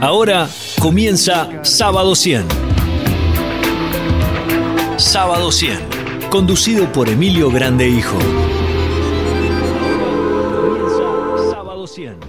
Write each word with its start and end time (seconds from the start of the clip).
Ahora 0.00 0.48
comienza 0.80 1.48
Sábado 1.64 2.14
100. 2.14 2.46
Sábado 4.96 5.50
100, 5.50 5.76
conducido 6.30 6.92
por 6.92 7.08
Emilio 7.08 7.50
Grande 7.50 7.88
Hijo. 7.88 8.16
Comienza 10.54 11.50
Sábado 11.50 11.84
100. 11.88 12.27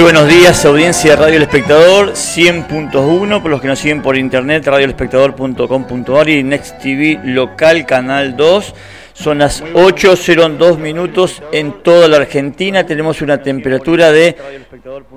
Muy 0.00 0.12
buenos 0.14 0.28
días, 0.28 0.64
audiencia 0.64 1.10
de 1.10 1.16
Radio 1.16 1.36
El 1.36 1.42
Espectador 1.42 2.12
100.1, 2.12 3.42
por 3.42 3.50
los 3.50 3.60
que 3.60 3.66
nos 3.66 3.78
siguen 3.78 4.00
por 4.00 4.16
internet, 4.16 4.64
radioelespectador.com.ar 4.64 6.28
y 6.30 6.42
Next 6.42 6.78
TV 6.78 7.20
local, 7.22 7.84
canal 7.84 8.34
2. 8.34 8.74
Son 9.12 9.40
las 9.40 9.62
8.02 9.62 10.78
minutos 10.78 11.42
en 11.52 11.82
toda 11.82 12.08
la 12.08 12.16
Argentina. 12.16 12.86
Tenemos 12.86 13.20
una 13.20 13.42
temperatura 13.42 14.10
de 14.10 14.38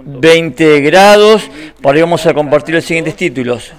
20 0.06 0.82
grados. 0.82 1.50
Para 1.82 1.96
hoy 1.96 2.02
vamos 2.02 2.26
a 2.26 2.34
compartir 2.34 2.76
los 2.76 2.84
siguientes 2.84 3.16
títulos. 3.16 3.72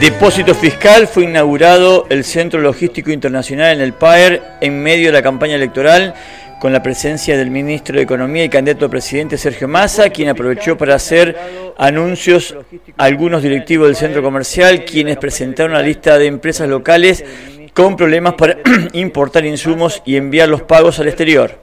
Depósito 0.00 0.54
Fiscal 0.54 1.08
fue 1.08 1.24
inaugurado 1.24 2.06
el 2.08 2.22
Centro 2.22 2.60
Logístico 2.60 3.10
Internacional 3.10 3.72
en 3.74 3.80
el 3.80 3.92
PAER 3.92 4.40
en 4.60 4.80
medio 4.80 5.06
de 5.06 5.12
la 5.12 5.22
campaña 5.22 5.56
electoral 5.56 6.14
con 6.60 6.72
la 6.72 6.84
presencia 6.84 7.36
del 7.36 7.50
ministro 7.50 7.96
de 7.96 8.02
Economía 8.02 8.44
y 8.44 8.48
candidato 8.48 8.86
a 8.86 8.90
presidente 8.90 9.36
Sergio 9.36 9.66
Massa, 9.66 10.10
quien 10.10 10.28
aprovechó 10.28 10.78
para 10.78 10.94
hacer 10.94 11.36
anuncios 11.76 12.54
a 12.96 13.04
algunos 13.04 13.42
directivos 13.42 13.88
del 13.88 13.96
centro 13.96 14.22
comercial, 14.22 14.84
quienes 14.84 15.16
presentaron 15.16 15.72
una 15.72 15.82
lista 15.82 16.16
de 16.16 16.26
empresas 16.26 16.68
locales 16.68 17.24
con 17.74 17.96
problemas 17.96 18.34
para 18.34 18.58
importar 18.92 19.44
insumos 19.46 20.00
y 20.04 20.14
enviar 20.14 20.48
los 20.48 20.62
pagos 20.62 21.00
al 21.00 21.08
exterior. 21.08 21.58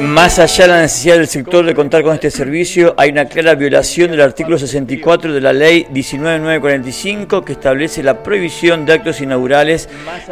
Más 0.00 0.38
allá 0.38 0.64
de 0.64 0.70
la 0.70 0.80
necesidad 0.82 1.16
del 1.16 1.26
sector 1.26 1.64
de 1.64 1.74
contar 1.74 2.02
con 2.02 2.14
este 2.14 2.30
servicio, 2.30 2.94
hay 2.98 3.10
una 3.10 3.24
clara 3.24 3.54
violación 3.54 4.10
del 4.10 4.20
artículo 4.20 4.58
64 4.58 5.32
de 5.32 5.40
la 5.40 5.54
ley 5.54 5.86
19945 5.90 7.42
que 7.42 7.52
establece 7.52 8.02
la 8.02 8.22
prohibición 8.22 8.84
de 8.84 8.92
actos 8.92 9.22
inaugurales 9.22 9.88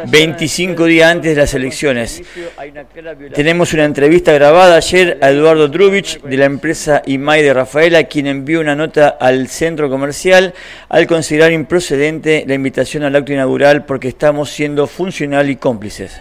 25 0.07 0.85
días 0.85 1.11
antes 1.11 1.35
de 1.35 1.41
las 1.41 1.53
elecciones. 1.55 2.21
Tenemos 3.33 3.73
una 3.73 3.85
entrevista 3.85 4.33
grabada 4.33 4.75
ayer 4.75 5.17
a 5.21 5.31
Eduardo 5.31 5.67
Drubich 5.67 6.21
de 6.21 6.37
la 6.37 6.45
empresa 6.45 7.01
IMAI 7.05 7.41
de 7.41 7.53
Rafaela, 7.53 8.03
quien 8.03 8.27
envió 8.27 8.59
una 8.59 8.75
nota 8.75 9.09
al 9.19 9.47
centro 9.47 9.89
comercial 9.89 10.53
al 10.89 11.07
considerar 11.07 11.51
improcedente 11.51 12.43
la 12.47 12.53
invitación 12.53 13.03
al 13.03 13.15
acto 13.15 13.33
inaugural 13.33 13.85
porque 13.85 14.09
estamos 14.09 14.51
siendo 14.51 14.85
funcional 14.85 15.49
y 15.49 15.55
cómplices. 15.55 16.11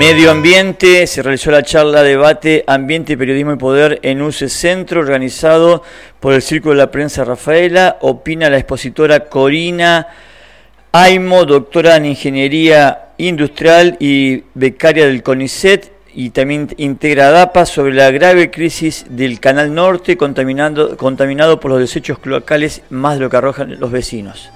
Medio 0.00 0.30
Ambiente, 0.30 1.06
se 1.06 1.22
realizó 1.22 1.50
la 1.50 1.62
charla 1.62 2.02
debate 2.02 2.64
Ambiente, 2.66 3.18
Periodismo 3.18 3.52
y 3.52 3.56
Poder 3.56 3.98
en 4.02 4.22
UCE 4.22 4.48
Centro, 4.48 5.02
organizado 5.02 5.82
por 6.20 6.32
el 6.32 6.40
Círculo 6.40 6.72
de 6.72 6.78
la 6.78 6.90
Prensa 6.90 7.22
Rafaela. 7.22 7.98
Opina 8.00 8.48
la 8.48 8.56
expositora 8.56 9.26
Corina 9.26 10.08
Aimo, 10.92 11.44
doctora 11.44 11.96
en 11.96 12.06
Ingeniería 12.06 13.10
Industrial 13.18 13.98
y 14.00 14.44
becaria 14.54 15.04
del 15.04 15.22
CONICET, 15.22 15.92
y 16.14 16.30
también 16.30 16.70
integra 16.78 17.30
DAPA 17.30 17.66
sobre 17.66 17.92
la 17.92 18.10
grave 18.10 18.50
crisis 18.50 19.04
del 19.10 19.38
Canal 19.38 19.74
Norte 19.74 20.16
contaminado, 20.16 20.96
contaminado 20.96 21.60
por 21.60 21.72
los 21.72 21.78
desechos 21.78 22.18
cloacales 22.20 22.80
más 22.88 23.16
de 23.16 23.20
lo 23.20 23.28
que 23.28 23.36
arrojan 23.36 23.78
los 23.78 23.90
vecinos. 23.90 24.48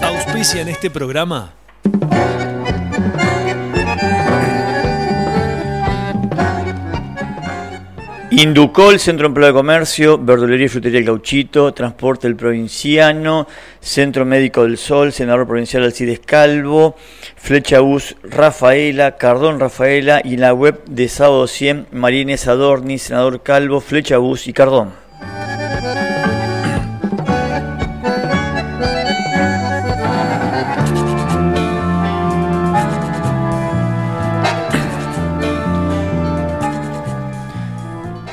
Auspicia 0.00 0.62
en 0.62 0.68
este 0.68 0.88
programa. 0.88 1.52
Inducol, 8.40 9.00
Centro 9.00 9.26
Empleo 9.26 9.48
de 9.48 9.52
Comercio, 9.52 10.16
Verdulería 10.16 10.66
y 10.66 10.68
Frutería 10.68 11.02
Gauchito, 11.02 11.74
Transporte 11.74 12.28
El 12.28 12.36
Provinciano, 12.36 13.48
Centro 13.80 14.24
Médico 14.24 14.62
del 14.62 14.78
Sol, 14.78 15.12
Senador 15.12 15.44
Provincial 15.44 15.82
Alcides 15.82 16.20
Calvo, 16.20 16.94
Flecha 17.34 17.80
Bus 17.80 18.14
Rafaela, 18.22 19.16
Cardón 19.16 19.58
Rafaela 19.58 20.20
y 20.22 20.36
la 20.36 20.54
web 20.54 20.84
de 20.84 21.08
Sábado 21.08 21.48
100, 21.48 21.88
Marínez 21.90 22.46
Adorni, 22.46 22.98
Senador 22.98 23.42
Calvo, 23.42 23.80
Flecha 23.80 24.18
Bus 24.18 24.46
y 24.46 24.52
Cardón. 24.52 25.07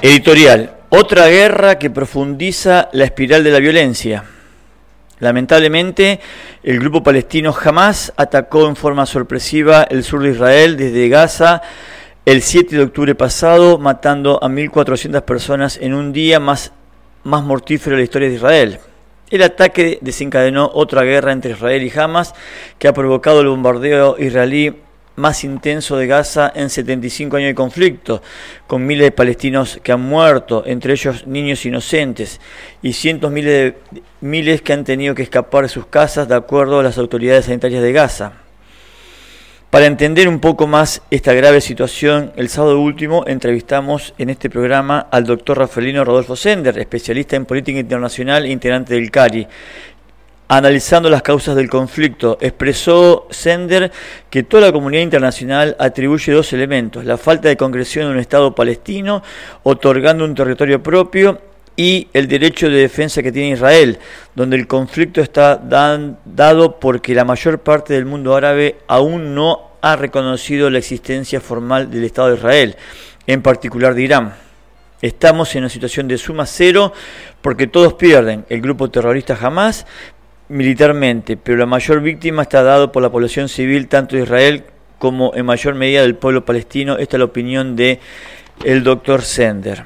Editorial. 0.05 0.71
Otra 0.89 1.25
guerra 1.29 1.79
que 1.79 1.89
profundiza 1.89 2.89
la 2.91 3.05
espiral 3.05 3.43
de 3.43 3.49
la 3.49 3.57
violencia. 3.57 4.23
Lamentablemente, 5.17 6.19
el 6.61 6.79
grupo 6.79 7.01
palestino 7.01 7.51
Hamas 7.51 8.13
atacó 8.15 8.67
en 8.67 8.75
forma 8.75 9.07
sorpresiva 9.07 9.81
el 9.89 10.03
sur 10.03 10.21
de 10.21 10.29
Israel 10.29 10.77
desde 10.77 11.09
Gaza 11.09 11.63
el 12.23 12.43
7 12.43 12.75
de 12.75 12.83
octubre 12.83 13.15
pasado, 13.15 13.79
matando 13.79 14.37
a 14.43 14.47
1.400 14.47 15.23
personas 15.23 15.79
en 15.81 15.95
un 15.95 16.13
día 16.13 16.39
más, 16.39 16.71
más 17.23 17.43
mortífero 17.43 17.95
de 17.95 18.01
la 18.01 18.03
historia 18.03 18.29
de 18.29 18.35
Israel. 18.35 18.79
El 19.31 19.41
ataque 19.41 19.97
desencadenó 20.01 20.69
otra 20.71 21.01
guerra 21.01 21.31
entre 21.31 21.53
Israel 21.53 21.81
y 21.81 21.99
Hamas 21.99 22.35
que 22.77 22.87
ha 22.87 22.93
provocado 22.93 23.41
el 23.41 23.47
bombardeo 23.47 24.17
israelí 24.19 24.84
más 25.15 25.43
intenso 25.43 25.97
de 25.97 26.07
Gaza 26.07 26.51
en 26.55 26.69
75 26.69 27.37
años 27.37 27.47
de 27.47 27.55
conflicto, 27.55 28.21
con 28.67 28.85
miles 28.85 29.05
de 29.05 29.11
palestinos 29.11 29.79
que 29.81 29.91
han 29.91 30.01
muerto, 30.01 30.63
entre 30.65 30.93
ellos 30.93 31.25
niños 31.27 31.65
inocentes, 31.65 32.41
y 32.81 32.93
cientos 32.93 33.31
miles 33.31 33.53
de 33.53 34.01
miles 34.21 34.61
que 34.61 34.73
han 34.73 34.83
tenido 34.83 35.15
que 35.15 35.23
escapar 35.23 35.63
de 35.63 35.69
sus 35.69 35.85
casas 35.85 36.27
de 36.27 36.35
acuerdo 36.35 36.79
a 36.79 36.83
las 36.83 36.97
autoridades 36.97 37.45
sanitarias 37.45 37.81
de 37.81 37.91
Gaza. 37.93 38.33
Para 39.75 39.87
entender 39.87 40.29
un 40.29 40.39
poco 40.39 40.67
más 40.67 41.01
esta 41.11 41.33
grave 41.33 41.59
situación, 41.59 42.31
el 42.37 42.47
sábado 42.47 42.79
último 42.79 43.25
entrevistamos 43.27 44.13
en 44.17 44.29
este 44.29 44.49
programa 44.49 45.07
al 45.11 45.25
doctor 45.25 45.57
Rafaelino 45.57 46.05
Rodolfo 46.05 46.37
Sender, 46.37 46.79
especialista 46.79 47.35
en 47.35 47.43
política 47.45 47.79
internacional 47.79 48.45
e 48.45 48.51
integrante 48.51 48.93
del 48.93 49.11
CARI, 49.11 49.45
Analizando 50.47 51.09
las 51.09 51.23
causas 51.23 51.55
del 51.55 51.69
conflicto, 51.69 52.37
expresó 52.39 53.27
Sender 53.31 53.91
que 54.29 54.43
toda 54.43 54.67
la 54.67 54.71
comunidad 54.71 55.01
internacional 55.01 55.75
atribuye 55.79 56.33
dos 56.33 56.53
elementos, 56.53 57.03
la 57.03 57.17
falta 57.17 57.49
de 57.49 57.57
concreción 57.57 58.05
de 58.05 58.11
un 58.11 58.19
Estado 58.19 58.53
palestino, 58.53 59.23
otorgando 59.63 60.23
un 60.23 60.35
territorio 60.35 60.83
propio, 60.83 61.41
y 61.77 62.07
el 62.13 62.27
derecho 62.27 62.69
de 62.69 62.77
defensa 62.77 63.21
que 63.21 63.31
tiene 63.31 63.49
Israel, 63.49 63.99
donde 64.33 64.55
el 64.55 64.67
conflicto 64.67 65.19
está 65.19 65.57
dado 65.57 66.79
porque 66.79 67.15
la 67.15 67.25
mayor 67.25 67.59
parte 67.59 67.93
del 67.93 68.05
mundo 68.05 68.35
árabe 68.35 68.77
aún 68.87 69.35
no 69.35 69.71
ha 69.81 69.95
reconocido 69.95 70.69
la 70.69 70.77
existencia 70.77 71.41
formal 71.41 71.91
del 71.91 72.05
Estado 72.05 72.29
de 72.29 72.35
Israel, 72.35 72.75
en 73.27 73.41
particular 73.41 73.93
de 73.93 74.03
Irán. 74.03 74.33
Estamos 75.01 75.53
en 75.55 75.63
una 75.63 75.69
situación 75.69 76.07
de 76.07 76.17
suma 76.17 76.45
cero 76.45 76.93
porque 77.41 77.67
todos 77.67 77.93
pierden. 77.93 78.45
El 78.49 78.61
grupo 78.61 78.89
terrorista 78.89 79.37
Hamas 79.39 79.85
militarmente, 80.49 81.37
pero 81.37 81.57
la 81.57 81.65
mayor 81.65 82.01
víctima 82.01 82.43
está 82.43 82.63
dado 82.63 82.91
por 82.91 83.01
la 83.01 83.11
población 83.11 83.49
civil 83.49 83.87
tanto 83.87 84.15
de 84.15 84.23
Israel 84.23 84.63
como 84.99 85.33
en 85.35 85.45
mayor 85.45 85.75
medida 85.75 86.01
del 86.01 86.15
pueblo 86.15 86.45
palestino. 86.45 86.97
Esta 86.97 87.17
es 87.17 87.19
la 87.19 87.25
opinión 87.25 87.75
de 87.75 87.99
el 88.63 88.83
doctor 88.83 89.21
Sender. 89.21 89.83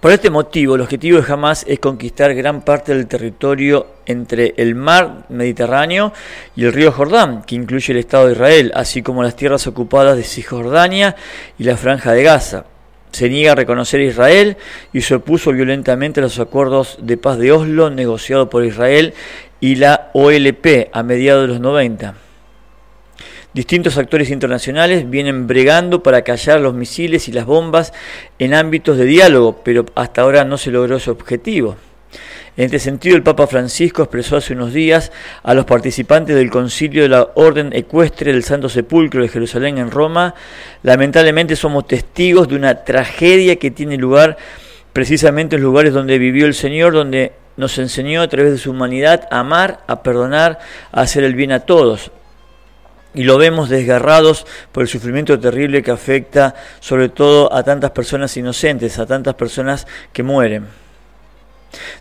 Por 0.00 0.12
este 0.12 0.30
motivo, 0.30 0.76
el 0.76 0.80
objetivo 0.80 1.20
de 1.20 1.30
Hamas 1.30 1.64
es 1.68 1.78
conquistar 1.78 2.34
gran 2.34 2.62
parte 2.62 2.94
del 2.94 3.06
territorio 3.06 3.86
entre 4.06 4.54
el 4.56 4.74
mar 4.74 5.26
Mediterráneo 5.28 6.14
y 6.56 6.64
el 6.64 6.72
río 6.72 6.90
Jordán, 6.90 7.42
que 7.42 7.54
incluye 7.54 7.92
el 7.92 7.98
Estado 7.98 8.26
de 8.26 8.32
Israel, 8.32 8.72
así 8.74 9.02
como 9.02 9.22
las 9.22 9.36
tierras 9.36 9.66
ocupadas 9.66 10.16
de 10.16 10.22
Cisjordania 10.22 11.16
y 11.58 11.64
la 11.64 11.76
Franja 11.76 12.12
de 12.12 12.22
Gaza. 12.22 12.64
Se 13.12 13.28
niega 13.28 13.52
a 13.52 13.56
reconocer 13.56 14.00
a 14.00 14.04
Israel 14.04 14.56
y 14.92 15.02
se 15.02 15.16
opuso 15.16 15.52
violentamente 15.52 16.20
a 16.20 16.22
los 16.22 16.38
acuerdos 16.38 16.96
de 17.02 17.18
paz 17.18 17.38
de 17.38 17.52
Oslo 17.52 17.90
negociados 17.90 18.48
por 18.48 18.64
Israel 18.64 19.12
y 19.60 19.76
la 19.76 20.10
OLP 20.14 20.88
a 20.92 21.02
mediados 21.02 21.42
de 21.42 21.48
los 21.48 21.60
90. 21.60 22.14
Distintos 23.52 23.98
actores 23.98 24.30
internacionales 24.30 25.10
vienen 25.10 25.46
bregando 25.46 26.02
para 26.02 26.22
callar 26.22 26.60
los 26.60 26.72
misiles 26.74 27.28
y 27.28 27.32
las 27.32 27.46
bombas 27.46 27.92
en 28.38 28.54
ámbitos 28.54 28.96
de 28.96 29.04
diálogo, 29.04 29.60
pero 29.64 29.86
hasta 29.96 30.22
ahora 30.22 30.44
no 30.44 30.56
se 30.56 30.70
logró 30.70 30.96
ese 30.96 31.10
objetivo. 31.10 31.76
En 32.56 32.66
este 32.66 32.78
sentido, 32.78 33.16
el 33.16 33.22
Papa 33.22 33.46
Francisco 33.46 34.02
expresó 34.02 34.36
hace 34.36 34.52
unos 34.52 34.72
días 34.72 35.10
a 35.42 35.54
los 35.54 35.64
participantes 35.64 36.36
del 36.36 36.50
concilio 36.50 37.02
de 37.02 37.08
la 37.08 37.28
Orden 37.34 37.72
Ecuestre 37.72 38.32
del 38.32 38.44
Santo 38.44 38.68
Sepulcro 38.68 39.22
de 39.22 39.28
Jerusalén 39.28 39.78
en 39.78 39.90
Roma, 39.90 40.34
lamentablemente 40.82 41.56
somos 41.56 41.86
testigos 41.86 42.48
de 42.48 42.56
una 42.56 42.84
tragedia 42.84 43.56
que 43.56 43.70
tiene 43.70 43.96
lugar 43.96 44.36
precisamente 44.92 45.56
en 45.56 45.62
lugares 45.62 45.92
donde 45.92 46.18
vivió 46.18 46.46
el 46.46 46.54
Señor, 46.54 46.92
donde 46.92 47.32
nos 47.56 47.78
enseñó 47.78 48.22
a 48.22 48.28
través 48.28 48.52
de 48.52 48.58
su 48.58 48.70
humanidad 48.70 49.28
a 49.30 49.40
amar, 49.40 49.80
a 49.86 50.02
perdonar, 50.02 50.58
a 50.92 51.02
hacer 51.02 51.24
el 51.24 51.34
bien 51.34 51.52
a 51.52 51.60
todos. 51.60 52.10
Y 53.12 53.24
lo 53.24 53.38
vemos 53.38 53.68
desgarrados 53.68 54.46
por 54.70 54.82
el 54.82 54.88
sufrimiento 54.88 55.38
terrible 55.38 55.82
que 55.82 55.90
afecta 55.90 56.54
sobre 56.78 57.08
todo 57.08 57.52
a 57.52 57.62
tantas 57.62 57.90
personas 57.90 58.36
inocentes, 58.36 58.98
a 58.98 59.06
tantas 59.06 59.34
personas 59.34 59.86
que 60.12 60.22
mueren. 60.22 60.68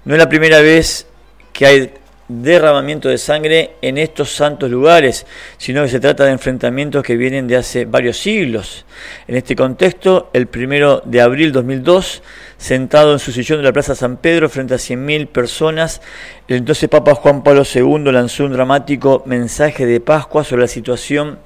No 0.06 0.14
es 0.14 0.20
la 0.20 0.30
primera 0.30 0.62
vez 0.62 1.08
que 1.52 1.66
hay 1.66 1.94
derramamiento 2.30 3.10
de 3.10 3.18
sangre 3.18 3.72
en 3.82 3.98
estos 3.98 4.32
santos 4.32 4.70
lugares, 4.70 5.26
sino 5.58 5.82
que 5.82 5.90
se 5.90 6.00
trata 6.00 6.26
de 6.26 6.32
enfrentamientos 6.32 7.04
que 7.04 7.18
vienen 7.18 7.48
de 7.48 7.58
hace 7.58 7.86
varios 7.86 8.18
siglos. 8.18 8.86
En 9.28 9.36
este 9.36 9.56
contexto, 9.56 10.30
el 10.34 10.48
primero 10.48 11.02
de 11.04 11.22
abril 11.22 11.52
2002, 11.52 12.22
sentado 12.58 13.14
en 13.14 13.20
su 13.20 13.32
sillón 13.32 13.60
de 13.60 13.64
la 13.64 13.74
Plaza 13.74 13.96
San 13.96 14.18
Pedro 14.18 14.48
frente 14.48 14.76
a 14.76 14.78
100.000 14.78 15.28
personas, 15.28 16.02
el 16.48 16.58
entonces 16.58 16.88
Papa 16.88 17.16
Juan 17.16 17.44
Pablo 17.44 17.64
II 17.64 18.12
lanzó 18.12 18.46
un 18.46 18.54
dramático 18.54 19.24
mensaje 19.26 19.88
de 19.88 20.00
Pascua 20.00 20.44
sobre 20.44 20.62
la 20.62 20.68
situación 20.68 21.40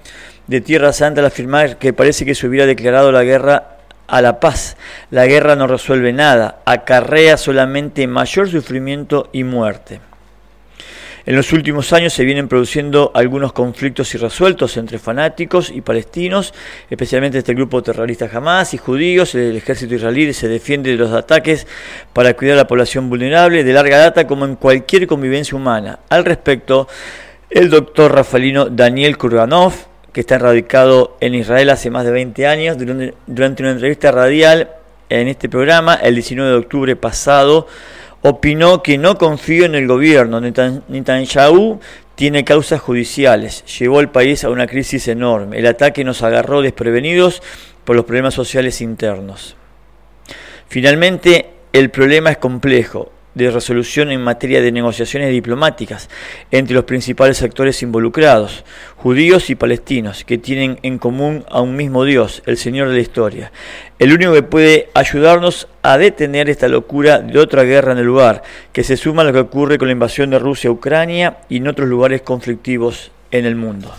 de 0.48 0.60
Tierra 0.60 0.92
Santa 0.92 1.22
al 1.22 1.28
afirmar 1.28 1.78
que 1.78 1.94
parece 1.94 2.26
que 2.26 2.36
se 2.36 2.46
hubiera 2.46 2.66
declarado 2.66 3.14
la 3.14 3.24
guerra 3.24 3.78
a 4.08 4.22
la 4.22 4.42
paz. 4.42 4.76
La 5.12 5.28
guerra 5.28 5.56
no 5.56 5.66
resuelve 5.66 6.12
nada, 6.12 6.60
acarrea 6.66 7.38
solamente 7.38 8.06
mayor 8.06 8.50
sufrimiento 8.50 9.30
y 9.32 9.46
muerte. 9.46 10.02
En 11.26 11.38
los 11.38 11.54
últimos 11.54 11.94
años 11.94 12.12
se 12.12 12.26
vienen 12.26 12.50
produciendo 12.50 13.12
algunos 13.14 13.54
conflictos 13.54 14.14
irresueltos 14.14 14.76
entre 14.76 15.00
fanáticos 15.00 15.70
y 15.70 15.80
palestinos, 15.80 16.54
especialmente 16.90 17.38
este 17.38 17.54
grupo 17.54 17.82
terrorista 17.82 18.30
Hamas 18.34 18.74
y 18.74 18.78
judíos. 18.78 19.34
El 19.34 19.56
ejército 19.56 19.96
israelí 19.96 20.34
se 20.34 20.50
defiende 20.50 20.92
de 20.92 20.98
los 20.98 21.14
ataques 21.14 21.66
para 22.12 22.34
cuidar 22.34 22.56
a 22.56 22.58
la 22.64 22.68
población 22.68 23.10
vulnerable 23.10 23.64
de 23.64 23.72
larga 23.72 24.00
data 24.00 24.28
como 24.28 24.44
en 24.44 24.58
cualquier 24.58 25.08
convivencia 25.08 25.56
humana. 25.56 26.00
Al 26.10 26.26
respecto, 26.26 26.90
el 27.50 27.70
doctor 27.70 28.14
rafaelino 28.14 28.66
Daniel 28.66 29.18
Kurganov, 29.18 29.74
que 30.12 30.20
está 30.20 30.38
radicado 30.38 31.16
en 31.22 31.36
Israel 31.36 31.70
hace 31.70 31.90
más 31.90 32.04
de 32.04 32.12
20 32.12 32.48
años, 32.48 32.78
durante 32.78 33.64
una 33.64 33.72
entrevista 33.72 34.12
radial 34.12 34.72
en 35.08 35.30
este 35.30 35.48
programa, 35.48 35.96
el 35.96 36.16
19 36.16 36.52
de 36.52 36.58
octubre 36.58 36.96
pasado, 36.98 37.68
opinó 38.24 38.82
que 38.82 38.98
no 38.98 39.18
confío 39.18 39.66
en 39.66 39.76
el 39.76 39.88
gobierno. 39.88 40.42
Netanyahu 40.42 41.80
tiene 42.16 42.44
causas 42.44 42.82
judiciales. 42.82 43.64
Llevó 43.78 44.00
al 44.00 44.12
país 44.12 44.44
a 44.44 44.50
una 44.50 44.68
crisis 44.68 45.08
enorme. 45.08 45.60
El 45.60 45.68
ataque 45.68 46.04
nos 46.04 46.24
agarró 46.24 46.62
desprevenidos 46.62 47.44
por 47.86 47.96
los 47.96 48.06
problemas 48.06 48.34
sociales 48.34 48.82
internos. 48.82 49.56
Finalmente, 50.68 51.52
el 51.72 51.92
problema 51.92 52.32
es 52.32 52.38
complejo 52.38 53.13
de 53.36 53.52
resolución 53.52 54.12
en 54.12 54.22
materia 54.22 54.62
de 54.62 54.72
negociaciones 54.72 55.32
diplomáticas 55.32 56.10
entre 56.52 56.76
los 56.76 56.86
principales 56.86 57.42
actores 57.42 57.82
involucrados, 57.82 58.64
judíos 58.96 59.50
y 59.50 59.56
palestinos, 59.56 60.24
que 60.24 60.38
tienen 60.38 60.80
en 60.84 60.98
común 60.98 61.46
a 61.50 61.62
un 61.62 61.76
mismo 61.76 62.06
Dios, 62.06 62.44
el 62.46 62.58
Señor 62.58 62.90
de 62.90 62.96
la 62.96 63.02
historia. 63.02 63.52
El 64.00 64.14
único 64.14 64.34
que 64.34 64.44
puede 64.44 64.90
ayudarnos 64.94 65.68
a 65.82 65.98
detener 65.98 66.50
esta 66.50 66.68
locura 66.68 67.20
de 67.20 67.40
otra 67.40 67.64
guerra 67.64 67.94
en 67.94 68.00
el 68.00 68.06
lugar, 68.06 68.44
que 68.72 68.84
se 68.84 68.98
suma 68.98 69.22
a 69.22 69.26
lo 69.26 69.34
que 69.34 69.40
ocurre 69.40 69.78
con 69.78 69.88
la 69.88 69.94
invasión 69.94 70.30
de 70.30 70.40
Rusia 70.40 70.70
a 70.70 70.74
Ucrania 70.74 71.38
y 71.50 71.58
en 71.58 71.68
otros 71.68 71.88
lugares 71.88 72.22
conflictivos 72.22 73.12
en 73.32 73.46
el 73.46 73.56
mundo. 73.56 73.94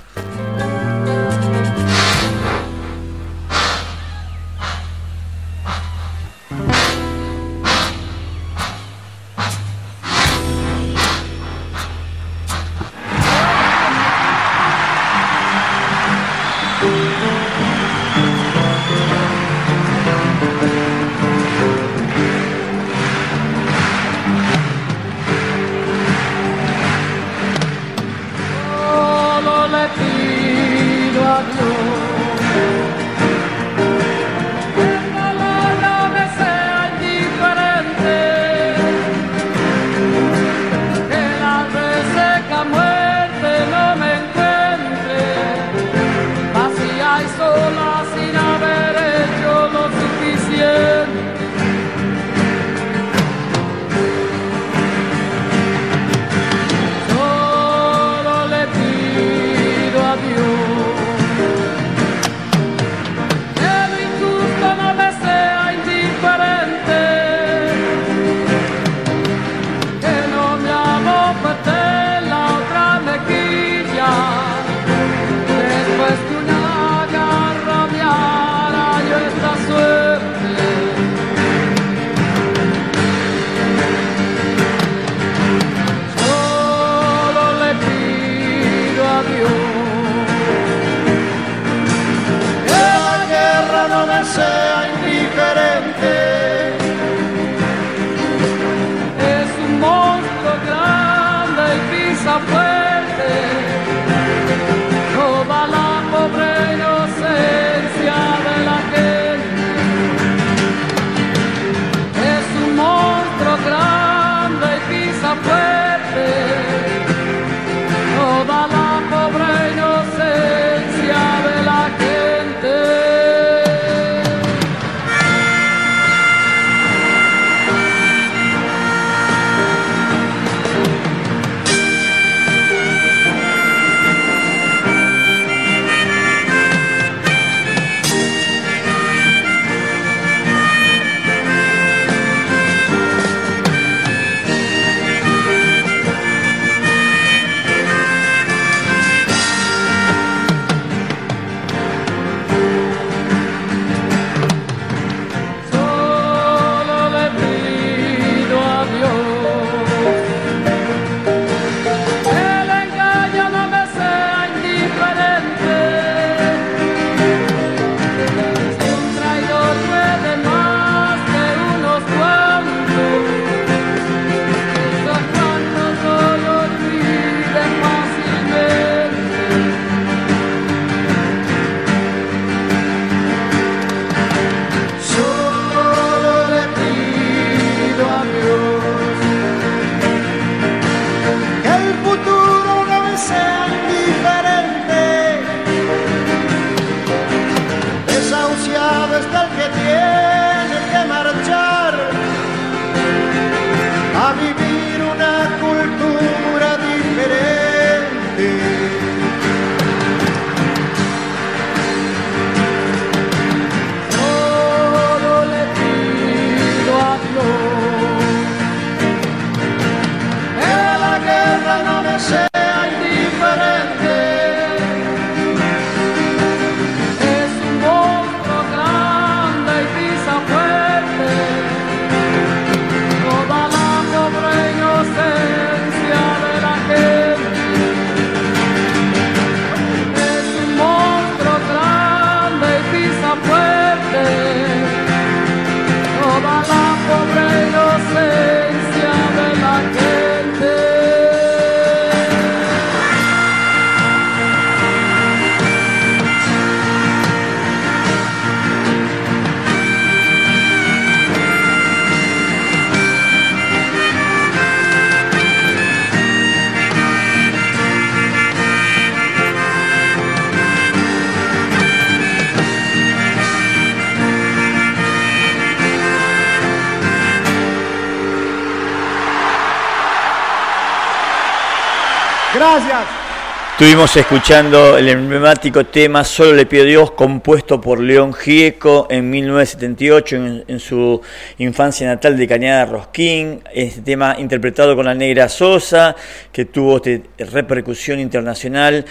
Estuvimos 283.72 284.16
escuchando 284.16 284.96
el 284.96 285.08
emblemático 285.08 285.84
tema 285.84 286.24
Solo 286.24 286.54
le 286.54 286.64
pido 286.64 286.84
Dios, 286.84 287.10
compuesto 287.10 287.80
por 287.80 288.00
León 288.00 288.32
Gieco 288.32 289.06
en 289.10 289.28
1978 289.28 290.36
en, 290.68 290.80
su 290.80 291.20
infancia 291.58 292.06
natal 292.06 292.38
de 292.38 292.48
Cañada 292.48 292.86
Rosquín. 292.86 293.62
Este 293.74 294.00
tema 294.00 294.36
interpretado 294.38 294.96
con 294.96 295.04
la 295.04 295.14
Negra 295.14 295.48
Sosa, 295.48 296.16
que 296.52 296.64
tuvo 296.64 296.96
este, 296.96 297.24
repercusión 297.36 298.18
internacional 298.20 299.04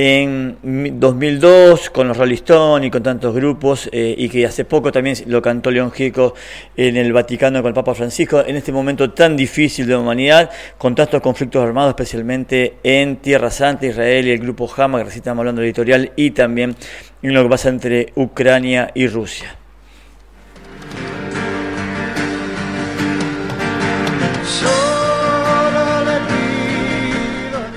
en 0.00 1.00
2002 1.00 1.90
con 1.90 2.06
los 2.06 2.16
Rolling 2.16 2.36
y 2.82 2.88
con 2.88 3.02
tantos 3.02 3.34
grupos 3.34 3.90
eh, 3.90 4.14
y 4.16 4.28
que 4.28 4.46
hace 4.46 4.64
poco 4.64 4.92
también 4.92 5.16
lo 5.26 5.42
cantó 5.42 5.72
León 5.72 5.90
Gieco 5.90 6.34
en 6.76 6.96
el 6.96 7.12
Vaticano 7.12 7.62
con 7.62 7.70
el 7.70 7.74
Papa 7.74 7.96
Francisco 7.96 8.44
en 8.46 8.54
este 8.54 8.70
momento 8.70 9.10
tan 9.10 9.36
difícil 9.36 9.88
de 9.88 9.94
la 9.94 9.98
humanidad 9.98 10.50
con 10.78 10.94
tantos 10.94 11.20
conflictos 11.20 11.64
armados 11.64 11.90
especialmente 11.90 12.76
en 12.84 13.16
Tierra 13.16 13.50
Santa, 13.50 13.86
Israel 13.86 14.28
y 14.28 14.30
el 14.30 14.38
grupo 14.38 14.70
Hamas 14.76 15.00
que 15.00 15.04
recién 15.06 15.22
estamos 15.22 15.40
hablando 15.40 15.62
de 15.62 15.66
editorial 15.66 16.12
y 16.14 16.30
también 16.30 16.76
en 17.20 17.34
lo 17.34 17.42
que 17.42 17.48
pasa 17.48 17.68
entre 17.68 18.12
Ucrania 18.14 18.92
y 18.94 19.08
Rusia. 19.08 19.56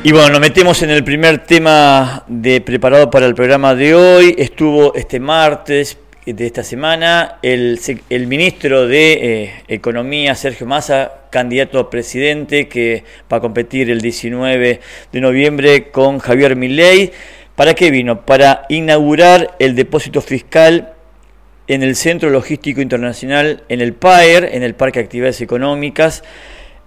Y 0.03 0.11
bueno, 0.13 0.29
nos 0.29 0.39
metemos 0.39 0.81
en 0.81 0.89
el 0.89 1.03
primer 1.03 1.45
tema 1.45 2.23
de 2.27 2.59
preparado 2.59 3.11
para 3.11 3.27
el 3.27 3.35
programa 3.35 3.75
de 3.75 3.93
hoy. 3.93 4.33
Estuvo 4.35 4.95
este 4.95 5.19
martes 5.19 5.99
de 6.25 6.47
esta 6.47 6.63
semana 6.63 7.37
el, 7.43 7.79
el 8.09 8.25
ministro 8.25 8.87
de 8.87 9.13
eh, 9.13 9.53
Economía, 9.67 10.33
Sergio 10.33 10.65
Massa, 10.65 11.11
candidato 11.29 11.77
a 11.77 11.91
presidente, 11.91 12.67
que 12.67 13.03
va 13.31 13.37
a 13.37 13.41
competir 13.41 13.91
el 13.91 14.01
19 14.01 14.79
de 15.11 15.21
noviembre 15.21 15.91
con 15.91 16.17
Javier 16.17 16.55
Milei. 16.55 17.11
¿Para 17.55 17.75
qué 17.75 17.91
vino? 17.91 18.25
Para 18.25 18.65
inaugurar 18.69 19.55
el 19.59 19.75
depósito 19.75 20.21
fiscal 20.21 20.93
en 21.67 21.83
el 21.83 21.95
Centro 21.95 22.31
Logístico 22.31 22.81
Internacional, 22.81 23.65
en 23.69 23.81
el 23.81 23.93
PAER, 23.93 24.49
en 24.51 24.63
el 24.63 24.73
Parque 24.73 24.97
de 24.97 25.05
Actividades 25.05 25.41
Económicas, 25.41 26.23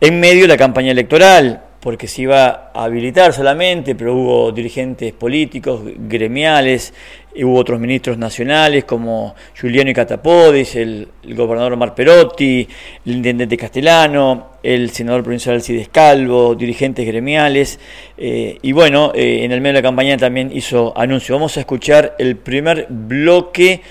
en 0.00 0.18
medio 0.18 0.42
de 0.42 0.48
la 0.48 0.56
campaña 0.56 0.90
electoral 0.90 1.62
porque 1.84 2.08
se 2.08 2.22
iba 2.22 2.70
a 2.72 2.84
habilitar 2.84 3.34
solamente, 3.34 3.94
pero 3.94 4.14
hubo 4.14 4.52
dirigentes 4.52 5.12
políticos, 5.12 5.82
gremiales, 5.84 6.94
hubo 7.36 7.58
otros 7.58 7.78
ministros 7.78 8.16
nacionales 8.16 8.84
como 8.84 9.34
Giuliano 9.54 9.90
y 9.90 9.92
Catapodis, 9.92 10.76
el, 10.76 11.08
gobernador 11.36 11.74
Omar 11.74 11.94
Perotti, 11.94 12.66
el 13.04 13.16
intendente 13.16 13.58
Castellano, 13.58 14.52
el 14.62 14.92
senador 14.92 15.22
provincial 15.24 15.56
Alcides 15.56 15.90
Calvo, 15.90 16.54
dirigentes 16.54 17.06
gremiales, 17.06 17.78
eh, 18.16 18.56
y 18.62 18.72
bueno, 18.72 19.12
eh, 19.14 19.44
en 19.44 19.52
el 19.52 19.60
medio 19.60 19.74
de 19.74 19.80
la 19.80 19.86
campaña 19.86 20.16
también 20.16 20.50
hizo 20.54 20.96
anuncio. 20.96 21.34
Vamos 21.34 21.58
a 21.58 21.60
escuchar 21.60 22.14
el 22.18 22.38
primer 22.38 22.86
bloque 22.88 23.82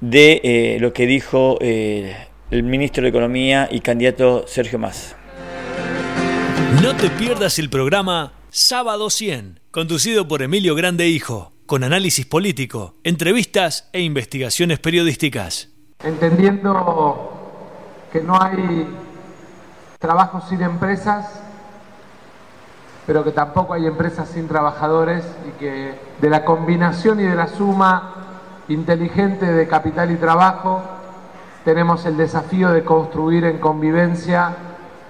de 0.00 0.40
eh, 0.44 0.76
lo 0.78 0.92
que 0.92 1.06
dijo 1.06 1.58
el 1.60 2.62
ministro 2.62 3.02
de 3.02 3.08
Economía 3.08 3.68
y 3.72 3.80
candidato 3.80 4.46
Sergio 4.46 4.78
Massa. 4.78 5.23
No 6.82 6.96
te 6.96 7.08
pierdas 7.08 7.58
el 7.58 7.70
programa 7.70 8.32
Sábado 8.50 9.08
100, 9.08 9.60
conducido 9.70 10.26
por 10.26 10.42
Emilio 10.42 10.74
Grande 10.74 11.08
Hijo, 11.08 11.52
con 11.66 11.84
análisis 11.84 12.26
político, 12.26 12.94
entrevistas 13.04 13.88
e 13.92 14.00
investigaciones 14.00 14.80
periodísticas. 14.80 15.70
Entendiendo 16.02 17.32
que 18.12 18.20
no 18.22 18.40
hay 18.40 18.88
trabajo 19.98 20.42
sin 20.48 20.62
empresas, 20.62 21.40
pero 23.06 23.22
que 23.22 23.30
tampoco 23.30 23.74
hay 23.74 23.86
empresas 23.86 24.28
sin 24.30 24.48
trabajadores 24.48 25.24
y 25.48 25.58
que 25.60 25.94
de 26.20 26.30
la 26.30 26.44
combinación 26.44 27.20
y 27.20 27.24
de 27.24 27.36
la 27.36 27.48
suma 27.48 28.14
inteligente 28.68 29.46
de 29.46 29.68
capital 29.68 30.10
y 30.10 30.16
trabajo 30.16 30.82
tenemos 31.64 32.04
el 32.04 32.16
desafío 32.16 32.70
de 32.70 32.82
construir 32.82 33.44
en 33.44 33.58
convivencia 33.58 34.56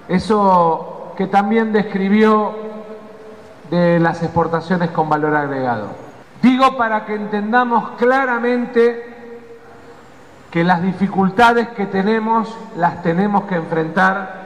eso 0.08 0.93
que 1.16 1.26
también 1.26 1.72
describió 1.72 2.54
de 3.70 3.98
las 3.98 4.22
exportaciones 4.22 4.90
con 4.90 5.08
valor 5.08 5.34
agregado. 5.34 5.88
Digo 6.42 6.76
para 6.76 7.06
que 7.06 7.14
entendamos 7.14 7.90
claramente 7.98 9.14
que 10.50 10.62
las 10.62 10.82
dificultades 10.82 11.68
que 11.70 11.86
tenemos 11.86 12.56
las 12.76 13.02
tenemos 13.02 13.44
que 13.44 13.56
enfrentar, 13.56 14.44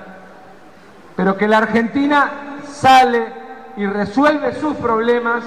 pero 1.16 1.36
que 1.36 1.48
la 1.48 1.58
Argentina 1.58 2.30
sale 2.66 3.26
y 3.76 3.86
resuelve 3.86 4.54
sus 4.54 4.74
problemas 4.76 5.44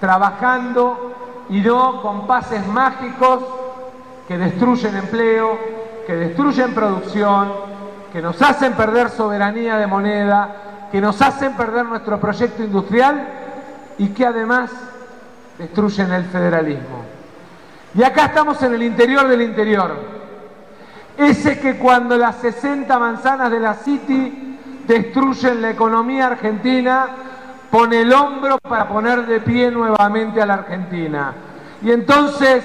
trabajando 0.00 1.14
y 1.48 1.60
no 1.60 2.02
con 2.02 2.26
pases 2.26 2.66
mágicos 2.66 3.40
que 4.26 4.38
destruyen 4.38 4.96
empleo, 4.96 5.58
que 6.06 6.14
destruyen 6.14 6.74
producción, 6.74 7.52
que 8.12 8.20
nos 8.20 8.40
hacen 8.42 8.74
perder 8.74 9.08
soberanía 9.08 9.78
de 9.78 9.86
moneda, 9.86 10.88
que 10.92 11.00
nos 11.00 11.20
hacen 11.22 11.54
perder 11.54 11.86
nuestro 11.86 12.20
proyecto 12.20 12.62
industrial 12.62 13.26
y 13.96 14.08
que 14.08 14.26
además 14.26 14.70
destruyen 15.58 16.12
el 16.12 16.24
federalismo. 16.26 17.04
Y 17.94 18.02
acá 18.02 18.26
estamos 18.26 18.62
en 18.62 18.74
el 18.74 18.82
interior 18.82 19.26
del 19.26 19.40
interior. 19.40 19.96
Ese 21.16 21.58
que 21.58 21.78
cuando 21.78 22.18
las 22.18 22.36
60 22.36 22.98
manzanas 22.98 23.50
de 23.50 23.60
la 23.60 23.74
City 23.74 24.58
destruyen 24.86 25.62
la 25.62 25.70
economía 25.70 26.26
argentina, 26.26 27.06
pone 27.70 28.02
el 28.02 28.12
hombro 28.12 28.58
para 28.58 28.88
poner 28.88 29.26
de 29.26 29.40
pie 29.40 29.70
nuevamente 29.70 30.42
a 30.42 30.46
la 30.46 30.54
Argentina. 30.54 31.32
Y 31.82 31.90
entonces, 31.90 32.64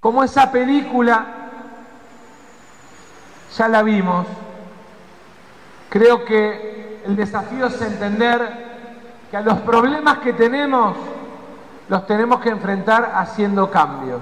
como 0.00 0.22
esa 0.22 0.52
película 0.52 1.35
ya 3.56 3.68
la 3.68 3.82
vimos. 3.82 4.26
Creo 5.88 6.24
que 6.24 7.02
el 7.06 7.16
desafío 7.16 7.66
es 7.66 7.80
entender 7.80 8.66
que 9.30 9.36
a 9.36 9.40
los 9.40 9.58
problemas 9.60 10.18
que 10.18 10.32
tenemos 10.32 10.96
los 11.88 12.06
tenemos 12.06 12.40
que 12.40 12.50
enfrentar 12.50 13.12
haciendo 13.14 13.70
cambios. 13.70 14.20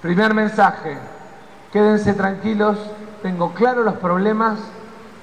Primer 0.00 0.34
mensaje, 0.34 0.96
quédense 1.72 2.14
tranquilos, 2.14 2.78
tengo 3.22 3.52
claro 3.52 3.82
los 3.82 3.94
problemas 3.94 4.58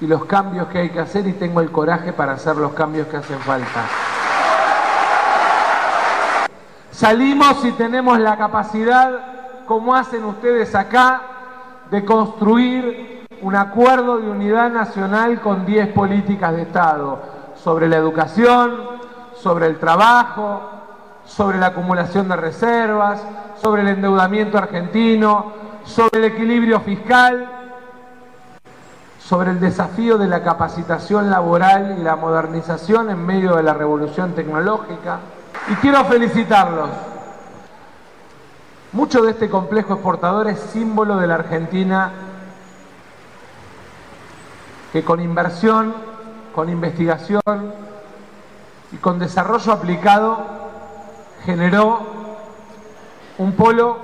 y 0.00 0.06
los 0.06 0.24
cambios 0.24 0.68
que 0.68 0.78
hay 0.78 0.90
que 0.90 1.00
hacer 1.00 1.26
y 1.26 1.32
tengo 1.34 1.60
el 1.60 1.70
coraje 1.70 2.12
para 2.12 2.32
hacer 2.32 2.56
los 2.56 2.72
cambios 2.72 3.08
que 3.08 3.16
hacen 3.18 3.38
falta. 3.40 3.84
Salimos 6.92 7.64
y 7.64 7.72
tenemos 7.72 8.18
la 8.18 8.36
capacidad, 8.36 9.64
como 9.66 9.94
hacen 9.94 10.24
ustedes 10.24 10.74
acá, 10.74 11.29
de 11.90 12.04
construir 12.04 13.26
un 13.42 13.56
acuerdo 13.56 14.18
de 14.18 14.30
unidad 14.30 14.70
nacional 14.70 15.40
con 15.40 15.66
10 15.66 15.88
políticas 15.88 16.54
de 16.54 16.62
Estado 16.62 17.20
sobre 17.56 17.88
la 17.88 17.96
educación, 17.96 18.76
sobre 19.34 19.66
el 19.66 19.78
trabajo, 19.78 20.60
sobre 21.24 21.58
la 21.58 21.66
acumulación 21.66 22.28
de 22.28 22.36
reservas, 22.36 23.22
sobre 23.60 23.82
el 23.82 23.88
endeudamiento 23.88 24.58
argentino, 24.58 25.52
sobre 25.84 26.18
el 26.18 26.24
equilibrio 26.26 26.80
fiscal, 26.80 27.48
sobre 29.18 29.50
el 29.50 29.60
desafío 29.60 30.18
de 30.18 30.26
la 30.26 30.42
capacitación 30.42 31.30
laboral 31.30 31.96
y 31.98 32.02
la 32.02 32.16
modernización 32.16 33.10
en 33.10 33.24
medio 33.24 33.56
de 33.56 33.62
la 33.62 33.74
revolución 33.74 34.34
tecnológica. 34.34 35.20
Y 35.68 35.74
quiero 35.76 36.04
felicitarlos. 36.04 37.09
Mucho 38.92 39.22
de 39.22 39.30
este 39.30 39.48
complejo 39.48 39.94
exportador 39.94 40.48
es 40.48 40.58
símbolo 40.58 41.16
de 41.16 41.28
la 41.28 41.36
Argentina 41.36 42.10
que 44.92 45.04
con 45.04 45.20
inversión, 45.20 45.94
con 46.52 46.68
investigación 46.68 47.40
y 48.90 48.96
con 48.96 49.20
desarrollo 49.20 49.72
aplicado 49.72 50.44
generó 51.44 52.00
un 53.38 53.52
polo 53.52 53.98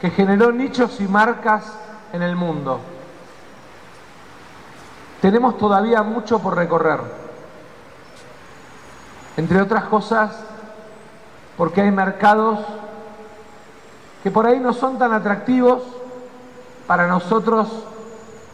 que 0.00 0.10
generó 0.10 0.52
nichos 0.52 1.00
y 1.00 1.08
marcas 1.08 1.64
en 2.12 2.22
el 2.22 2.36
mundo. 2.36 2.78
Tenemos 5.20 5.58
todavía 5.58 6.04
mucho 6.04 6.38
por 6.38 6.54
recorrer. 6.54 7.00
Entre 9.36 9.60
otras 9.60 9.84
cosas, 9.84 10.30
porque 11.56 11.80
hay 11.80 11.90
mercados 11.90 12.60
que 14.24 14.30
por 14.30 14.46
ahí 14.46 14.58
no 14.58 14.72
son 14.72 14.98
tan 14.98 15.12
atractivos 15.12 15.82
para 16.86 17.06
nosotros 17.06 17.68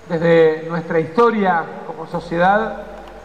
desde 0.08 0.66
nuestra 0.68 0.98
historia 0.98 1.62
como 1.86 2.08
sociedad, 2.08 2.82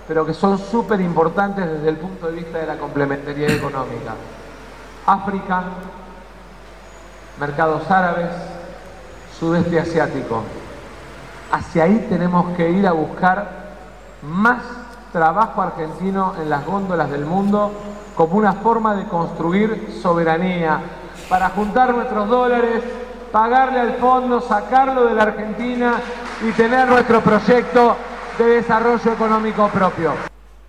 pero 0.08 0.28
que 0.28 0.36
son 0.36 0.60
súper 0.60 1.02
importantes 1.02 1.68
desde 1.68 1.90
el 1.90 1.98
punto 1.98 2.28
de 2.28 2.34
vista 2.34 2.60
de 2.60 2.68
la 2.68 2.78
complementariedad 2.78 3.50
económica. 3.50 4.14
África, 5.08 5.64
mercados 7.40 7.90
árabes, 7.90 8.30
sudeste 9.40 9.80
asiático. 9.80 10.44
Hacia 11.52 11.86
ahí 11.86 12.06
tenemos 12.08 12.56
que 12.56 12.70
ir 12.70 12.86
a 12.86 12.92
buscar 12.92 13.50
más 14.22 14.62
trabajo 15.12 15.64
argentino 15.64 16.36
en 16.40 16.52
las 16.52 16.64
góndolas 16.64 17.10
del 17.10 17.26
mundo 17.26 17.72
como 18.16 18.38
una 18.38 18.54
forma 18.54 18.96
de 18.96 19.06
construir 19.08 19.98
soberanía, 20.00 20.80
para 21.30 21.50
juntar 21.50 21.94
nuestros 21.94 22.30
dólares, 22.30 22.84
pagarle 23.32 23.80
al 23.80 23.96
fondo, 23.96 24.42
sacarlo 24.42 25.06
de 25.06 25.14
la 25.16 25.24
Argentina 25.24 26.02
y 26.48 26.52
tener 26.52 26.88
nuestro 26.88 27.22
proyecto 27.22 27.98
de 28.38 28.46
desarrollo 28.46 29.12
económico 29.12 29.70
propio. 29.70 30.14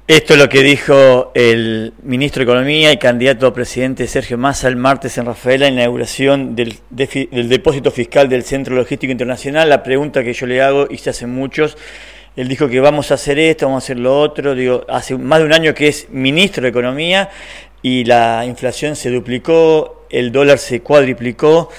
Esto 0.09 0.35
es 0.35 0.38
lo 0.38 0.49
que 0.49 0.62
dijo 0.62 1.33
el 1.35 1.92
ministro 2.05 2.38
de 2.38 2.45
Economía 2.45 2.92
y 2.92 2.97
candidato 2.97 3.49
a 3.49 3.53
presidente 3.53 4.07
Sergio 4.07 4.38
Massa 4.38 4.69
el 4.69 4.77
martes 4.77 5.19
en 5.19 5.27
Rafaela 5.27 5.66
en 5.66 5.75
la 5.75 5.83
inauguración 5.83 6.55
del, 6.55 6.79
depósito 6.90 7.90
fiscal 7.90 8.29
del 8.29 8.45
Centro 8.45 8.77
Logístico 8.77 9.11
Internacional. 9.11 9.69
La 9.69 9.83
pregunta 9.83 10.23
que 10.23 10.33
yo 10.33 10.47
le 10.47 10.62
hago, 10.62 10.87
y 10.88 10.99
se 10.99 11.11
hacen 11.11 11.31
muchos, 11.31 11.77
él 12.37 12.47
dijo 12.47 12.69
que 12.69 12.79
vamos 12.79 13.11
a 13.11 13.14
hacer 13.14 13.37
esto, 13.40 13.66
vamos 13.66 13.83
a 13.83 13.85
hacer 13.85 13.99
lo 13.99 14.21
otro. 14.21 14.55
Digo, 14.55 14.85
hace 14.88 15.19
más 15.19 15.40
de 15.40 15.47
un 15.47 15.53
año 15.53 15.75
que 15.75 15.88
es 15.88 16.09
ministro 16.09 16.62
de 16.62 16.69
Economía 16.69 17.29
y 17.83 18.05
la 18.05 18.45
inflación 18.47 18.95
se 18.95 19.11
duplicó, 19.11 19.95
el 20.11 20.33
dólar 20.33 20.59
se 20.59 20.81
cuadriplicó. 20.81 21.71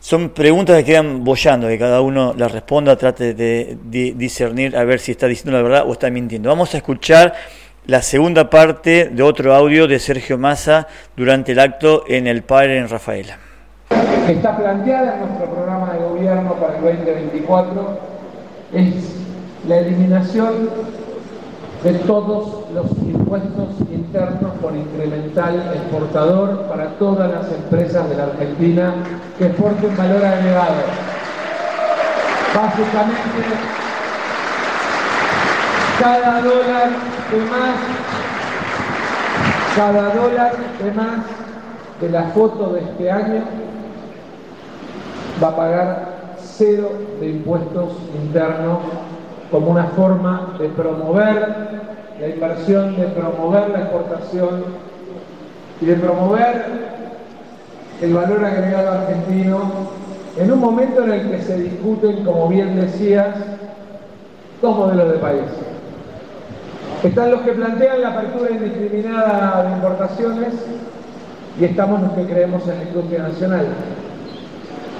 Son 0.00 0.30
preguntas 0.30 0.76
que 0.78 0.84
quedan 0.84 1.24
bollando, 1.24 1.68
que 1.68 1.78
cada 1.78 2.00
uno 2.00 2.34
las 2.36 2.52
responda, 2.52 2.96
trate 2.96 3.34
de 3.34 3.76
discernir 4.16 4.76
a 4.76 4.84
ver 4.84 5.00
si 5.00 5.12
está 5.12 5.26
diciendo 5.26 5.56
la 5.56 5.62
verdad 5.62 5.84
o 5.86 5.92
está 5.92 6.08
mintiendo. 6.08 6.48
Vamos 6.48 6.74
a 6.74 6.78
escuchar 6.78 7.34
la 7.86 8.02
segunda 8.02 8.50
parte 8.50 9.08
de 9.08 9.22
otro 9.22 9.54
audio 9.54 9.88
de 9.88 9.98
Sergio 9.98 10.36
Massa 10.36 10.86
durante 11.16 11.52
el 11.52 11.58
acto 11.58 12.04
en 12.06 12.26
el 12.26 12.42
Padre 12.42 12.78
en 12.78 12.88
Rafaela. 12.88 13.38
Está 14.28 14.56
planteada 14.56 15.14
en 15.14 15.20
nuestro 15.20 15.46
programa 15.54 15.94
de 15.94 15.98
gobierno 16.00 16.54
para 16.54 16.76
el 16.76 16.82
2024 16.82 18.00
es 18.74 18.94
la 19.66 19.78
eliminación 19.78 20.70
de 21.82 21.92
todos 22.00 22.64
los 22.74 22.86
impuestos 23.06 23.68
internos 23.92 24.52
por 24.60 24.74
incremental 24.74 25.72
exportador 25.74 26.62
para 26.62 26.88
todas 26.98 27.30
las 27.30 27.52
empresas 27.52 28.08
de 28.08 28.16
la 28.16 28.24
Argentina 28.24 28.94
que 29.38 29.46
exporten 29.46 29.96
valor 29.96 30.24
agregado. 30.24 30.74
Básicamente, 32.54 33.18
cada 36.00 36.40
dólar 36.40 36.90
de 37.30 37.38
más, 37.50 37.76
cada 39.76 40.14
dólar 40.14 40.52
de 40.82 40.92
más 40.92 41.18
de 42.00 42.10
la 42.10 42.22
foto 42.30 42.72
de 42.72 42.80
este 42.80 43.10
año 43.10 43.42
va 45.42 45.48
a 45.48 45.56
pagar 45.56 46.08
cero 46.40 46.90
de 47.20 47.30
impuestos 47.30 47.92
internos 48.24 48.78
como 49.50 49.70
una 49.70 49.84
forma 49.84 50.54
de 50.58 50.68
promover 50.68 51.54
la 52.20 52.28
inversión, 52.28 52.96
de 52.96 53.06
promover 53.08 53.70
la 53.70 53.78
exportación 53.80 54.64
y 55.80 55.86
de 55.86 55.94
promover 55.94 56.64
el 58.02 58.14
valor 58.14 58.44
agregado 58.44 58.92
argentino 58.92 59.60
en 60.36 60.52
un 60.52 60.60
momento 60.60 61.02
en 61.04 61.12
el 61.12 61.30
que 61.30 61.42
se 61.42 61.58
discuten, 61.58 62.24
como 62.24 62.48
bien 62.48 62.76
decías, 62.80 63.34
dos 64.62 64.76
modelos 64.76 65.12
de 65.12 65.18
país. 65.18 65.42
Están 67.02 67.30
los 67.30 67.40
que 67.42 67.52
plantean 67.52 68.02
la 68.02 68.08
apertura 68.08 68.50
indiscriminada 68.50 69.62
de 69.64 69.70
importaciones 69.70 70.52
y 71.60 71.64
estamos 71.64 72.02
los 72.02 72.12
que 72.12 72.24
creemos 72.24 72.66
en 72.68 72.76
la 72.76 72.82
industria 72.84 73.22
nacional. 73.22 73.66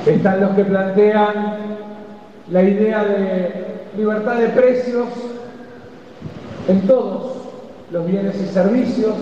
Están 0.07 0.41
los 0.41 0.51
que 0.51 0.65
plantean 0.65 1.59
la 2.51 2.63
idea 2.63 3.05
de 3.05 3.69
libertad 3.97 4.37
de 4.37 4.49
precios 4.49 5.07
en 6.69 6.87
todos 6.87 7.33
los 7.91 8.07
bienes 8.07 8.37
y 8.41 8.47
servicios. 8.53 9.15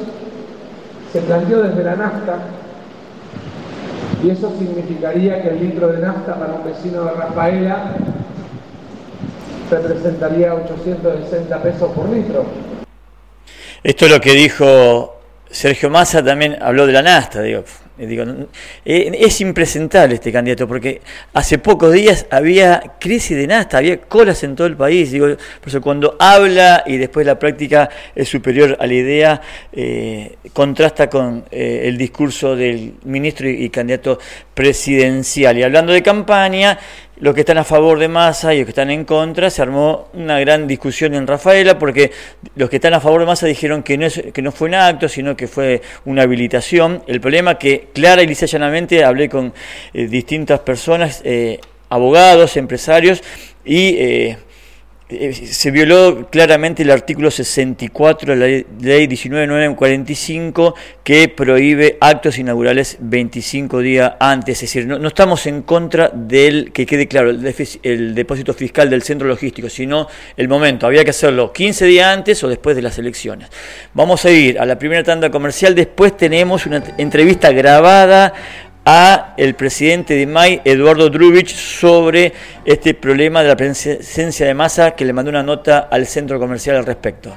Se 1.13 1.21
planteó 1.23 1.63
desde 1.63 1.83
la 1.83 1.97
nafta 1.97 2.39
y 4.23 4.31
eso 4.31 4.53
significaría 4.59 5.43
que 5.43 5.49
el 5.49 5.61
litro 5.61 5.89
de 5.89 5.99
nafta 5.99 6.35
para 6.35 6.55
un 6.55 6.65
vecino 6.65 7.05
de 7.05 7.11
Rafaela 7.13 7.97
representaría 9.71 10.55
860 10.55 11.63
pesos 11.63 11.91
por 11.93 12.09
litro. 12.09 12.45
Esto 13.83 14.07
es 14.07 14.11
lo 14.11 14.21
que 14.21 14.33
dijo 14.33 15.16
Sergio 15.57 15.89
Massa, 15.89 16.23
también 16.23 16.59
habló 16.61 16.87
de 16.87 16.93
la 16.93 17.01
nasta, 17.01 17.41
digo, 17.41 17.65
digo, 17.97 18.25
eh, 18.85 19.11
es 19.19 19.41
impresentable 19.41 20.17
este 20.17 20.31
candidato 20.31 20.69
porque 20.69 21.01
hace 21.33 21.57
pocos 21.57 21.95
días 21.95 22.27
había 22.31 22.97
crisis 23.01 23.39
de 23.39 23.47
nasta, 23.47 23.79
había 23.79 23.99
colas 24.03 24.43
en 24.43 24.55
todo 24.55 24.67
el 24.67 24.77
país. 24.77 25.13
Digo, 25.13 25.29
por 25.29 25.69
eso 25.69 25.81
cuando 25.81 26.15
habla 26.19 26.85
y 26.87 26.99
después 26.99 27.25
la 27.25 27.39
práctica 27.39 27.89
es 28.15 28.29
superior 28.29 28.77
a 28.79 28.87
la 28.87 28.93
idea, 28.93 29.41
eh, 29.73 30.37
contrasta 30.53 31.09
con 31.09 31.47
eh, 31.51 31.85
el 31.85 31.97
discurso 31.97 32.55
del 32.55 32.97
ministro 33.05 33.49
y 33.49 33.71
candidato 33.71 34.19
presidencial. 34.53 35.57
Y 35.57 35.63
hablando 35.63 35.95
de 35.95 36.03
campaña, 36.03 36.79
los 37.19 37.35
que 37.35 37.41
están 37.41 37.59
a 37.59 37.65
favor 37.65 37.99
de 37.99 38.09
Massa 38.09 38.55
y 38.55 38.59
los 38.59 38.67
que 38.67 38.71
están 38.71 38.91
en 38.91 39.05
contra, 39.05 39.51
se 39.51 39.63
armó 39.63 40.09
una 40.13 40.39
gran 40.41 40.67
discusión 40.67 41.15
en 41.15 41.27
Rafaela 41.27 41.79
porque 41.79 42.13
los 42.57 42.69
que 42.69 42.77
están 42.77 42.95
a 42.95 43.01
favor 43.01 43.21
de 43.21 43.27
Massa 43.27 43.47
dijeron 43.47 43.83
que 43.83 43.97
no, 43.97 44.07
es, 44.07 44.23
que 44.33 44.43
no 44.43 44.53
fue 44.53 44.69
un 44.69 44.75
acto, 44.75 45.09
sino 45.09 45.37
que 45.37 45.49
fue 45.49 45.81
una 46.05 46.23
habilitación. 46.23 47.03
El 47.07 47.21
problema 47.21 47.59
que 47.59 47.89
clara 47.93 48.23
y 48.23 48.35
llanamente 48.35 49.05
hablé 49.05 49.29
con 49.29 49.55
eh, 49.95 50.07
distintas 50.07 50.61
personas, 50.61 51.23
eh, 51.25 51.59
abogados, 51.89 52.57
empresarios, 52.57 53.23
y 53.65 53.97
eh, 53.99 54.39
se 55.09 55.71
violó 55.71 56.29
claramente 56.31 56.83
el 56.83 56.91
artículo 56.91 57.31
64 57.31 58.35
de 58.35 58.37
la 58.37 58.47
ley 58.81 59.07
19945 59.07 60.75
que 61.05 61.29
prohíbe 61.29 61.97
actos 62.01 62.39
inaugurales 62.39 62.97
25 62.99 63.79
días 63.79 64.15
antes. 64.19 64.55
Es 64.55 64.61
decir, 64.63 64.87
no, 64.89 65.07
estamos 65.07 65.47
en 65.47 65.63
contra 65.63 66.11
del, 66.13 66.73
que 66.73 66.87
quede 66.87 67.07
claro, 67.07 67.31
el, 67.31 68.15
depósito 68.17 68.53
fiscal 68.53 68.91
del 68.91 69.03
centro 69.03 69.29
logístico, 69.29 69.69
sino 69.69 70.09
el 70.37 70.49
momento. 70.49 70.89
Había 70.89 71.05
que 71.05 71.11
hacerlo 71.11 71.53
15 71.53 71.85
días 71.87 72.09
antes 72.09 72.43
o 72.43 72.49
después 72.49 72.75
de 72.75 72.83
las 72.83 72.99
elecciones. 72.99 73.49
Vamos 73.95 74.25
a 74.25 74.31
ir 74.33 74.59
a 74.59 74.67
la 74.67 74.77
primera 74.77 75.05
tanda 75.05 75.31
comercial. 75.31 75.77
Después 75.77 76.17
tenemos 76.17 76.67
una 76.67 76.83
entrevista 76.99 77.53
grabada 77.53 78.35
a 78.87 79.35
el 79.37 79.55
presidente 79.57 80.15
de 80.15 80.27
MAI, 80.27 80.63
Eduardo 80.65 81.11
Drubich, 81.11 81.53
sobre 81.55 82.33
este 82.65 82.95
problema 82.95 83.43
de 83.43 83.49
la 83.49 83.57
presencia 83.57 84.47
de 84.47 84.55
masa 84.55 84.93
que 84.93 85.05
le 85.05 85.13
mandó 85.13 85.29
una 85.29 85.43
nota 85.43 85.89
al 85.91 86.07
centro 86.07 86.39
comercial 86.39 86.77
al 86.77 86.87
respecto. 86.87 87.37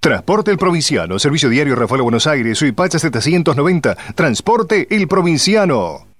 Transporte 0.02 0.52
El 0.52 0.58
Provinciano, 0.58 1.18
Servicio 1.18 1.48
Diario 1.48 1.78
Rafael 1.78 2.02
Buenos 2.02 2.28
Aires, 2.28 2.58
Suipacha 2.58 3.00
790, 3.00 3.96
Transporte 4.16 4.94
El 4.94 5.08
Provinciano. 5.08 6.13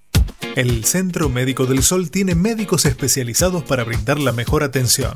El 0.56 0.86
Centro 0.86 1.30
Médico 1.30 1.66
del 1.66 1.84
Sol 1.84 2.12
tiene 2.12 2.36
médicos 2.36 2.86
especializados 2.86 3.64
para 3.64 3.84
brindar 3.84 4.20
la 4.20 4.32
mejor 4.32 4.64
atención 4.64 5.14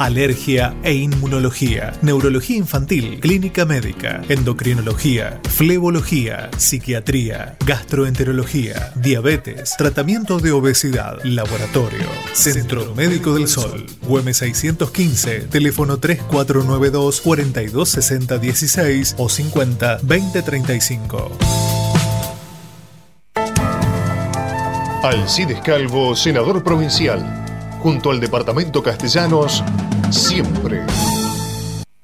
alergia 0.00 0.74
e 0.82 0.94
inmunología, 0.94 1.92
neurología 2.00 2.56
infantil, 2.56 3.20
clínica 3.20 3.66
médica, 3.66 4.22
endocrinología, 4.30 5.38
flebología, 5.46 6.48
psiquiatría, 6.56 7.58
gastroenterología, 7.66 8.94
diabetes, 8.96 9.74
tratamiento 9.76 10.38
de 10.38 10.52
obesidad, 10.52 11.22
laboratorio, 11.22 12.06
Centro 12.32 12.94
Médico 12.94 13.34
del 13.34 13.46
Sol, 13.46 13.84
UM 14.08 14.32
615, 14.32 15.40
teléfono 15.50 15.98
3492 15.98 17.20
426016 17.20 19.16
o 19.18 19.28
50 19.28 19.98
2035. 19.98 21.89
Alcides 25.02 25.60
Calvo, 25.60 26.14
senador 26.14 26.62
provincial 26.62 27.24
junto 27.80 28.10
al 28.10 28.20
Departamento 28.20 28.82
Castellanos, 28.82 29.64
siempre. 30.10 30.82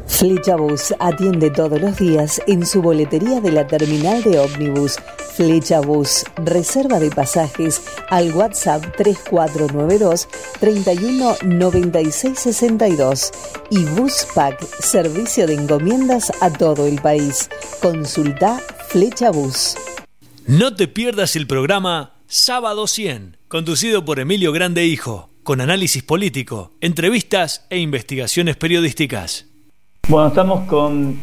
Flecha 0.07 0.57
Bus 0.57 0.95
atiende 0.99 1.51
todos 1.51 1.79
los 1.81 1.99
días 1.99 2.41
en 2.47 2.65
su 2.65 2.81
boletería 2.81 3.43
de 3.43 3.53
la 3.53 3.67
terminal 3.67 4.23
de 4.23 4.39
ómnibus. 4.39 4.97
Flecha 5.35 5.81
Bus, 5.81 6.25
reserva 6.43 6.99
de 6.99 7.11
pasajes 7.11 7.83
al 8.09 8.33
WhatsApp 8.33 8.83
3492 8.97 10.27
319662 10.61 13.33
y 13.69 13.85
Buspack, 13.85 14.59
servicio 14.81 15.47
de 15.47 15.53
encomiendas 15.53 16.33
a 16.41 16.51
todo 16.51 16.87
el 16.87 16.99
país. 17.03 17.51
Consulta 17.83 18.59
Flecha 18.89 19.31
Bus. 19.31 19.77
No 20.47 20.75
te 20.75 20.89
pierdas 20.89 21.37
el 21.37 21.47
programa 21.47 22.16
Sábado 22.29 22.89
100, 22.89 23.37
conducido 23.47 24.05
por 24.05 24.19
Emilio 24.19 24.51
Grande 24.51 24.85
Hijo 24.85 25.31
con 25.45 25.61
análisis 25.61 26.03
político, 26.03 26.73
entrevistas 26.81 27.65
e 27.71 27.79
investigaciones 27.79 28.57
periodísticas. 28.57 29.47
Bueno, 30.09 30.27
estamos 30.27 30.67
con 30.67 31.21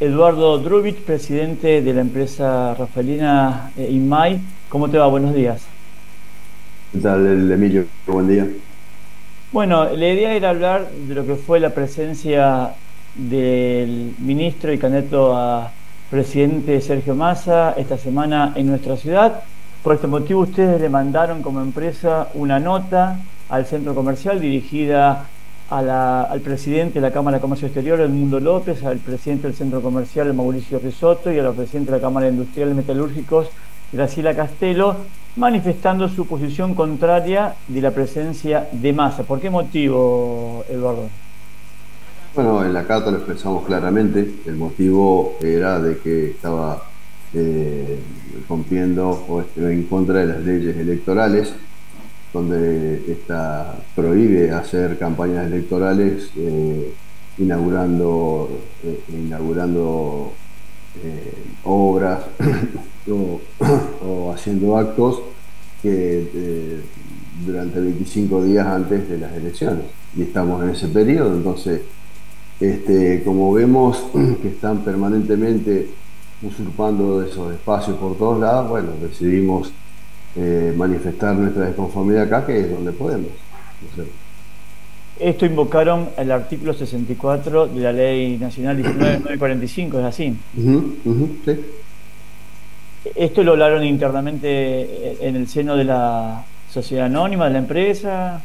Eduardo 0.00 0.58
Drubich, 0.58 0.96
presidente 0.96 1.82
de 1.82 1.94
la 1.94 2.00
empresa 2.00 2.74
Rafaelina 2.74 3.70
eh, 3.76 3.90
Inmay. 3.92 4.40
¿Cómo 4.68 4.90
te 4.90 4.98
va? 4.98 5.06
Buenos 5.06 5.36
días. 5.36 5.62
¿Qué 6.92 6.98
tal, 6.98 7.52
Emilio? 7.52 7.86
Buen 8.08 8.26
día. 8.26 8.48
Bueno, 9.52 9.84
la 9.84 10.08
idea 10.08 10.34
era 10.34 10.50
hablar 10.50 10.90
de 10.90 11.14
lo 11.14 11.24
que 11.24 11.36
fue 11.36 11.60
la 11.60 11.72
presencia 11.72 12.74
del 13.14 14.16
ministro 14.18 14.72
y 14.72 14.78
candidato 14.78 15.32
a 15.32 15.70
presidente 16.10 16.80
Sergio 16.80 17.14
Massa 17.14 17.74
esta 17.78 17.96
semana 17.96 18.52
en 18.56 18.66
nuestra 18.66 18.96
ciudad. 18.96 19.44
Por 19.82 19.94
este 19.94 20.06
motivo 20.06 20.42
ustedes 20.42 20.78
le 20.78 20.90
mandaron 20.90 21.42
como 21.42 21.62
empresa 21.62 22.28
una 22.34 22.58
nota 22.58 23.18
al 23.48 23.64
centro 23.64 23.94
comercial 23.94 24.38
dirigida 24.38 25.26
al 25.70 26.40
presidente 26.42 26.94
de 26.94 27.00
la 27.00 27.12
Cámara 27.12 27.38
de 27.38 27.40
Comercio 27.40 27.66
Exterior, 27.66 28.06
Mundo 28.08 28.40
López, 28.40 28.84
al 28.84 28.98
presidente 28.98 29.46
del 29.46 29.56
centro 29.56 29.80
comercial, 29.80 30.34
Mauricio 30.34 30.80
Risotto, 30.80 31.32
y 31.32 31.38
a 31.38 31.44
la 31.44 31.52
presidenta 31.52 31.92
de 31.92 31.98
la 31.98 32.02
Cámara 32.02 32.28
Industrial 32.28 32.74
Metalúrgicos, 32.74 33.48
Graciela 33.90 34.34
Castelo, 34.34 34.96
manifestando 35.36 36.08
su 36.08 36.26
posición 36.26 36.74
contraria 36.74 37.54
de 37.68 37.80
la 37.80 37.92
presencia 37.92 38.68
de 38.72 38.92
masa. 38.92 39.22
¿Por 39.22 39.40
qué 39.40 39.48
motivo, 39.48 40.64
Eduardo? 40.68 41.08
Bueno, 42.34 42.64
en 42.64 42.74
la 42.74 42.84
carta 42.84 43.10
lo 43.10 43.16
expresamos 43.16 43.64
claramente. 43.64 44.28
El 44.44 44.56
motivo 44.56 45.36
era 45.40 45.80
de 45.80 45.98
que 45.98 46.30
estaba 46.32 46.82
eh, 47.34 47.98
rompiendo 48.48 49.08
o 49.08 49.44
en 49.56 49.84
contra 49.84 50.20
de 50.20 50.26
las 50.26 50.40
leyes 50.40 50.76
electorales 50.76 51.52
donde 52.32 53.02
esta, 53.10 53.76
prohíbe 53.94 54.52
hacer 54.52 54.98
campañas 54.98 55.46
electorales 55.46 56.30
eh, 56.36 56.92
inaugurando, 57.38 58.48
eh, 58.84 59.00
inaugurando 59.08 60.32
eh, 61.02 61.34
obras 61.64 62.20
o, 63.10 64.32
haciendo 64.32 64.76
actos 64.76 65.20
que 65.82 66.80
durante 67.44 67.80
25 67.80 68.44
días 68.44 68.66
antes 68.66 69.08
de 69.08 69.18
las 69.18 69.32
elecciones. 69.32 69.86
Y 70.14 70.22
estamos 70.22 70.62
en 70.62 70.70
ese 70.70 70.88
periodo, 70.88 71.34
entonces, 71.34 71.80
este, 72.60 73.22
como 73.24 73.52
vemos 73.52 74.04
que 74.42 74.48
están 74.48 74.84
permanentemente 74.84 75.88
usurpando 76.42 77.22
esos 77.22 77.52
espacios 77.52 77.96
por 77.98 78.16
todos 78.16 78.40
lados, 78.40 78.68
bueno, 78.70 78.88
decidimos 79.00 79.72
eh, 80.36 80.72
manifestar 80.76 81.34
nuestra 81.34 81.66
desconformidad 81.66 82.22
acá, 82.22 82.46
que 82.46 82.60
es 82.60 82.70
donde 82.70 82.92
podemos. 82.92 83.30
Esto 85.18 85.44
invocaron 85.44 86.10
el 86.16 86.32
artículo 86.32 86.72
64 86.72 87.66
de 87.66 87.80
la 87.80 87.92
Ley 87.92 88.38
Nacional 88.38 88.76
19945, 88.76 89.98
¿es 90.00 90.04
así? 90.04 90.36
sí. 91.44 91.60
¿Esto 93.14 93.42
lo 93.42 93.52
hablaron 93.52 93.82
internamente 93.84 95.26
en 95.26 95.36
el 95.36 95.48
seno 95.48 95.74
de 95.74 95.84
la 95.84 96.44
sociedad 96.70 97.06
anónima, 97.06 97.46
de 97.46 97.52
la 97.52 97.58
empresa? 97.58 98.42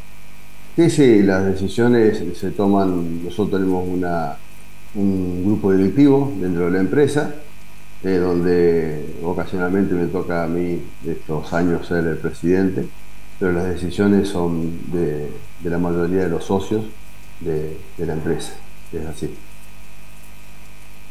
Sí, 0.75 0.89
sí, 0.89 1.23
las 1.23 1.45
decisiones 1.45 2.23
se 2.38 2.51
toman, 2.51 3.23
nosotros 3.23 3.62
tenemos 3.62 3.86
una, 3.88 4.36
un 4.95 5.43
grupo 5.45 5.73
directivo 5.73 6.34
dentro 6.39 6.65
de 6.65 6.71
la 6.71 6.79
empresa 6.79 7.36
donde 8.03 9.15
ocasionalmente 9.23 9.95
me 9.95 10.08
toca 10.08 10.43
a 10.43 10.47
mí 10.47 10.79
estos 11.08 11.51
años 11.53 11.88
ser 11.88 12.05
el 12.05 12.17
presidente, 12.17 12.86
pero 13.39 13.51
las 13.51 13.65
decisiones 13.65 14.29
son 14.29 14.79
de, 14.91 15.29
la 15.63 15.77
mayoría 15.77 16.23
de 16.23 16.29
los 16.29 16.45
socios 16.45 16.84
de, 17.39 17.77
la 17.97 18.13
empresa, 18.13 18.53
es 18.93 19.05
así. 19.05 19.34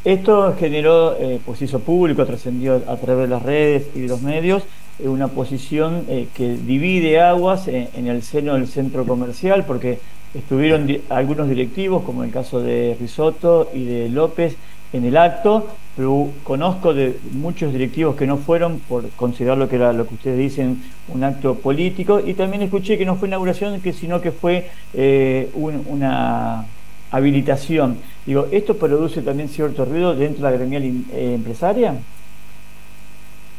Esto 0.03 0.55
generó, 0.57 1.17
eh, 1.19 1.39
pues 1.45 1.61
hizo 1.61 1.79
público, 1.79 2.25
trascendió 2.25 2.81
a 2.87 2.95
través 2.97 3.27
de 3.27 3.35
las 3.35 3.43
redes 3.43 3.87
y 3.95 4.01
de 4.01 4.07
los 4.07 4.21
medios, 4.21 4.63
eh, 4.99 5.07
una 5.07 5.27
posición 5.27 6.05
eh, 6.07 6.27
que 6.33 6.55
divide 6.55 7.19
aguas 7.19 7.67
en, 7.67 8.07
el 8.07 8.21
seno 8.21 8.53
del 8.53 8.67
centro 8.67 9.05
comercial, 9.05 9.65
porque 9.65 9.99
estuvieron 10.33 10.87
algunos 11.09 11.49
directivos, 11.49 12.03
como 12.03 12.23
el 12.23 12.31
caso 12.31 12.61
de 12.61 12.95
Risotto 12.99 13.69
y 13.73 13.85
de 13.85 14.09
López, 14.09 14.55
en 14.93 15.05
el 15.05 15.17
acto, 15.17 15.67
pero 15.95 16.29
conozco 16.43 16.93
de 16.93 17.17
muchos 17.31 17.71
directivos 17.71 18.15
que 18.15 18.27
no 18.27 18.37
fueron 18.37 18.79
por 18.79 19.09
considerar 19.11 19.57
lo 19.57 19.69
que 19.69 19.77
era 19.77 19.93
lo 19.93 20.07
que 20.07 20.15
ustedes 20.15 20.37
dicen 20.37 20.81
un 21.07 21.23
acto 21.23 21.55
político. 21.55 22.19
Y 22.19 22.33
también 22.33 22.61
escuché 22.63 22.97
que 22.97 23.05
no 23.05 23.15
fue 23.15 23.27
inauguración 23.27 23.81
sino 23.93 24.21
que 24.21 24.31
fue 24.31 24.69
eh, 24.93 25.49
una 25.55 26.65
habilitación. 27.11 27.97
Digo 28.25 28.47
esto 28.51 28.75
produce 28.75 29.21
también 29.21 29.49
cierto 29.49 29.85
ruido 29.85 30.15
dentro 30.15 30.45
de 30.45 30.51
la 30.51 30.57
gremial 30.57 30.83
eh, 30.83 31.33
empresaria 31.35 31.95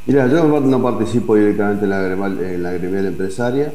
mira 0.07 0.29
yo 0.29 0.61
no 0.61 0.83
participo 0.83 1.35
directamente 1.35 1.85
en 1.85 2.63
la 2.63 2.73
gremial 2.73 3.07
empresaria 3.07 3.73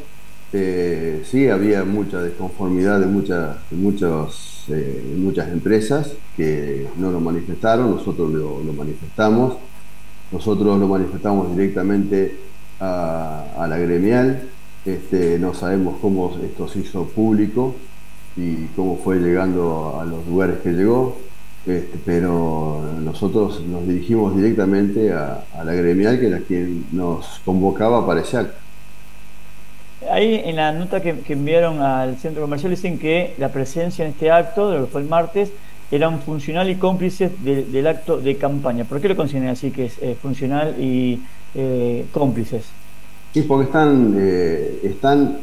eh, 0.54 1.24
sí 1.26 1.48
había 1.48 1.84
mucha 1.86 2.22
desconformidad 2.22 3.00
de 3.00 3.06
muchas 3.06 3.58
muchos 3.72 4.52
muchas 5.18 5.50
empresas 5.50 6.14
que 6.36 6.88
no 6.98 7.12
lo 7.12 7.20
manifestaron, 7.20 7.92
nosotros 7.92 8.32
lo, 8.32 8.74
manifestamos, 8.74 9.56
nosotros 10.32 10.80
lo 10.80 10.88
manifestamos 10.88 11.56
directamente 11.56 12.38
a, 12.80 13.66
la 13.68 13.78
gremial, 13.78 14.44
este, 14.86 15.38
no 15.40 15.54
sabemos 15.54 15.98
cómo 16.02 16.36
esto 16.44 16.68
se 16.68 16.80
hizo 16.80 17.06
público 17.06 17.76
y 18.36 18.66
cómo 18.76 18.98
fue 18.98 19.18
llegando 19.18 20.00
a 20.00 20.06
los 20.06 20.26
lugares 20.28 20.60
que 20.60 20.72
llegó, 20.72 21.18
este, 21.66 22.00
pero 22.04 22.82
nosotros 23.04 23.62
nos 23.68 23.88
dirigimos 23.88 24.36
directamente 24.36 25.12
a, 25.14 25.44
la 25.64 25.74
gremial, 25.74 26.20
que 26.20 26.28
era 26.28 26.40
quien 26.40 26.86
nos 26.92 27.42
convocaba 27.46 28.06
para 28.06 28.22
ese 28.22 28.38
acto. 28.38 28.58
Ahí 30.10 30.42
en 30.44 30.56
la 30.56 30.72
nota 30.72 31.02
que, 31.02 31.22
enviaron 31.28 31.82
al 31.82 32.18
centro 32.18 32.42
comercial 32.42 32.72
dicen 32.72 32.98
que 32.98 33.36
la 33.38 33.50
presencia 33.50 34.06
en 34.06 34.12
este 34.12 34.32
acto, 34.32 34.72
de 34.72 34.80
lo 34.80 34.86
que 34.86 34.92
fue 34.92 35.02
el 35.02 35.08
martes, 35.08 35.52
eran 35.92 36.22
funcional 36.22 36.70
y 36.70 36.76
cómplices 36.76 37.32
del 37.44 37.86
acto 37.86 38.18
de 38.18 38.38
campaña. 38.38 38.86
¿Por 38.86 39.02
qué 39.02 39.10
lo 39.10 39.16
consideran 39.16 39.50
así 39.50 39.72
que 39.72 39.86
es 39.86 39.98
eh, 40.02 40.16
funcional 40.20 40.76
y 40.80 41.22
eh, 41.54 42.06
cómplices? 42.14 42.66
Sí, 43.34 43.44
porque 43.44 43.66
están, 43.66 44.16
eh, 44.18 44.80
están 44.84 45.40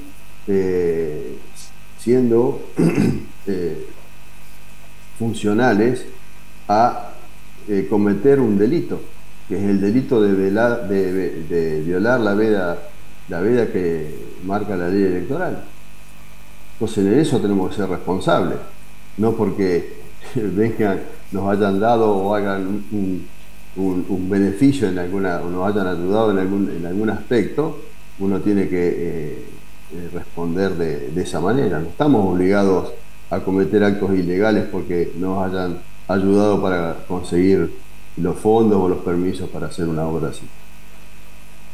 siendo 1.98 2.62
funcionales 5.18 6.06
a 6.66 7.10
cometer 7.90 8.40
un 8.40 8.58
delito, 8.58 9.00
que 9.46 9.58
es 9.58 9.62
el 9.62 9.80
delito 9.80 10.22
de, 10.22 10.34
de, 10.34 11.82
violar 11.82 12.20
la 12.20 12.34
veda, 12.34 12.78
la 13.28 13.40
veda 13.40 13.66
que 13.66 14.14
marca 14.44 14.76
la 14.76 14.88
ley 14.88 15.02
electoral. 15.02 15.64
Entonces 16.74 17.06
en 17.06 17.18
eso 17.18 17.40
tenemos 17.40 17.70
que 17.70 17.76
ser 17.76 17.88
responsables, 17.88 18.58
no 19.16 19.32
porque 19.32 19.94
vengan, 20.34 21.00
nos 21.32 21.50
hayan 21.50 21.80
dado 21.80 22.16
o 22.16 22.34
hagan 22.34 22.84
un, 22.90 23.28
beneficio 24.30 24.88
en 24.88 24.98
alguna, 24.98 25.40
o 25.40 25.50
nos 25.50 25.68
hayan 25.68 25.86
ayudado 25.86 26.30
en 26.32 26.38
algún, 26.38 26.70
en 26.70 26.86
algún 26.86 27.10
aspecto, 27.10 27.78
uno 28.18 28.40
tiene 28.40 28.68
que 28.68 28.88
eh, 28.88 29.44
eh, 29.92 30.10
responder 30.12 30.74
de, 30.74 31.22
esa 31.22 31.40
manera. 31.40 31.78
No 31.78 31.88
estamos 31.88 32.26
obligados 32.26 32.92
a 33.30 33.40
cometer 33.40 33.84
actos 33.84 34.12
ilegales 34.14 34.66
porque 34.70 35.12
nos 35.16 35.44
hayan 35.46 35.78
ayudado 36.08 36.60
para 36.60 36.96
conseguir 37.06 37.72
los 38.16 38.36
fondos 38.36 38.78
o 38.80 38.88
los 38.88 38.98
permisos 38.98 39.48
para 39.48 39.66
hacer 39.66 39.86
una 39.86 40.06
obra 40.06 40.28
así. 40.28 40.46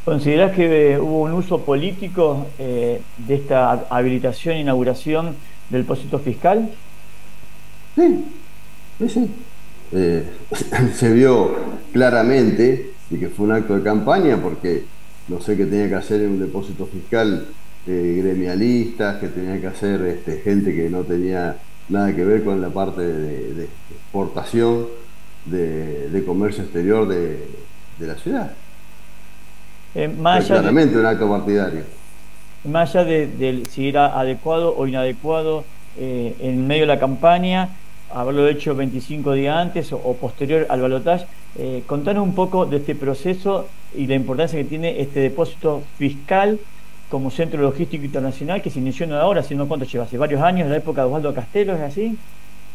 ¿Considerás 0.05 0.53
que 0.53 0.93
eh, 0.93 0.99
hubo 0.99 1.23
un 1.23 1.33
uso 1.33 1.61
político 1.61 2.47
de 2.59 3.01
esta 3.29 3.87
habilitación 3.89 4.57
e 4.57 4.61
inauguración 4.61 5.35
del 5.71 5.83
depósito 5.83 6.19
fiscal? 6.19 6.71
Sí, 7.97 8.25
sí, 8.99 9.09
sí. 9.09 9.31
Eh, 9.93 10.25
se 10.95 11.13
vio 11.13 11.55
claramente 11.93 12.91
de 13.11 13.19
que 13.19 13.29
fue 13.29 13.47
un 13.47 13.53
acto 13.53 13.77
de 13.77 13.83
campaña 13.83 14.41
porque 14.43 14.85
no 15.29 15.41
sé 15.41 15.57
qué 15.57 15.67
tenía 15.67 15.89
que 15.89 15.95
hacer 15.95 16.21
en 16.23 16.31
un 16.31 16.41
depósito 16.41 16.87
fiscal 16.87 17.47
eh, 17.87 18.21
gremialistas, 18.23 19.21
que 19.21 19.29
tenía 19.29 19.61
que 19.61 19.67
hacer 19.69 20.03
este, 20.03 20.39
gente 20.39 20.75
que 20.75 20.91
no 20.91 21.03
tenía 21.03 21.59
nada 21.89 22.15
que 22.15 22.25
ver 22.25 22.43
con 22.43 22.61
la 22.61 22.71
parte 22.71 23.03
de, 23.03 23.69
exportación 23.91 24.87
de, 25.45 26.23
comercio 26.27 26.65
exterior 26.65 27.07
de, 27.07 27.39
la 28.01 28.15
ciudad. 28.17 28.53
Eh, 29.95 30.11
claramente 30.47 30.99
un 30.99 31.07
acto 31.07 31.29
partidario. 31.29 31.83
Más 32.65 32.95
allá 32.97 33.05
de, 33.05 33.63
si 33.71 33.89
era 33.89 34.19
adecuado 34.19 34.75
o 34.77 34.87
inadecuado 34.87 35.65
en 35.97 36.67
medio 36.67 36.83
de 36.83 36.87
la 36.89 36.99
campaña, 36.99 37.69
haberlo 38.15 38.49
hecho 38.49 38.75
25 38.75 39.33
días 39.33 39.57
antes 39.57 39.93
o, 39.93 40.17
posterior 40.21 40.67
al 40.69 40.81
balotaje. 40.81 41.27
Eh, 41.57 41.83
contanos 41.87 42.23
un 42.23 42.35
poco 42.35 42.65
de 42.65 42.79
este 42.79 42.95
proceso 42.95 43.69
y 43.95 44.07
la 44.07 44.15
importancia 44.15 44.59
que 44.59 44.65
tiene 44.65 45.01
este 45.01 45.21
depósito 45.21 45.83
fiscal 45.99 46.59
como 47.11 47.31
centro 47.31 47.61
logístico 47.61 48.05
internacional 48.05 48.63
que 48.63 48.71
se 48.71 48.81
inició 48.81 49.07
no 49.07 49.17
ahora, 49.17 49.43
sino 49.43 49.69
cuánto 49.69 49.87
lleva, 49.87 50.05
hace 50.05 50.19
varios 50.19 50.43
años, 50.43 50.65
en 50.65 50.71
la 50.71 50.79
época 50.79 51.03
de 51.03 51.07
Osvaldo 51.09 51.35
Castelo, 51.35 51.75
¿es 51.75 51.81
así? 51.81 52.17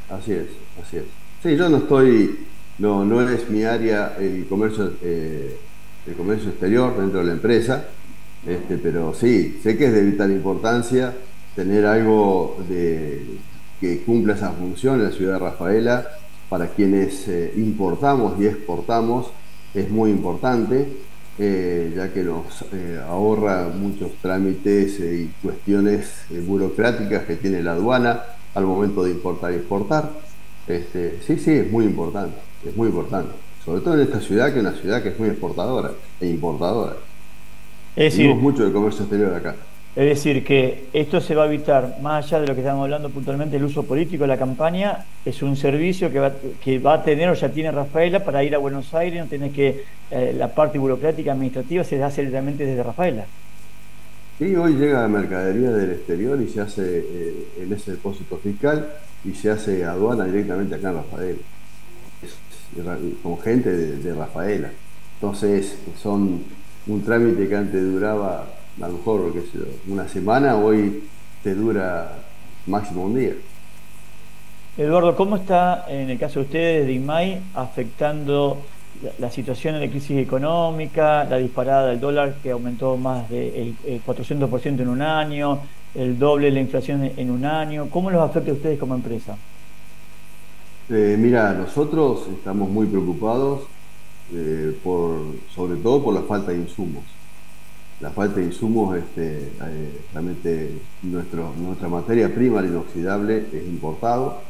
Así 0.10 0.34
es, 0.34 0.48
así 0.82 0.98
es. 0.98 1.04
Sí, 1.44 1.58
yo 1.58 1.68
no 1.70 1.78
estoy, 1.78 2.46
no, 2.78 3.04
no 3.04 3.22
es 3.22 3.50
mi 3.50 3.64
área 3.64 4.16
el 4.20 4.46
comercio, 4.48 4.94
eh, 5.04 5.58
el 6.10 6.15
comercio 6.15 6.50
exterior 6.50 6.98
dentro 6.98 7.19
de 7.19 7.26
la 7.26 7.34
empresa, 7.34 7.86
este, 8.45 8.78
pero 8.78 9.13
sí, 9.13 9.60
sé 9.62 9.78
que 9.78 9.86
es 9.86 9.93
de 9.93 10.04
vital 10.04 10.32
importancia 10.32 11.13
tener 11.56 11.86
algo 11.86 12.58
de, 12.67 13.38
que 13.80 14.02
cumpla 14.02 14.34
esa 14.34 14.52
función 14.52 14.95
en 14.95 15.06
la 15.06 15.12
ciudad 15.12 15.34
de 15.34 15.39
Rafaela. 15.39 16.08
Para 16.50 16.67
quienes 16.67 17.28
eh, 17.28 17.54
importamos 17.58 18.39
y 18.41 18.48
exportamos 18.48 19.28
es 19.74 19.89
muy 19.91 20.10
importante, 20.10 20.88
eh, 21.38 21.93
ya 21.95 22.12
que 22.12 22.24
nos 22.24 22.65
eh, 22.74 23.00
ahorra 23.08 23.67
muchos 23.67 24.13
trámites 24.19 25.00
y 25.00 25.32
cuestiones 25.43 26.10
burocráticas 26.48 27.26
que 27.26 27.36
tiene 27.36 27.62
la 27.62 27.74
aduana 27.74 28.24
al 28.56 28.65
momento 28.65 29.04
de 29.04 29.12
importar 29.12 29.52
y 29.52 29.56
exportar. 29.58 30.10
Este, 30.67 31.19
sí, 31.26 31.38
sí, 31.38 31.52
es 31.52 31.72
muy 31.72 31.86
importante, 31.86 32.38
es 32.65 32.76
muy 32.76 32.88
importante. 32.88 33.49
Sobre 33.63 33.82
todo 33.82 33.95
en 33.95 34.02
esta 34.02 34.19
ciudad, 34.19 34.54
que 34.54 34.60
es 34.60 34.65
una 34.65 34.74
ciudad 34.74 35.04
que 35.04 35.10
es 35.10 35.19
muy 35.19 35.30
exportadora 35.30 35.91
e 36.19 36.28
importadora. 36.28 36.93
Es 37.95 38.13
decir, 38.15 38.34
mucho 38.36 38.65
de 38.65 38.72
comercio 38.72 39.02
exterior 39.02 39.34
acá. 39.34 39.56
Es 39.95 40.06
decir, 40.06 40.43
que 40.43 40.86
esto 40.93 41.19
se 41.19 41.36
va 41.36 41.43
a 41.43 41.48
evitar, 41.48 41.98
más 42.02 42.26
allá 42.26 42.41
de 42.41 42.48
lo 42.48 42.54
que 42.54 42.62
estamos 42.62 42.84
hablando 42.84 43.10
puntualmente, 43.10 43.58
el 43.58 43.63
uso 43.63 43.84
político 43.84 44.24
de 44.24 44.28
la 44.28 44.38
campaña, 44.38 45.06
es 45.26 45.41
un 45.41 45.58
servicio 45.58 46.12
que 46.12 46.19
va, 46.19 46.32
que 46.63 46.80
va 46.80 46.93
a 46.93 47.04
tener 47.04 47.28
o 47.28 47.34
ya 47.34 47.50
tiene 47.50 47.72
Rafaela 47.72 48.24
para 48.24 48.43
ir 48.43 48.54
a 48.54 48.60
Buenos 48.60 48.93
Aires, 48.93 49.19
no 49.24 49.28
tiene 49.28 49.52
que, 49.52 49.84
eh, 50.12 50.34
la 50.38 50.54
parte 50.54 50.78
burocrática 50.78 51.32
administrativa 51.34 51.84
se 51.84 52.02
hace 52.02 52.22
directamente 52.22 52.65
desde 52.65 52.84
Rafaela. 52.84 53.26
Sí, 54.38 54.56
hoy 54.56 54.76
llega 54.76 55.02
la 55.02 55.08
mercadería 55.08 55.72
del 55.72 55.91
exterior 55.91 56.39
y 56.39 56.48
se 56.48 56.62
hace 56.62 57.00
eh, 57.00 57.48
en 57.60 57.74
ese 57.74 57.91
depósito 57.91 58.38
fiscal 58.38 58.89
y 59.26 59.34
se 59.34 59.50
hace 59.50 59.84
aduana 59.84 60.24
directamente 60.24 60.76
acá 60.76 60.91
en 60.91 60.95
Rafaela, 60.95 61.39
con 63.24 63.40
gente 63.40 63.72
de, 63.72 64.14
Rafaela. 64.14 64.70
Entonces, 65.16 65.78
son 66.02 66.44
un 66.88 67.04
trámite 67.04 67.48
que 67.48 67.56
antes 67.56 67.82
duraba 67.82 68.46
a 68.82 68.88
lo 68.88 68.94
mejor 68.94 69.34
una 69.88 70.08
semana, 70.08 70.56
hoy 70.56 71.04
te 71.44 71.54
dura 71.54 72.20
máximo 72.66 73.04
un 73.06 73.16
día. 73.16 73.34
Eduardo, 74.78 75.16
¿cómo 75.16 75.36
está 75.36 75.86
en 75.90 76.10
el 76.10 76.18
caso 76.18 76.40
de 76.40 76.46
ustedes 76.46 76.88
de 76.88 76.94
IMAI 76.94 77.42
afectando 77.54 78.62
la, 79.18 79.30
situación 79.30 79.80
de 79.80 79.90
crisis 79.90 80.18
económica, 80.18 81.26
la 81.26 81.38
disparada 81.38 81.90
del 81.90 82.00
dólar 82.00 82.36
que 82.42 82.52
aumentó 82.52 82.96
más 82.96 83.30
del 83.30 83.76
de 83.84 84.02
400% 84.06 84.80
en 84.80 84.88
un 84.88 85.02
año, 85.02 85.60
el 85.96 86.18
doble 86.18 86.46
de 86.46 86.52
la 86.54 86.60
inflación 86.62 87.12
en 87.16 87.30
un 87.30 87.44
año? 87.44 87.90
¿Cómo 87.90 88.10
los 88.10 88.22
afecta 88.22 88.52
a 88.52 88.54
ustedes 88.54 88.80
como 88.80 88.96
empresa? 88.96 89.36
Eh, 90.89 91.15
mira, 91.19 91.54
nosotros 91.54 92.28
estamos 92.36 92.67
muy 92.67 92.88
preocupados, 92.88 93.62
eh, 94.34 94.75
por, 94.84 95.19
sobre 95.54 95.78
todo 95.78 96.04
por 96.04 96.13
la 96.15 96.23
falta 96.23 96.52
de 96.52 96.58
insumos 96.58 97.04
la 97.99 98.12
falta 98.12 98.39
de 98.39 98.45
insumos, 98.45 98.97
este, 98.97 99.52
eh, 99.62 100.02
realmente 100.13 100.71
nuestro, 101.02 101.54
nuestra 101.58 101.89
materia 101.89 102.34
prima, 102.34 102.62
el 102.62 102.67
inoxidable, 102.67 103.45
es 103.52 103.65
importado. 103.65 104.41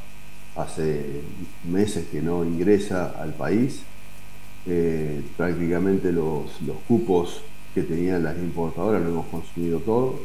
Hace 0.55 1.21
meses 1.63 2.05
que 2.11 2.21
no 2.21 2.45
ingresa 2.45 3.15
al 3.19 3.33
país. 3.33 3.81
Prácticamente 5.35 6.11
los, 6.11 6.61
los, 6.61 6.77
cupos 6.87 7.41
que 7.73 7.81
tenían 7.81 8.23
las 8.23 8.37
importadoras 8.37 9.01
lo 9.01 9.09
hemos 9.09 9.25
consumido 9.27 9.79
todo. 9.79 10.19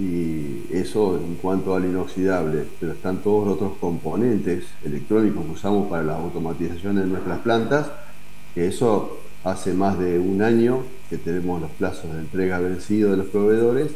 Y 0.00 0.64
eso 0.70 1.18
en 1.18 1.34
cuanto 1.34 1.74
al 1.74 1.84
inoxidable, 1.84 2.64
pero 2.80 2.92
están 2.92 3.18
todos 3.18 3.46
los 3.46 3.56
otros 3.56 3.72
componentes 3.78 4.64
electrónicos 4.82 5.44
que 5.44 5.52
usamos 5.52 5.88
para 5.90 6.02
la 6.02 6.14
automatización 6.16 6.96
de 6.96 7.06
nuestras 7.06 7.40
plantas, 7.40 7.90
eso 8.56 9.18
hace 9.44 9.74
más 9.74 9.98
de 9.98 10.18
un 10.18 10.40
año 10.40 10.78
que 11.10 11.18
tenemos 11.18 11.60
los 11.60 11.70
plazos 11.72 12.12
de 12.14 12.20
entrega 12.20 12.58
vencidos 12.60 13.10
de 13.10 13.16
los 13.18 13.26
proveedores 13.26 13.92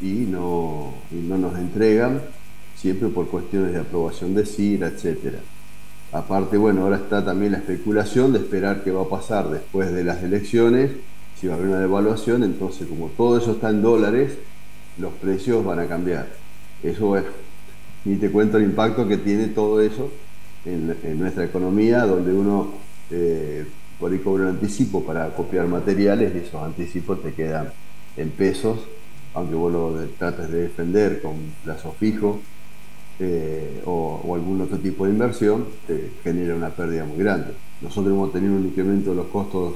y 0.00 0.26
no, 0.30 0.94
no 1.10 1.38
nos 1.38 1.58
entregan, 1.58 2.22
siempre 2.76 3.08
por 3.08 3.26
cuestiones 3.26 3.72
de 3.72 3.80
aprobación 3.80 4.36
de 4.36 4.46
CIRA, 4.46 4.86
etcétera. 4.86 5.40
Aparte, 6.12 6.56
bueno, 6.56 6.82
ahora 6.82 6.98
está 6.98 7.24
también 7.24 7.52
la 7.52 7.58
especulación 7.58 8.32
de 8.32 8.38
esperar 8.38 8.84
qué 8.84 8.92
va 8.92 9.02
a 9.02 9.08
pasar 9.08 9.50
después 9.50 9.92
de 9.92 10.04
las 10.04 10.22
elecciones, 10.22 10.92
si 11.38 11.48
va 11.48 11.54
a 11.54 11.56
haber 11.56 11.68
una 11.68 11.80
devaluación, 11.80 12.44
entonces 12.44 12.86
como 12.86 13.08
todo 13.08 13.38
eso 13.38 13.52
está 13.52 13.70
en 13.70 13.82
dólares, 13.82 14.38
los 14.98 15.12
precios 15.14 15.64
van 15.64 15.80
a 15.80 15.86
cambiar. 15.86 16.28
Eso, 16.82 17.06
bueno, 17.06 17.26
ni 18.04 18.16
te 18.16 18.30
cuento 18.30 18.58
el 18.58 18.64
impacto 18.64 19.06
que 19.06 19.16
tiene 19.18 19.48
todo 19.48 19.80
eso 19.80 20.10
en, 20.64 21.18
nuestra 21.18 21.44
economía, 21.44 22.04
donde 22.04 22.32
uno 22.32 22.72
eh, 23.10 23.66
por 23.98 24.12
ahí 24.12 24.18
cobra 24.18 24.44
un 24.44 24.50
anticipo 24.50 25.04
para 25.04 25.28
copiar 25.34 25.66
materiales 25.66 26.34
y 26.34 26.38
esos 26.38 26.62
anticipos 26.62 27.22
te 27.22 27.32
quedan 27.32 27.72
en 28.16 28.30
pesos, 28.30 28.78
aunque 29.34 29.54
vos 29.54 29.72
lo 29.72 29.94
trates 30.18 30.50
de 30.50 30.62
defender 30.62 31.20
con 31.20 31.34
plazo 31.64 31.94
fijo 31.98 32.40
eh, 33.20 33.82
o, 33.84 34.20
o, 34.24 34.34
algún 34.34 34.60
otro 34.60 34.78
tipo 34.78 35.04
de 35.04 35.12
inversión, 35.12 35.66
te 35.86 36.12
genera 36.22 36.54
una 36.54 36.70
pérdida 36.70 37.04
muy 37.04 37.18
grande. 37.18 37.52
Nosotros 37.80 38.12
hemos 38.12 38.32
tenido 38.32 38.54
un 38.54 38.66
incremento 38.66 39.10
de 39.10 39.16
los 39.16 39.26
costos 39.26 39.74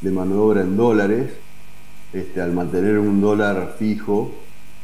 de 0.00 0.10
mano 0.10 0.34
de 0.34 0.40
obra 0.40 0.60
en 0.62 0.76
dólares, 0.76 1.30
este, 2.12 2.40
al 2.40 2.52
mantener 2.52 2.98
un 2.98 3.20
dólar 3.20 3.76
fijo 3.78 4.32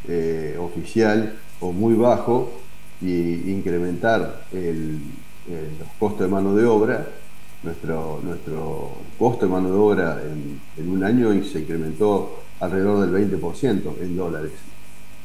eh, 0.09 0.57
oficial 0.61 1.35
o 1.61 1.73
muy 1.73 1.95
bajo 1.95 2.53
y 3.01 3.51
incrementar 3.51 4.47
el, 4.53 4.99
los 5.79 5.89
costos 5.99 6.21
de 6.21 6.29
mano 6.29 6.55
de 6.55 6.65
obra, 6.65 7.07
nuestro, 7.63 8.21
nuestro 8.23 8.93
costo 9.19 9.47
de 9.47 9.53
mano 9.53 9.71
de 9.71 9.77
obra 9.77 10.23
en, 10.23 10.89
un 10.89 11.03
año 11.03 11.33
se 11.45 11.61
incrementó 11.61 12.41
alrededor 12.61 13.11
del 13.11 13.31
20% 13.31 14.01
en 14.01 14.17
dólares. 14.17 14.53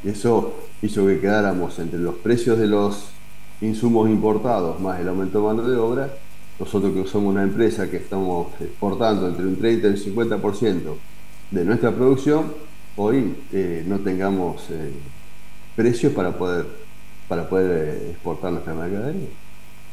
Eso 0.03 0.55
hizo 0.81 1.05
que 1.05 1.19
quedáramos 1.19 1.77
entre 1.79 1.99
los 1.99 2.15
precios 2.15 2.57
de 2.57 2.67
los 2.67 3.09
insumos 3.61 4.09
importados 4.09 4.79
más 4.79 4.99
el 4.99 5.09
aumento 5.09 5.39
de 5.39 5.45
mano 5.45 5.69
de 5.69 5.77
obra. 5.77 6.13
Nosotros 6.59 6.93
que 6.93 7.05
somos 7.07 7.33
una 7.33 7.43
empresa 7.43 7.89
que 7.89 7.97
estamos 7.97 8.47
exportando 8.59 9.27
entre 9.27 9.45
un 9.45 9.57
30 9.57 9.87
y 9.87 9.91
un 9.91 9.97
50% 9.97 10.81
de 11.51 11.65
nuestra 11.65 11.91
producción, 11.91 12.53
hoy 12.99 13.33
eh, 13.53 13.83
no 13.87 13.99
tengamos 13.99 14.69
eh, 14.71 14.91
precios 15.75 16.11
para 16.13 16.31
poder, 16.31 16.65
para 17.29 17.47
poder 17.47 17.87
eh, 17.87 18.09
exportar 18.11 18.51
nuestra 18.51 18.73
mercadería. 18.73 19.29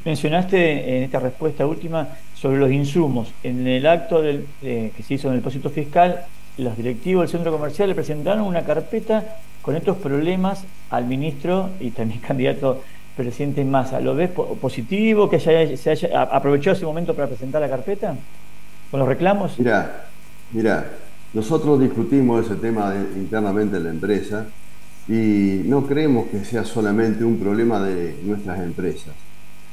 Mencionaste 0.05 0.97
en 0.97 1.03
esta 1.05 1.21
respuesta 1.21 1.66
última 1.66 2.09
sobre 2.35 2.59
los 2.59 2.71
insumos. 2.71 3.33
En 3.42 3.66
el 3.66 3.87
acto 3.87 4.23
del, 4.23 4.47
que 4.61 5.03
se 5.07 5.14
hizo 5.14 5.29
en 5.29 5.35
el 5.35 5.40
depósito 5.40 5.71
fiscal, 5.71 6.25
los 6.59 6.77
directivos 6.77 7.23
del 7.23 7.29
centro 7.31 7.53
comercial 7.53 7.88
le 7.88 7.95
presentaron 7.95 8.45
una 8.45 8.62
carpeta 8.62 9.37
con 9.62 9.75
estos 9.75 9.97
problemas 9.97 10.64
al 10.90 11.07
ministro 11.07 11.71
y 11.81 11.90
también 11.90 12.21
candidato 12.27 12.83
presidente 13.16 13.64
Massa. 13.64 14.01
¿Lo 14.01 14.14
ves 14.14 14.31
positivo 14.61 15.29
que 15.31 15.40
se 15.40 15.90
haya 15.90 16.23
aprovechado 16.23 16.77
ese 16.77 16.85
momento 16.85 17.14
para 17.14 17.29
presentar 17.29 17.61
la 17.61 17.69
carpeta 17.69 18.14
con 18.90 19.01
los 19.01 19.09
reclamos? 19.09 19.59
Mira, 19.59 20.07
mira, 20.53 20.87
nosotros 21.34 21.80
discutimos 21.80 22.46
ese 22.46 22.56
tema 22.56 22.94
internamente 23.16 23.76
en 23.76 23.84
la 23.84 23.90
empresa 23.90 24.46
y 25.08 25.62
no 25.64 25.86
creemos 25.86 26.26
que 26.28 26.44
sea 26.44 26.64
solamente 26.64 27.24
un 27.24 27.38
problema 27.38 27.80
de 27.80 28.16
nuestras 28.24 28.60
empresas. 28.60 29.14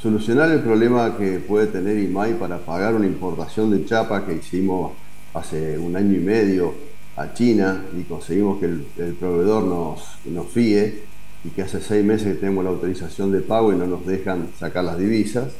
Solucionar 0.01 0.51
el 0.51 0.59
problema 0.59 1.17
que 1.17 1.39
puede 1.39 1.67
tener 1.67 1.97
IMAI 1.97 2.33
para 2.33 2.57
pagar 2.57 2.93
una 2.93 3.05
importación 3.05 3.71
de 3.71 3.85
chapa 3.85 4.25
que 4.25 4.35
hicimos 4.35 4.91
hace 5.33 5.77
un 5.77 5.95
año 5.95 6.13
y 6.15 6.19
medio 6.19 6.73
a 7.15 7.33
China 7.33 7.83
y 7.97 8.03
conseguimos 8.03 8.59
que 8.59 8.65
el, 8.65 9.15
proveedor 9.19 9.63
nos, 9.63 10.03
nos 10.25 10.47
fíe 10.47 11.03
y 11.43 11.49
que 11.49 11.61
hace 11.61 11.81
seis 11.81 12.03
meses 12.03 12.33
que 12.33 12.39
tenemos 12.39 12.63
la 12.63 12.71
autorización 12.71 13.31
de 13.31 13.41
pago 13.41 13.73
y 13.73 13.75
no 13.75 13.87
nos 13.87 14.05
dejan 14.05 14.49
sacar 14.59 14.83
las 14.83 14.97
divisas. 14.97 15.53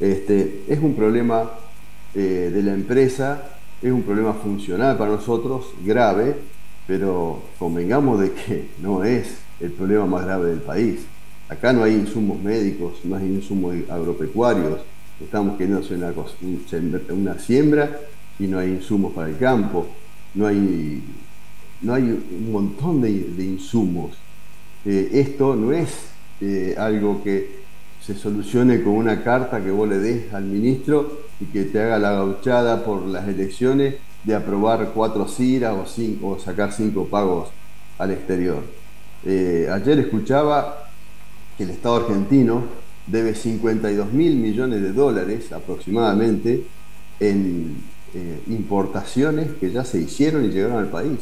Este, 0.00 0.64
es 0.68 0.80
un 0.80 0.94
problema 0.94 1.50
eh, 2.14 2.50
de 2.52 2.62
la 2.62 2.72
empresa 2.72 3.55
es 3.82 3.92
un 3.92 4.02
problema 4.02 4.32
funcional 4.32 4.96
para 4.96 5.12
nosotros, 5.12 5.66
grave, 5.84 6.36
pero 6.86 7.42
convengamos 7.58 8.20
de 8.20 8.32
que 8.32 8.68
no 8.80 9.04
es 9.04 9.38
el 9.60 9.72
problema 9.72 10.06
más 10.06 10.24
grave 10.24 10.50
del 10.50 10.60
país. 10.60 11.00
Acá 11.48 11.72
no 11.72 11.84
hay 11.84 11.94
insumos 11.94 12.40
médicos, 12.42 12.94
no 13.04 13.16
hay 13.16 13.26
insumos 13.26 13.74
agropecuarios, 13.88 14.80
estamos 15.20 15.56
queriendo 15.56 15.80
hacer 15.80 15.98
una, 15.98 17.00
una 17.10 17.38
siembra 17.38 18.00
y 18.38 18.46
no 18.46 18.58
hay 18.58 18.70
insumos 18.70 19.12
para 19.12 19.28
el 19.28 19.38
campo, 19.38 19.86
no 20.34 20.46
hay, 20.46 21.02
no 21.82 21.94
hay 21.94 22.02
un 22.02 22.52
montón 22.52 23.00
de, 23.00 23.10
insumos. 23.10 24.16
Eh, 24.84 25.10
esto 25.12 25.54
no 25.54 25.72
es 25.72 25.90
eh, 26.40 26.74
algo 26.78 27.22
que 27.22 27.66
se 28.00 28.14
solucione 28.14 28.82
con 28.82 28.92
una 28.92 29.22
carta 29.22 29.62
que 29.62 29.70
vos 29.70 29.88
le 29.88 29.98
des 29.98 30.32
al 30.32 30.44
ministro 30.44 31.25
y 31.40 31.46
que 31.46 31.64
te 31.64 31.80
haga 31.80 31.98
la 31.98 32.12
gauchada 32.12 32.84
por 32.84 33.02
las 33.06 33.28
elecciones 33.28 33.96
de 34.24 34.34
aprobar 34.34 34.90
cuatro 34.94 35.28
CIRA 35.28 35.74
o, 35.74 35.86
cinco, 35.86 36.28
o 36.30 36.38
sacar 36.38 36.72
cinco 36.72 37.06
pagos 37.06 37.48
al 37.98 38.10
exterior. 38.10 38.62
Eh, 39.24 39.68
ayer 39.72 39.98
escuchaba 39.98 40.88
que 41.56 41.64
el 41.64 41.70
Estado 41.70 41.96
argentino 41.96 42.64
debe 43.06 43.34
52 43.34 44.12
mil 44.12 44.36
millones 44.36 44.82
de 44.82 44.92
dólares 44.92 45.52
aproximadamente 45.52 46.64
en 47.20 47.76
eh, 48.14 48.40
importaciones 48.48 49.48
que 49.60 49.70
ya 49.70 49.84
se 49.84 50.00
hicieron 50.00 50.44
y 50.44 50.48
llegaron 50.48 50.78
al 50.78 50.88
país. 50.88 51.18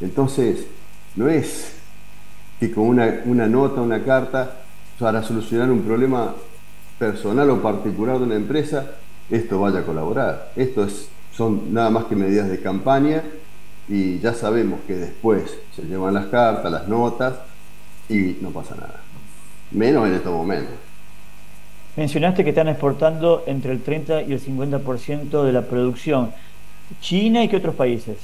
Entonces, 0.00 0.66
no 1.16 1.28
es 1.28 1.72
que 2.58 2.70
con 2.70 2.84
una, 2.84 3.22
una 3.24 3.46
nota, 3.46 3.80
una 3.80 4.02
carta, 4.02 4.62
para 4.98 5.22
solucionar 5.22 5.70
un 5.70 5.82
problema 5.82 6.34
personal 6.98 7.48
o 7.50 7.62
particular 7.62 8.18
de 8.18 8.24
una 8.24 8.36
empresa, 8.36 8.92
esto 9.30 9.60
vaya 9.60 9.80
a 9.80 9.84
colaborar. 9.84 10.52
Esto 10.56 10.84
es, 10.84 11.08
son 11.32 11.72
nada 11.72 11.90
más 11.90 12.04
que 12.04 12.16
medidas 12.16 12.48
de 12.48 12.60
campaña 12.60 13.22
y 13.88 14.18
ya 14.18 14.34
sabemos 14.34 14.80
que 14.86 14.94
después 14.94 15.56
se 15.74 15.82
llevan 15.82 16.14
las 16.14 16.26
cartas, 16.26 16.70
las 16.70 16.88
notas 16.88 17.34
y 18.08 18.36
no 18.40 18.50
pasa 18.50 18.74
nada. 18.74 19.00
Menos 19.70 20.06
en 20.06 20.14
estos 20.14 20.32
momentos. 20.32 20.74
Mencionaste 21.96 22.44
que 22.44 22.50
están 22.50 22.68
exportando 22.68 23.44
entre 23.46 23.72
el 23.72 23.82
30 23.82 24.22
y 24.22 24.32
el 24.32 24.40
50% 24.40 25.42
de 25.42 25.52
la 25.52 25.62
producción. 25.62 26.32
¿China 27.00 27.42
y 27.42 27.48
qué 27.48 27.56
otros 27.56 27.74
países? 27.74 28.16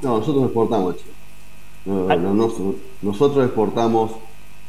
No, 0.00 0.18
nosotros 0.18 0.44
exportamos 0.44 0.96
China. 0.96 1.12
Ah. 2.08 2.16
nosotros 3.02 3.44
exportamos 3.44 4.12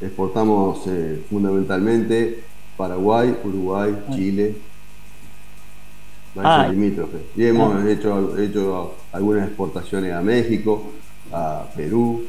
exportamos 0.02 0.80
eh, 0.88 1.24
fundamentalmente 1.30 2.44
Paraguay, 2.78 3.36
Uruguay, 3.44 3.96
ah. 3.96 4.12
Chile, 4.16 4.56
países 6.36 6.72
limítrofes. 6.72 7.22
Y 7.36 7.46
hemos 7.46 7.76
ah. 7.76 7.90
hecho, 7.90 8.38
hecho 8.38 8.96
algunas 9.12 9.48
exportaciones 9.48 10.14
a 10.14 10.22
México, 10.22 10.92
a 11.32 11.66
Perú. 11.76 12.26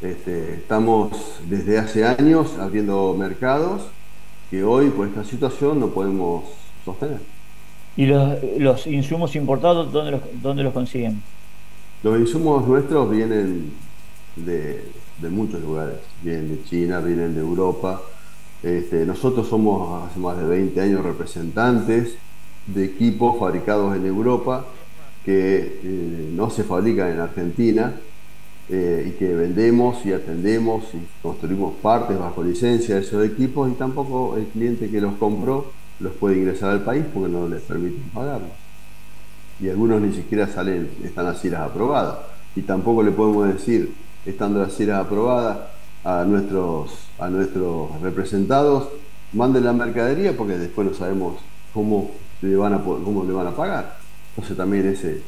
Este, 0.00 0.54
estamos 0.54 1.40
desde 1.48 1.78
hace 1.78 2.04
años 2.04 2.58
abriendo 2.58 3.14
mercados 3.14 3.82
que 4.50 4.62
hoy 4.62 4.90
por 4.90 5.08
esta 5.08 5.24
situación 5.24 5.80
no 5.80 5.88
podemos 5.88 6.44
sostener. 6.84 7.20
¿Y 7.96 8.06
los, 8.06 8.36
los 8.58 8.86
insumos 8.86 9.34
importados 9.36 9.92
dónde 9.92 10.10
los, 10.12 10.20
dónde 10.42 10.62
los 10.62 10.72
consiguen? 10.72 11.22
Los 12.02 12.18
insumos 12.18 12.66
nuestros 12.66 13.10
vienen 13.10 13.72
de, 14.36 14.84
de 15.20 15.28
muchos 15.30 15.60
lugares. 15.62 15.96
Vienen 16.22 16.48
de 16.48 16.64
China, 16.64 17.00
vienen 17.00 17.34
de 17.34 17.40
Europa. 17.40 18.02
Este, 18.64 19.04
nosotros 19.04 19.46
somos 19.46 20.04
hace 20.04 20.18
más 20.18 20.38
de 20.38 20.44
20 20.44 20.80
años 20.80 21.04
representantes 21.04 22.14
de 22.66 22.84
equipos 22.86 23.38
fabricados 23.38 23.94
en 23.94 24.06
Europa 24.06 24.64
que 25.22 25.80
eh, 25.82 26.30
no 26.34 26.48
se 26.48 26.64
fabrican 26.64 27.10
en 27.10 27.20
Argentina 27.20 27.92
eh, 28.70 29.06
y 29.08 29.18
que 29.18 29.34
vendemos 29.34 30.06
y 30.06 30.14
atendemos 30.14 30.84
y 30.94 31.06
construimos 31.22 31.74
partes 31.82 32.18
bajo 32.18 32.42
licencia 32.42 32.94
de 32.94 33.02
esos 33.02 33.22
equipos 33.26 33.70
y 33.70 33.74
tampoco 33.74 34.36
el 34.38 34.46
cliente 34.46 34.88
que 34.88 34.98
los 34.98 35.12
compró 35.16 35.70
los 36.00 36.14
puede 36.14 36.38
ingresar 36.38 36.70
al 36.70 36.82
país 36.82 37.04
porque 37.12 37.30
no 37.30 37.46
les 37.46 37.60
permiten 37.60 38.02
pagarlos. 38.14 38.50
Y 39.60 39.68
algunos 39.68 40.00
ni 40.00 40.14
siquiera 40.14 40.48
salen, 40.48 40.88
están 41.04 41.26
las 41.26 41.44
aprobadas. 41.44 42.16
Y 42.56 42.62
tampoco 42.62 43.02
le 43.02 43.10
podemos 43.10 43.52
decir 43.52 43.92
estando 44.24 44.60
la 44.60 44.70
CIRA 44.70 45.00
aprobada, 45.00 45.70
a 46.02 46.24
nuestros, 46.24 47.03
a 47.18 47.28
nuestros 47.28 48.00
representados, 48.00 48.88
manden 49.32 49.64
la 49.64 49.72
mercadería 49.72 50.36
porque 50.36 50.56
después 50.58 50.88
no 50.88 50.94
sabemos 50.94 51.36
cómo 51.72 52.10
le 52.42 52.56
van 52.56 52.74
a, 52.74 52.82
cómo 52.82 53.24
le 53.24 53.32
van 53.32 53.46
a 53.46 53.56
pagar. 53.56 53.96
Entonces 54.30 54.56
también 54.56 54.86
ese 54.88 55.22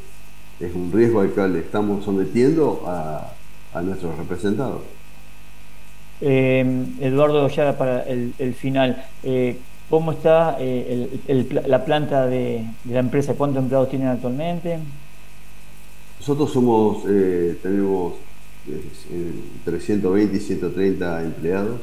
es 0.60 0.74
un 0.74 0.90
riesgo 0.92 1.20
al 1.20 1.32
que 1.32 1.46
le 1.48 1.60
estamos 1.60 2.04
sometiendo 2.04 2.82
a, 2.86 3.32
a 3.74 3.82
nuestros 3.82 4.16
representados. 4.16 4.82
Eh, 6.20 6.86
Eduardo, 7.00 7.48
ya 7.48 7.76
para 7.76 8.02
el, 8.02 8.54
final, 8.54 9.04
eh, 9.22 9.58
¿cómo 9.90 10.12
está 10.12 10.56
la 11.66 11.84
planta 11.84 12.26
de, 12.26 12.64
la 12.88 13.00
empresa? 13.00 13.34
¿Cuántos 13.34 13.62
empleados 13.62 13.90
tienen 13.90 14.08
actualmente? 14.08 14.78
Nosotros 16.18 16.52
somos, 16.52 17.04
tenemos 17.62 18.14
320 19.64 20.36
y 20.36 20.40
130 20.40 21.22
empleados 21.22 21.80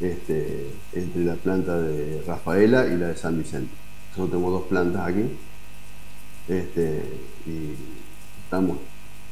este, 0.00 0.66
entre 0.92 1.24
la 1.24 1.34
planta 1.34 1.78
de 1.78 2.22
Rafaela 2.26 2.86
y 2.86 2.96
la 2.96 3.08
de 3.08 3.16
San 3.16 3.38
Vicente. 3.38 3.72
Nosotros 4.10 4.30
tenemos 4.30 4.52
dos 4.52 4.68
plantas 4.68 5.08
aquí 5.08 5.24
este, 6.48 7.02
y 7.46 7.74
estamos 8.44 8.78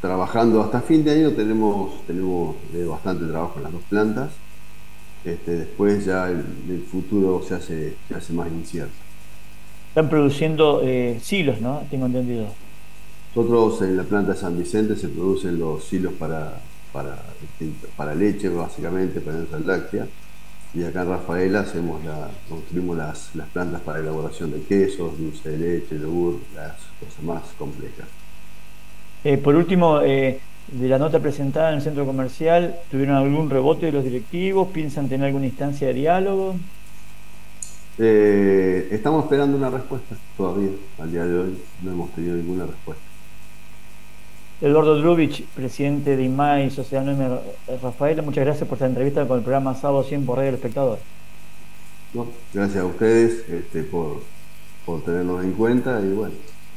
trabajando 0.01 0.63
hasta 0.63 0.81
fin 0.81 1.03
de 1.05 1.11
año, 1.11 1.33
tenemos, 1.33 2.07
tenemos 2.07 2.57
eh, 2.75 2.85
bastante 2.85 3.27
trabajo 3.27 3.55
en 3.57 3.63
las 3.65 3.73
dos 3.73 3.83
plantas. 3.89 4.31
Este, 5.25 5.51
después 5.57 6.05
ya 6.05 6.29
el, 6.29 6.83
futuro 6.91 7.43
se 7.43 7.55
hace, 7.55 7.97
se 8.07 8.15
hace 8.15 8.33
más 8.33 8.49
incierto. 8.49 8.93
Están 9.89 10.09
produciendo 10.09 10.81
eh, 10.85 11.19
silos, 11.21 11.61
¿no? 11.61 11.83
Tengo 11.91 12.07
entendido. 12.07 12.47
Nosotros 13.35 13.83
en 13.83 13.97
la 13.97 14.05
planta 14.05 14.33
de 14.33 14.39
San 14.39 14.59
Vicente 14.59 14.97
se 14.97 15.09
producen 15.09 15.59
los 15.59 15.85
silos 15.85 16.13
para, 16.15 16.61
para, 16.93 17.23
para 17.97 18.15
leche, 18.15 18.49
básicamente, 18.49 19.21
para 19.21 19.37
nuestra 19.39 19.59
láctea 19.61 20.07
y 20.75 20.85
acá 20.85 21.03
en 21.03 21.09
Rafaela 21.09 21.61
hacemos 21.61 22.05
la, 22.05 22.29
construimos 22.49 22.97
las, 22.97 23.35
las 23.35 23.49
plantas 23.49 23.81
para 23.81 24.01
elaboración 24.01 24.53
de 24.53 24.61
quesos, 24.63 25.19
dulce 25.19 25.51
de 25.51 25.59
leche, 25.59 25.99
yogur, 25.99 26.39
las 26.55 26.77
cosas 27.01 27.23
más 27.25 27.43
complejas. 27.59 28.07
Eh, 29.25 29.39
por 29.39 29.57
último, 29.57 30.01
eh, 30.03 30.39
de 30.69 30.89
la 30.89 30.99
nota 30.99 31.21
presentada 31.21 31.71
en 31.71 31.77
el 31.77 31.83
centro 31.83 32.05
comercial, 32.05 32.77
¿tuvieron 32.91 33.17
algún 33.17 33.49
rebote 33.49 33.87
de 33.87 33.93
los 33.93 34.05
directivos? 34.05 34.69
¿Piensan 34.69 35.09
tener 35.09 35.27
alguna 35.27 35.47
instancia 35.47 35.89
de 35.89 35.95
diálogo? 35.95 36.57
Eh, 37.99 38.89
estamos 38.93 39.25
esperando 39.25 39.57
una 39.57 39.71
respuesta 39.71 40.17
todavía. 40.37 40.71
Al 40.99 41.11
día 41.11 41.25
de 41.25 41.39
hoy 41.39 41.59
no 41.83 41.93
hemos 41.93 42.11
tenido 42.13 42.37
ninguna 42.37 42.67
respuesta. 42.67 43.08
Eduardo 44.61 44.99
Drubich, 44.99 45.45
presidente 45.55 46.17
de 46.17 46.25
IMAI, 46.25 46.71
Sociedad 46.71 47.07
Anónima 47.09 47.39
Rafaela, 47.81 48.23
muchas 48.23 48.45
gracias 48.45 48.69
por 48.69 48.75
esta 48.75 48.87
entrevista 48.87 49.25
con 49.25 49.39
el 49.39 49.45
programa 49.45 49.73
Sábado 49.77 50.03
100 50.03 50.27
por 50.27 50.39
Radio 50.39 50.49
El 50.49 50.55
Espectador. 50.57 50.99
gracias 52.53 52.83
a 52.83 52.85
ustedes 52.85 53.49
este, 53.49 53.85
por, 53.85 54.21
tenernos 55.05 55.45
en 55.45 55.53
cuenta 55.53 56.01
y 56.01 56.13
bueno, 56.13 56.35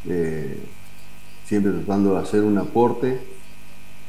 eh, 0.08 0.60
siempre 1.46 1.72
tratando 1.72 2.14
de 2.14 2.20
hacer 2.22 2.44
un 2.44 2.60
aporte 2.60 3.20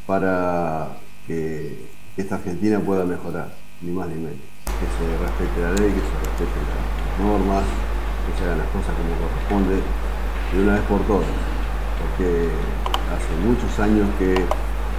para 0.07 0.89
que 1.27 1.79
esta 2.19 2.35
Argentina 2.35 2.79
pueda 2.79 3.07
mejorar, 3.07 3.55
ni 3.81 3.91
más 3.91 4.07
ni 4.09 4.17
menos. 4.17 4.37
Que 4.67 4.87
se 4.99 5.19
respete 5.19 5.61
la 5.63 5.71
ley, 5.71 5.95
que 5.95 6.01
se 6.01 6.19
respeten 6.29 6.63
las 6.69 7.27
normas, 7.27 7.65
que 8.27 8.39
se 8.39 8.45
hagan 8.45 8.59
las 8.59 8.69
cosas 8.69 8.95
como 8.97 9.29
corresponde 9.29 9.77
de 10.53 10.63
una 10.63 10.75
vez 10.75 10.83
por 10.83 11.01
todas. 11.07 11.29
Porque 11.99 12.49
hace 13.13 13.33
muchos 13.45 13.69
años 13.79 14.09
que 14.19 14.33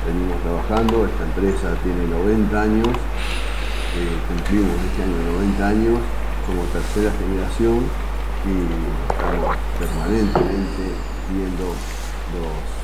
venimos 0.05 0.37
trabajando, 0.43 1.05
esta 1.05 1.23
empresa 1.23 1.73
tiene 1.81 2.05
90 2.05 2.61
años, 2.61 2.87
eh, 2.87 4.15
cumplimos 4.27 4.77
este 4.85 5.03
año 5.03 5.17
90 5.57 5.67
años, 5.67 5.97
somos 6.45 6.65
tercera 6.69 7.09
generación 7.17 7.89
y 8.45 8.55
estamos 9.09 9.55
permanentemente 9.79 10.83
viendo 11.31 11.73
los, 12.37 12.83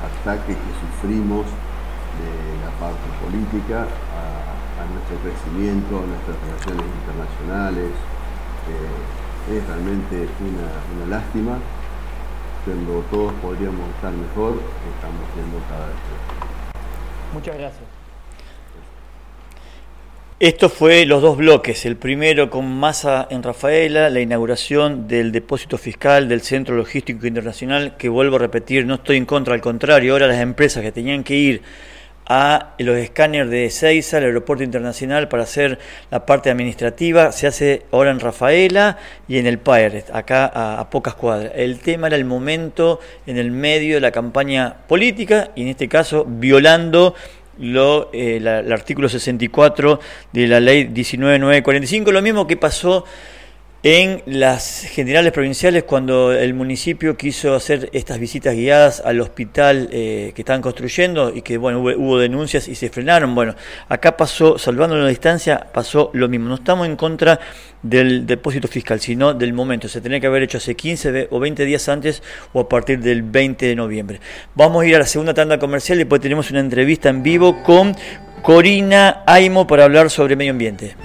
ataques 0.00 0.56
que 0.56 0.72
sufrimos 0.80 1.44
de 1.44 2.32
la 2.64 2.72
parte 2.80 3.04
política 3.20 3.84
a, 3.84 4.84
nuestro 4.88 5.16
crecimiento, 5.20 6.00
a 6.00 6.08
nuestras 6.08 6.36
relaciones 6.40 6.88
internacionales. 6.88 7.92
Eh, 8.68 9.56
es 9.56 9.66
realmente 9.66 10.28
una 10.40 11.16
lástima 11.16 11.58
cuando 12.64 13.00
todos 13.10 13.32
podríamos 13.42 13.88
estar 13.96 14.12
mejor, 14.12 14.60
estamos 14.94 15.22
viendo 15.34 15.58
cada 15.68 15.86
vez 15.86 15.96
peor. 15.96 16.40
Muchas 17.34 17.56
gracias. 17.56 17.84
Esto 20.40 20.70
fue 20.70 21.04
los 21.04 21.20
dos 21.20 21.36
bloques, 21.36 21.84
el 21.84 21.96
primero 21.96 22.48
con 22.48 22.66
masa 22.66 23.28
en 23.30 23.42
Rafaela, 23.42 24.08
la 24.08 24.20
inauguración 24.20 25.06
del 25.06 25.32
depósito 25.32 25.76
fiscal 25.76 26.30
del 26.30 26.40
Centro 26.40 26.76
Logístico 26.76 27.26
Internacional, 27.26 27.98
que 27.98 28.08
vuelvo 28.08 28.36
a 28.36 28.38
repetir, 28.38 28.86
no 28.86 28.94
estoy 28.94 29.18
en 29.18 29.26
contra, 29.26 29.52
al 29.52 29.60
contrario, 29.60 30.14
ahora 30.14 30.26
las 30.26 30.40
empresas 30.40 30.82
que 30.82 30.92
tenían 30.92 31.24
que 31.24 31.34
ir 31.34 31.62
a 32.32 32.74
los 32.78 32.96
escáneres 32.96 33.50
de 33.50 33.64
Ezeiza, 33.64 34.18
el 34.18 34.24
aeropuerto 34.24 34.62
internacional, 34.62 35.26
para 35.26 35.42
hacer 35.42 35.80
la 36.12 36.26
parte 36.26 36.48
administrativa. 36.48 37.32
Se 37.32 37.48
hace 37.48 37.82
ahora 37.90 38.12
en 38.12 38.20
Rafaela 38.20 38.98
y 39.26 39.38
en 39.38 39.48
el 39.48 39.58
Pirate, 39.58 40.04
acá 40.12 40.78
a, 40.78 40.88
pocas 40.90 41.16
cuadras. 41.16 41.50
El 41.56 41.80
tema 41.80 42.06
era 42.06 42.14
el 42.14 42.24
momento 42.24 43.00
en 43.26 43.36
el 43.36 43.50
medio 43.50 43.96
de 43.96 44.00
la 44.00 44.12
campaña 44.12 44.76
política 44.86 45.50
y 45.56 45.62
en 45.62 45.68
este 45.68 45.88
caso 45.88 46.24
violando 46.24 47.16
lo, 47.58 48.10
eh, 48.12 48.36
el 48.36 48.72
artículo 48.72 49.08
64 49.08 49.98
de 50.32 50.46
la 50.46 50.60
ley 50.60 50.84
19945, 50.84 52.12
lo 52.12 52.22
mismo 52.22 52.46
que 52.46 52.56
pasó 52.56 53.06
en 53.82 54.22
las 54.26 54.82
generales 54.82 55.32
provinciales 55.32 55.84
cuando 55.84 56.32
el 56.32 56.52
municipio 56.52 57.16
quiso 57.16 57.54
hacer 57.54 57.88
estas 57.94 58.18
visitas 58.18 58.54
guiadas 58.54 59.00
al 59.02 59.20
hospital 59.22 59.88
eh, 59.90 60.32
que 60.34 60.42
estaban 60.42 60.60
construyendo 60.60 61.34
y 61.34 61.40
que 61.40 61.56
bueno 61.56 61.80
hubo, 61.80 62.18
denuncias 62.18 62.68
y 62.68 62.74
se 62.74 62.90
frenaron. 62.90 63.34
Bueno 63.34 63.54
acá 63.88 64.18
pasó 64.18 64.58
salvando 64.58 64.96
la 64.96 65.08
distancia 65.08 65.68
pasó 65.72 66.10
lo 66.12 66.28
mismo. 66.28 66.48
No 66.48 66.56
estamos 66.56 66.86
en 66.86 66.96
contra 66.96 67.40
del 67.82 68.26
depósito 68.26 68.68
fiscal 68.68 69.00
sino 69.00 69.32
del 69.32 69.54
momento. 69.54 69.88
Se 69.88 70.02
tenía 70.02 70.20
que 70.20 70.26
haber 70.26 70.42
hecho 70.42 70.58
hace 70.58 70.74
15 70.74 71.28
o 71.30 71.40
20 71.40 71.64
días 71.64 71.88
antes 71.88 72.22
o 72.52 72.60
a 72.60 72.68
partir 72.68 73.00
del 73.00 73.22
20 73.22 73.64
de 73.64 73.76
noviembre. 73.76 74.20
Vamos 74.54 74.82
a 74.82 74.86
ir 74.86 74.94
a 74.96 74.98
la 74.98 75.06
segunda 75.06 75.32
tanda 75.32 75.58
comercial 75.58 75.96
y 75.96 76.00
después 76.00 76.20
tenemos 76.20 76.50
una 76.50 76.60
entrevista 76.60 77.08
en 77.08 77.22
vivo 77.22 77.62
con 77.62 77.96
Corina 78.42 79.22
Aimo 79.26 79.66
para 79.66 79.84
hablar 79.84 80.10
sobre 80.10 80.36
medio 80.36 80.52
ambiente 80.52 80.96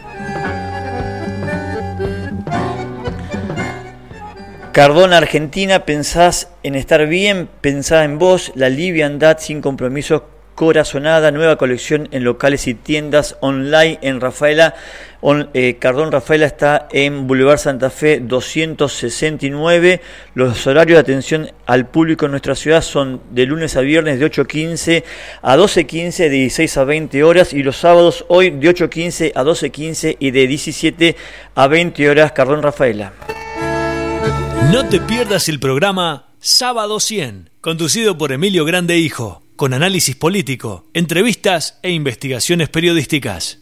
Cardona 4.75 5.15
Argentina, 5.15 5.85
pensás 5.85 6.49
en 6.61 6.75
estar 6.75 7.07
bien, 7.07 7.47
pensá 7.61 8.03
en 8.03 8.19
vos, 8.19 8.51
la 8.55 8.67
liviandad 8.67 9.37
sin 9.39 9.61
compromisos, 9.61 10.23
corazonada, 10.53 11.31
nueva 11.31 11.55
colección 11.55 12.09
en 12.11 12.25
locales 12.25 12.67
y 12.67 12.73
tiendas 12.73 13.37
online 13.39 13.99
en 14.01 14.19
Rafaela. 14.19 14.75
Eh, 15.53 15.77
Cardón 15.79 16.11
Rafaela 16.11 16.45
está 16.45 16.89
en 16.91 17.25
Boulevard 17.25 17.57
Santa 17.57 17.89
Fe 17.89 18.19
269. 18.19 20.01
Los 20.33 20.67
horarios 20.67 20.97
de 20.97 21.01
atención 21.01 21.51
al 21.67 21.87
público 21.87 22.25
en 22.25 22.31
nuestra 22.31 22.55
ciudad 22.55 22.81
son 22.81 23.21
de 23.31 23.45
lunes 23.45 23.77
a 23.77 23.79
viernes 23.79 24.19
de 24.19 24.29
8.15 24.29 25.03
a 25.41 25.55
12.15, 25.55 26.17
de 26.17 26.29
16 26.29 26.77
a 26.79 26.83
20 26.83 27.23
horas 27.23 27.53
y 27.53 27.63
los 27.63 27.77
sábados 27.77 28.25
hoy 28.27 28.49
de 28.49 28.69
8.15 28.75 29.31
a 29.35 29.43
12.15 29.45 30.17
y 30.19 30.31
de 30.31 30.47
17 30.47 31.15
a 31.55 31.67
20 31.67 32.09
horas. 32.09 32.33
Cardón 32.33 32.61
Rafaela. 32.61 33.13
No 34.71 34.87
te 34.89 34.99
pierdas 34.99 35.47
el 35.47 35.59
programa 35.59 36.27
Sábado 36.39 36.99
100, 36.99 37.49
conducido 37.61 38.17
por 38.17 38.31
Emilio 38.31 38.65
Grande 38.65 38.97
Hijo, 38.99 39.41
con 39.55 39.73
análisis 39.73 40.15
político, 40.15 40.85
entrevistas 40.93 41.79
e 41.81 41.91
investigaciones 41.91 42.69
periodísticas. 42.69 43.59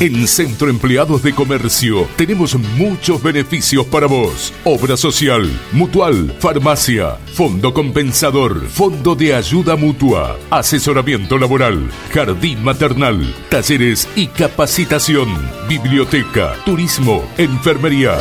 En 0.00 0.28
Centro 0.28 0.70
Empleados 0.70 1.24
de 1.24 1.34
Comercio 1.34 2.06
tenemos 2.14 2.54
muchos 2.54 3.20
beneficios 3.20 3.84
para 3.86 4.06
vos. 4.06 4.52
Obra 4.62 4.96
social, 4.96 5.50
mutual, 5.72 6.36
farmacia, 6.38 7.16
fondo 7.34 7.74
compensador, 7.74 8.64
fondo 8.68 9.16
de 9.16 9.34
ayuda 9.34 9.74
mutua, 9.74 10.38
asesoramiento 10.50 11.36
laboral, 11.36 11.90
jardín 12.12 12.62
maternal, 12.62 13.34
talleres 13.50 14.08
y 14.14 14.28
capacitación, 14.28 15.36
biblioteca, 15.68 16.54
turismo, 16.64 17.28
enfermería. 17.36 18.18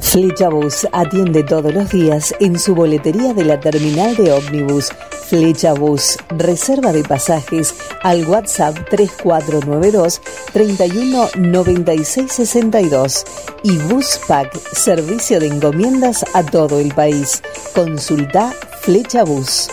Flecha 0.00 0.48
Bus 0.48 0.88
atiende 0.90 1.42
todos 1.42 1.74
los 1.74 1.90
días 1.90 2.34
en 2.40 2.58
su 2.58 2.74
boletería 2.74 3.34
de 3.34 3.44
la 3.44 3.60
terminal 3.60 4.16
de 4.16 4.32
ómnibus. 4.32 4.88
Flecha 5.28 5.74
Bus, 5.74 6.16
reserva 6.30 6.92
de 6.92 7.02
pasajes 7.02 7.74
al 8.02 8.26
WhatsApp 8.26 8.88
3492 8.88 10.22
31 10.54 11.28
y 13.62 13.76
Buspack, 13.76 14.58
servicio 14.72 15.40
de 15.40 15.48
encomiendas 15.48 16.24
a 16.32 16.42
todo 16.42 16.80
el 16.80 16.94
país. 16.94 17.42
Consulta 17.74 18.54
Flecha 18.80 19.24
Bus. 19.24 19.68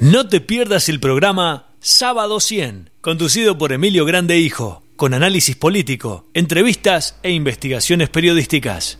No 0.00 0.26
te 0.26 0.40
pierdas 0.40 0.88
el 0.88 1.00
programa 1.00 1.66
Sábado 1.80 2.40
100, 2.40 2.88
conducido 3.02 3.58
por 3.58 3.74
Emilio 3.74 4.06
Grande 4.06 4.38
Hijo 4.38 4.83
con 4.96 5.14
análisis 5.14 5.56
político, 5.56 6.26
entrevistas 6.34 7.18
e 7.22 7.30
investigaciones 7.30 8.08
periodísticas. 8.08 8.98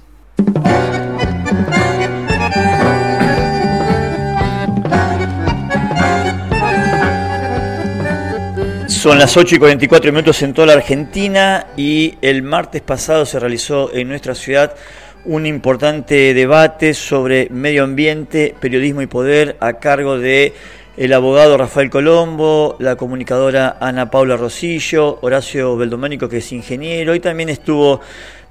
Son 8.89 9.19
las 9.19 9.37
8 9.37 9.57
y 9.57 9.59
44 9.59 10.13
minutos 10.13 10.43
en 10.43 10.55
toda 10.55 10.69
la 10.69 10.73
Argentina 10.75 11.67
y 11.77 12.15
el 12.23 12.43
martes 12.43 12.81
pasado 12.81 13.27
se 13.27 13.39
realizó 13.39 13.93
en 13.93 14.09
nuestra 14.09 14.35
ciudad 14.35 14.75
un 15.27 15.47
importante 15.47 16.35
debate 16.35 16.95
sobre 16.95 17.49
medio 17.51 17.85
ambiente, 17.85 18.55
periodismo 18.61 19.03
y 19.03 19.07
poder 19.07 19.57
a 19.61 19.75
cargo 19.75 20.19
de 20.19 20.55
el 20.97 21.13
abogado 21.13 21.57
Rafael 21.57 21.91
Colombo, 21.91 22.77
la 22.79 22.97
comunicadora 22.97 23.79
Ana 23.81 24.11
Paula 24.11 24.37
Rosillo, 24.37 25.19
Horacio 25.23 25.77
Beldoménico, 25.77 26.29
que 26.29 26.39
es 26.39 26.53
ingeniero, 26.53 27.15
y 27.15 27.21
también 27.21 27.49
estuvo 27.49 28.01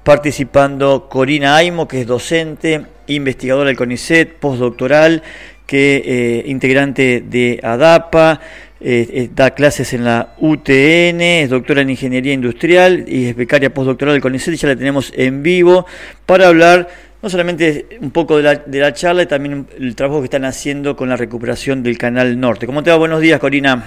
participando 0.02 1.08
Corina 1.08 1.56
Aimo, 1.56 1.88
que 1.88 2.02
es 2.02 2.06
docente, 2.06 2.84
investigadora 3.06 3.68
del 3.68 3.76
CONICET, 3.76 4.34
postdoctoral, 4.34 5.22
que 5.66 6.02
eh, 6.04 6.44
integrante 6.46 7.22
de 7.26 7.58
ADAPA, 7.62 8.40
eh, 8.80 9.08
eh, 9.10 9.30
da 9.34 9.52
clases 9.52 9.94
en 9.94 10.04
la 10.04 10.34
UTN, 10.38 11.22
es 11.22 11.48
doctora 11.48 11.80
en 11.80 11.88
Ingeniería 11.88 12.34
Industrial 12.34 13.06
y 13.08 13.28
es 13.28 13.36
becaria 13.36 13.72
postdoctoral 13.72 14.14
del 14.14 14.22
CONICET, 14.22 14.52
y 14.52 14.56
ya 14.58 14.68
la 14.68 14.76
tenemos 14.76 15.10
en 15.16 15.42
vivo 15.42 15.86
para 16.26 16.48
hablar 16.48 16.88
no 17.24 17.30
solamente 17.30 17.86
un 18.02 18.10
poco 18.10 18.36
de 18.36 18.42
la, 18.42 18.54
de 18.56 18.80
la 18.80 18.92
charla, 18.92 19.22
y 19.22 19.26
también 19.26 19.66
el 19.78 19.96
trabajo 19.96 20.20
que 20.20 20.26
están 20.26 20.44
haciendo 20.44 20.94
con 20.94 21.08
la 21.08 21.16
recuperación 21.16 21.82
del 21.82 21.96
Canal 21.96 22.38
Norte. 22.38 22.66
¿Cómo 22.66 22.82
te 22.82 22.90
va? 22.90 22.98
Buenos 22.98 23.22
días, 23.22 23.40
Corina. 23.40 23.82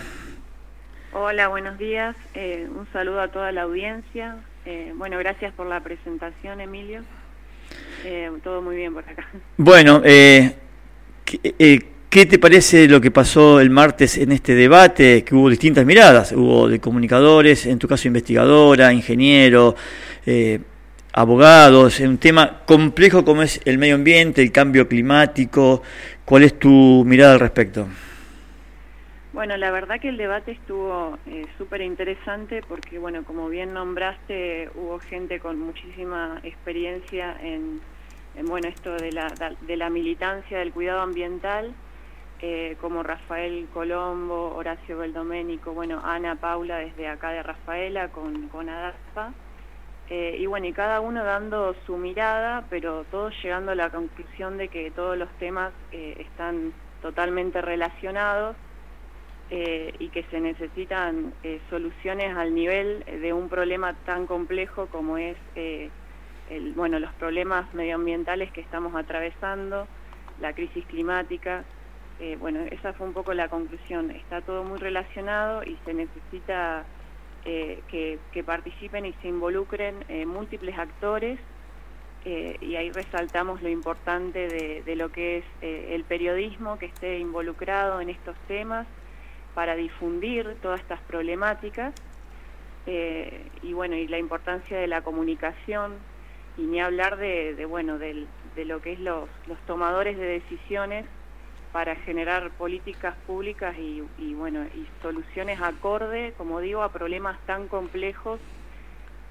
Hola, 1.14 1.48
buenos 1.48 1.78
días. 1.78 2.16
Eh, 2.34 2.68
un 2.68 2.88
saludo 2.92 3.22
a 3.22 3.28
toda 3.28 3.52
la 3.52 3.62
audiencia. 3.62 4.38
Eh, 4.66 4.92
bueno, 4.96 5.20
gracias 5.20 5.54
por 5.54 5.68
la 5.68 5.82
presentación, 5.82 6.62
Emilio. 6.62 7.04
Eh, 8.04 8.32
todo 8.44 8.64
muy 8.64 8.76
bien 8.76 8.96
por 8.96 9.08
acá. 9.08 9.28
Bueno, 9.58 10.02
¿qué, 10.02 10.56
¿qué 12.10 12.26
te 12.26 12.40
parece 12.40 12.88
lo 12.88 13.00
que 13.00 13.12
pasó 13.12 13.60
el 13.60 13.70
martes 13.70 14.18
en 14.18 14.32
este 14.32 14.56
debate? 14.56 15.24
Que 15.24 15.36
hubo 15.36 15.48
distintas 15.52 15.86
miradas, 15.86 16.32
hubo 16.32 16.68
de 16.68 16.80
comunicadores, 16.80 17.68
en 17.68 17.78
tu 17.78 17.88
caso 17.88 18.08
investigadora, 18.08 18.92
ingeniero, 18.92 19.76
abogados, 21.18 22.00
en 22.00 22.12
un 22.12 22.18
tema 22.20 22.60
complejo 22.68 23.26
como 23.26 23.42
es 23.42 23.60
el 23.66 23.80
medio 23.80 23.96
ambiente, 23.96 24.44
el 24.44 24.52
cambio 24.52 24.88
climático. 24.88 25.82
¿Cuál 26.24 26.44
es 26.44 26.60
tu 26.60 27.04
mirada 27.08 27.34
al 27.34 27.40
respecto? 27.40 27.88
Bueno, 29.34 29.58
la 29.58 29.72
verdad 29.72 30.00
que 30.00 30.10
el 30.10 30.18
debate 30.18 30.52
estuvo 30.52 31.18
eh, 31.26 31.48
súper 31.58 31.82
interesante 31.82 32.62
porque, 32.68 33.00
bueno, 33.00 33.24
como 33.24 33.50
bien 33.50 33.74
nombraste, 33.74 34.70
hubo 34.76 35.00
gente 35.00 35.40
con 35.40 35.60
muchísima 35.60 36.40
experiencia 36.44 37.36
en, 37.42 37.82
bueno, 38.44 38.68
esto 38.68 38.96
de 38.96 39.12
la, 39.12 39.34
de 39.62 39.76
la 39.76 39.90
militancia 39.90 40.60
del 40.60 40.72
cuidado 40.72 41.02
ambiental, 41.02 41.74
eh, 42.42 42.78
como 42.80 43.02
Rafael 43.02 43.68
Colombo, 43.74 44.54
Horacio 44.56 45.00
Beldoménico, 45.00 45.74
bueno, 45.74 46.00
Ana 46.04 46.36
Paula 46.36 46.78
desde 46.78 47.08
acá 47.08 47.32
de 47.32 47.42
Rafaela 47.42 48.10
con, 48.10 48.50
con 48.50 48.70
ADASPA. 48.70 49.34
Eh, 50.10 50.38
y 50.40 50.46
bueno, 50.46 50.68
y 50.68 50.74
cada 50.74 51.02
uno 51.02 51.24
dando 51.24 51.76
su 51.86 51.98
mirada, 51.98 52.66
pero 52.70 53.04
todos 53.12 53.34
llegando 53.44 53.74
a 53.74 53.76
la 53.76 53.90
conclusión 53.90 54.58
de 54.58 54.70
que 54.70 54.90
todos 54.92 55.18
los 55.18 55.30
temas 55.38 55.74
eh, 55.92 56.16
están 56.20 56.72
totalmente 57.02 57.62
relacionados 57.62 58.56
eh, 59.50 59.94
y 60.00 60.08
que 60.10 60.24
se 60.24 60.40
necesitan 60.40 61.34
soluciones 61.70 62.36
al 62.36 62.56
nivel 62.56 63.04
de 63.06 63.34
un 63.34 63.50
problema 63.50 63.94
tan 64.06 64.28
complejo 64.28 64.88
como 64.88 65.18
es 65.18 65.38
el, 65.56 66.74
bueno, 66.76 67.00
los 67.00 67.14
problemas 67.14 67.74
medioambientales 67.74 68.52
que 68.52 68.62
estamos 68.62 68.96
atravesando, 68.96 69.88
la 70.40 70.54
crisis 70.54 70.86
climática. 70.86 71.66
bueno, 72.40 72.62
esa 72.72 72.94
fue 72.94 73.08
un 73.08 73.14
poco 73.14 73.34
la 73.34 73.50
conclusión. 73.50 74.12
Está 74.12 74.42
todo 74.42 74.64
muy 74.64 74.80
relacionado 74.80 75.64
y 75.64 75.78
se 75.86 75.94
necesita 75.94 76.86
eh, 77.50 77.82
que, 77.88 78.44
participen 78.44 79.06
y 79.06 79.14
se 79.22 79.30
involucren 79.30 80.04
eh, 80.10 80.26
múltiples 80.26 80.78
actores 80.78 81.40
eh, 82.26 82.58
y 82.60 82.76
ahí 82.76 82.92
resaltamos 82.92 83.62
lo 83.62 83.70
importante 83.70 84.50
de, 84.50 84.96
lo 84.98 85.14
que 85.14 85.38
es 85.38 85.46
el 85.62 86.04
periodismo 86.04 86.78
que 86.78 86.88
esté 86.88 87.20
involucrado 87.20 88.02
en 88.02 88.10
estos 88.10 88.36
temas 88.50 88.86
para 89.56 89.78
difundir 89.78 90.58
todas 90.62 90.82
estas 90.82 91.00
problemáticas 91.04 91.94
y 92.86 93.72
bueno 93.72 93.96
y 93.96 94.10
la 94.10 94.18
importancia 94.18 94.78
de 94.78 94.88
la 94.88 95.02
comunicación 95.02 95.96
y 96.58 96.64
ni 96.64 96.82
hablar 96.82 97.16
de, 97.16 97.66
bueno 97.66 97.98
de 97.98 98.28
lo 98.66 98.82
que 98.82 98.92
es 98.92 99.00
los, 99.00 99.30
los 99.48 99.58
tomadores 99.66 100.18
de 100.18 100.26
decisiones 100.26 101.06
para 101.72 101.96
generar 101.96 102.52
políticas 102.52 103.16
públicas 103.26 103.76
y, 103.78 104.34
bueno 104.34 104.66
y 104.76 104.86
soluciones 105.02 105.60
acorde, 105.62 106.34
como 106.38 106.60
digo, 106.60 106.82
a 106.82 106.92
problemas 106.92 107.38
tan 107.46 107.68
complejos 107.68 108.40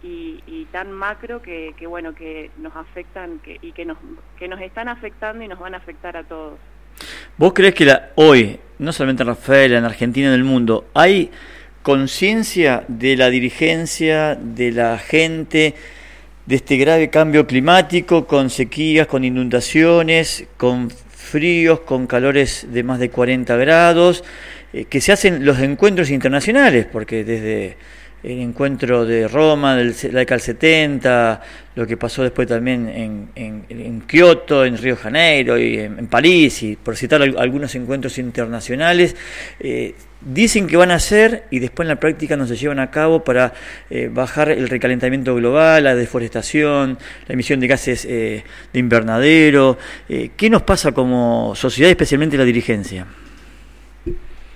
y, 0.03 0.66
tan 0.70 0.93
macro 0.93 1.43
que, 1.43 1.74
bueno 1.89 2.14
que 2.14 2.51
nos 2.59 2.76
afectan 2.76 3.41
y 3.45 3.72
que 3.72 3.84
nos 3.84 3.99
que 4.39 4.47
nos 4.47 4.61
están 4.61 4.89
afectando 4.89 5.43
y 5.43 5.49
nos 5.49 5.59
van 5.59 5.74
a 5.74 5.78
afectar 5.78 6.16
a 6.16 6.22
todos. 6.24 6.59
¿Vos 7.37 7.53
crees 7.53 7.74
que 7.74 7.84
la, 7.84 8.11
hoy, 8.14 8.59
no 8.78 8.93
solamente 8.93 9.22
en 9.22 9.28
Rafael, 9.28 9.72
en 9.74 9.84
Argentina, 9.84 10.28
en 10.28 10.34
el 10.34 10.45
mundo, 10.45 10.87
hay 10.95 11.30
conciencia 11.82 12.84
de 12.89 13.16
la 13.16 13.30
dirigencia, 13.30 14.34
de 14.34 14.72
la 14.72 14.99
gente, 14.99 15.74
de 16.47 16.57
este 16.57 16.76
grave 16.76 17.11
cambio 17.11 17.47
climático, 17.47 18.26
con 18.26 18.51
sequías, 18.51 19.07
con 19.07 19.24
inundaciones, 19.24 20.47
con 20.57 20.91
fríos, 21.27 21.81
con 21.81 22.07
calores 22.07 22.66
de 22.70 22.83
más 22.83 22.99
de 22.99 23.11
40 23.11 23.57
grados, 23.57 24.24
eh, 24.72 24.85
que 24.87 25.01
se 25.01 25.12
hacen 25.12 25.45
los 25.45 25.59
encuentros 25.59 26.11
internacionales, 26.11 26.87
porque 26.91 27.24
desde 27.24 27.77
el 28.22 28.41
encuentro 28.41 29.05
de 29.05 29.29
Roma, 29.29 29.77
del, 29.77 29.95
la 30.12 30.20
década 30.20 30.37
del 30.37 30.41
70, 30.41 31.43
lo 31.77 31.87
que 31.87 31.97
pasó 31.97 32.22
después 32.22 32.49
también 32.49 32.89
en, 32.89 33.62
en, 33.68 34.01
Kioto, 34.01 34.64
en 34.64 34.77
Río 34.79 34.97
Janeiro 34.97 35.59
y 35.59 35.79
en, 35.79 36.07
París, 36.09 36.62
y 36.62 36.77
por 36.77 36.97
citar 36.97 37.22
algunos 37.22 37.74
encuentros 37.74 38.18
internacionales, 38.18 39.14
eh, 39.61 39.95
dicen 40.27 40.66
que 40.66 40.77
van 40.77 40.91
a 40.91 40.97
hacer 40.97 41.45
y 41.51 41.61
después 41.61 41.87
en 41.87 41.91
la 41.91 42.01
práctica 42.01 42.37
no 42.37 42.47
se 42.47 42.57
llevan 42.57 42.81
a 42.81 42.91
cabo 42.91 43.22
para 43.22 43.53
eh, 43.91 44.11
bajar 44.12 44.51
el 44.51 44.68
recalentamiento 44.68 45.35
global, 45.35 45.85
la 45.85 45.95
deforestación, 45.95 46.99
la 47.27 47.33
emisión 47.33 47.61
de 47.61 47.68
gases 47.68 48.05
eh, 48.05 48.45
de 48.72 48.79
invernadero. 48.79 49.79
Eh, 50.09 50.31
¿Qué 50.37 50.51
nos 50.51 50.62
pasa 50.62 50.93
como 50.93 51.55
sociedad, 51.55 51.91
especialmente 51.91 52.37
la 52.37 52.45
dirigencia? 52.45 53.07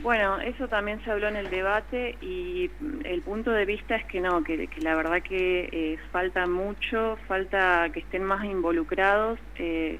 Bueno, 0.02 0.40
eso 0.40 0.66
también 0.66 1.02
se 1.04 1.10
habló 1.10 1.28
en 1.28 1.36
el 1.36 1.50
debate 1.50 2.16
y 2.22 2.70
el 3.04 3.20
punto 3.20 3.50
de 3.50 3.66
vista 3.66 3.96
es 3.96 4.04
que 4.06 4.20
no, 4.20 4.42
que, 4.42 4.68
la 4.80 4.96
verdad 4.96 5.22
que 5.22 5.98
falta 6.10 6.46
mucho, 6.46 7.18
falta 7.28 7.90
que 7.92 8.00
estén 8.00 8.24
más 8.24 8.44
involucrados. 8.44 9.38
Eh, 9.56 9.98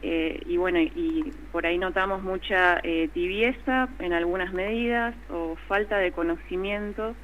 y 0.00 0.56
bueno, 0.56 0.78
y 0.80 1.32
por 1.50 1.66
ahí 1.66 1.76
notamos 1.76 2.22
mucha 2.22 2.78
eh, 2.82 3.08
tibieza 3.12 3.88
en 3.98 4.12
algunas 4.12 4.52
medidas 4.52 5.14
o 5.30 5.56
falta 5.66 5.98
de 5.98 6.12
conocimiento. 6.12 7.14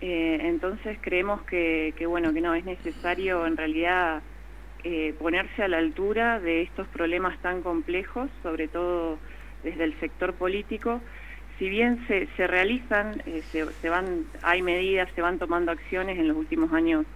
Eh, 0.00 0.38
entonces 0.42 0.98
creemos 1.00 1.42
que, 1.42 1.94
bueno, 2.06 2.32
que 2.34 2.40
no, 2.40 2.54
es 2.54 2.64
necesario 2.64 3.46
en 3.46 3.56
realidad 3.56 4.22
ponerse 5.20 5.62
a 5.62 5.68
la 5.68 5.78
altura 5.78 6.40
de 6.40 6.62
estos 6.62 6.88
problemas 6.88 7.40
tan 7.40 7.62
complejos, 7.62 8.28
sobre 8.42 8.66
todo 8.66 9.16
desde 9.62 9.84
el 9.84 9.98
sector 10.00 10.34
político. 10.34 11.00
Si 11.56 11.68
bien 11.68 12.04
se, 12.08 12.26
se 12.36 12.48
realizan, 12.48 13.22
se, 13.52 13.88
van, 13.88 14.24
hay 14.42 14.60
medidas, 14.60 15.08
se 15.14 15.22
van 15.22 15.38
tomando 15.38 15.70
acciones, 15.70 16.18
en 16.18 16.26
los 16.26 16.36
últimos 16.36 16.72
años 16.72 17.06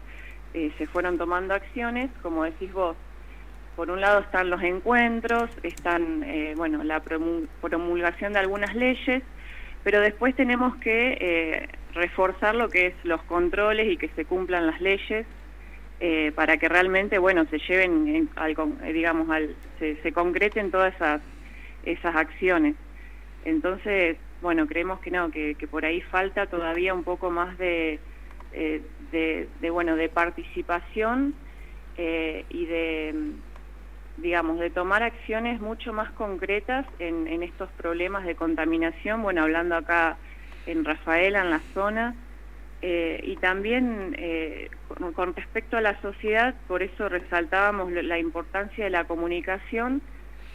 se 0.53 0.87
fueron 0.87 1.19
tomando 1.19 1.55
acciones, 1.55 2.09
como 2.23 2.45
decís 2.45 2.73
vos, 2.73 2.97
por 3.77 3.91
un 3.91 4.01
lado 4.01 4.21
están 4.21 4.49
los 4.49 4.63
encuentros, 4.63 5.51
están, 5.63 6.23
eh, 6.25 6.55
bueno, 6.57 6.83
la 6.83 7.01
promulgación 7.01 8.33
de 8.33 8.39
algunas 8.39 8.75
leyes, 8.75 9.23
pero 9.85 10.01
después 10.01 10.35
tenemos 10.35 10.75
que 10.77 11.19
eh, 11.21 11.69
reforzar 11.93 12.55
lo 12.55 12.71
que 12.71 12.87
es 12.87 12.95
los 13.05 13.23
controles 13.25 13.87
y 13.93 13.99
que 13.99 14.09
se 14.17 14.25
cumplan 14.25 14.67
las 14.67 14.81
leyes 14.81 15.27
eh, 16.01 16.33
para 16.35 16.57
que 16.57 16.69
realmente, 16.71 17.19
bueno, 17.19 17.45
se 17.51 17.59
lleven, 17.59 18.31
al, 18.35 18.57
digamos, 18.93 19.29
al, 19.29 19.55
se, 19.79 20.13
concreten 20.13 20.71
todas 20.71 20.95
esas, 20.95 21.21
esas 21.85 22.17
acciones. 22.17 22.77
Entonces, 23.45 24.17
bueno, 24.41 24.67
creemos 24.67 25.01
que 25.01 25.11
no, 25.11 25.31
que, 25.31 25.55
por 25.71 25.85
ahí 25.85 26.01
falta 26.01 26.47
todavía 26.47 26.95
un 26.95 27.05
poco 27.05 27.31
más 27.31 27.57
de, 27.59 28.01
de, 29.13 29.71
bueno, 29.71 29.97
de 29.97 30.09
participación 30.09 31.35
y 31.99 32.67
de 32.67 33.15
digamos, 34.17 34.59
de 34.59 34.71
tomar 34.71 35.03
acciones 35.03 35.61
mucho 35.61 35.93
más 35.93 36.11
concretas 36.13 36.87
en, 36.99 37.43
estos 37.43 37.71
problemas 37.73 38.25
de 38.25 38.35
contaminación, 38.35 39.23
bueno, 39.23 39.43
hablando 39.43 39.77
acá 39.77 40.17
en 40.67 40.85
Rafaela, 40.85 41.43
en 41.43 41.51
la 41.51 41.61
zona, 41.75 42.15
eh, 42.83 43.21
y 43.23 43.37
también 43.37 44.15
eh, 44.19 44.71
con, 45.15 45.35
respecto 45.35 45.77
a 45.77 45.81
la 45.81 46.01
sociedad, 46.01 46.55
por 46.67 46.83
eso 46.83 47.09
resaltábamos 47.09 47.93
la 47.93 48.19
importancia 48.19 48.85
de 48.85 48.91
la 48.91 49.05
comunicación, 49.05 50.01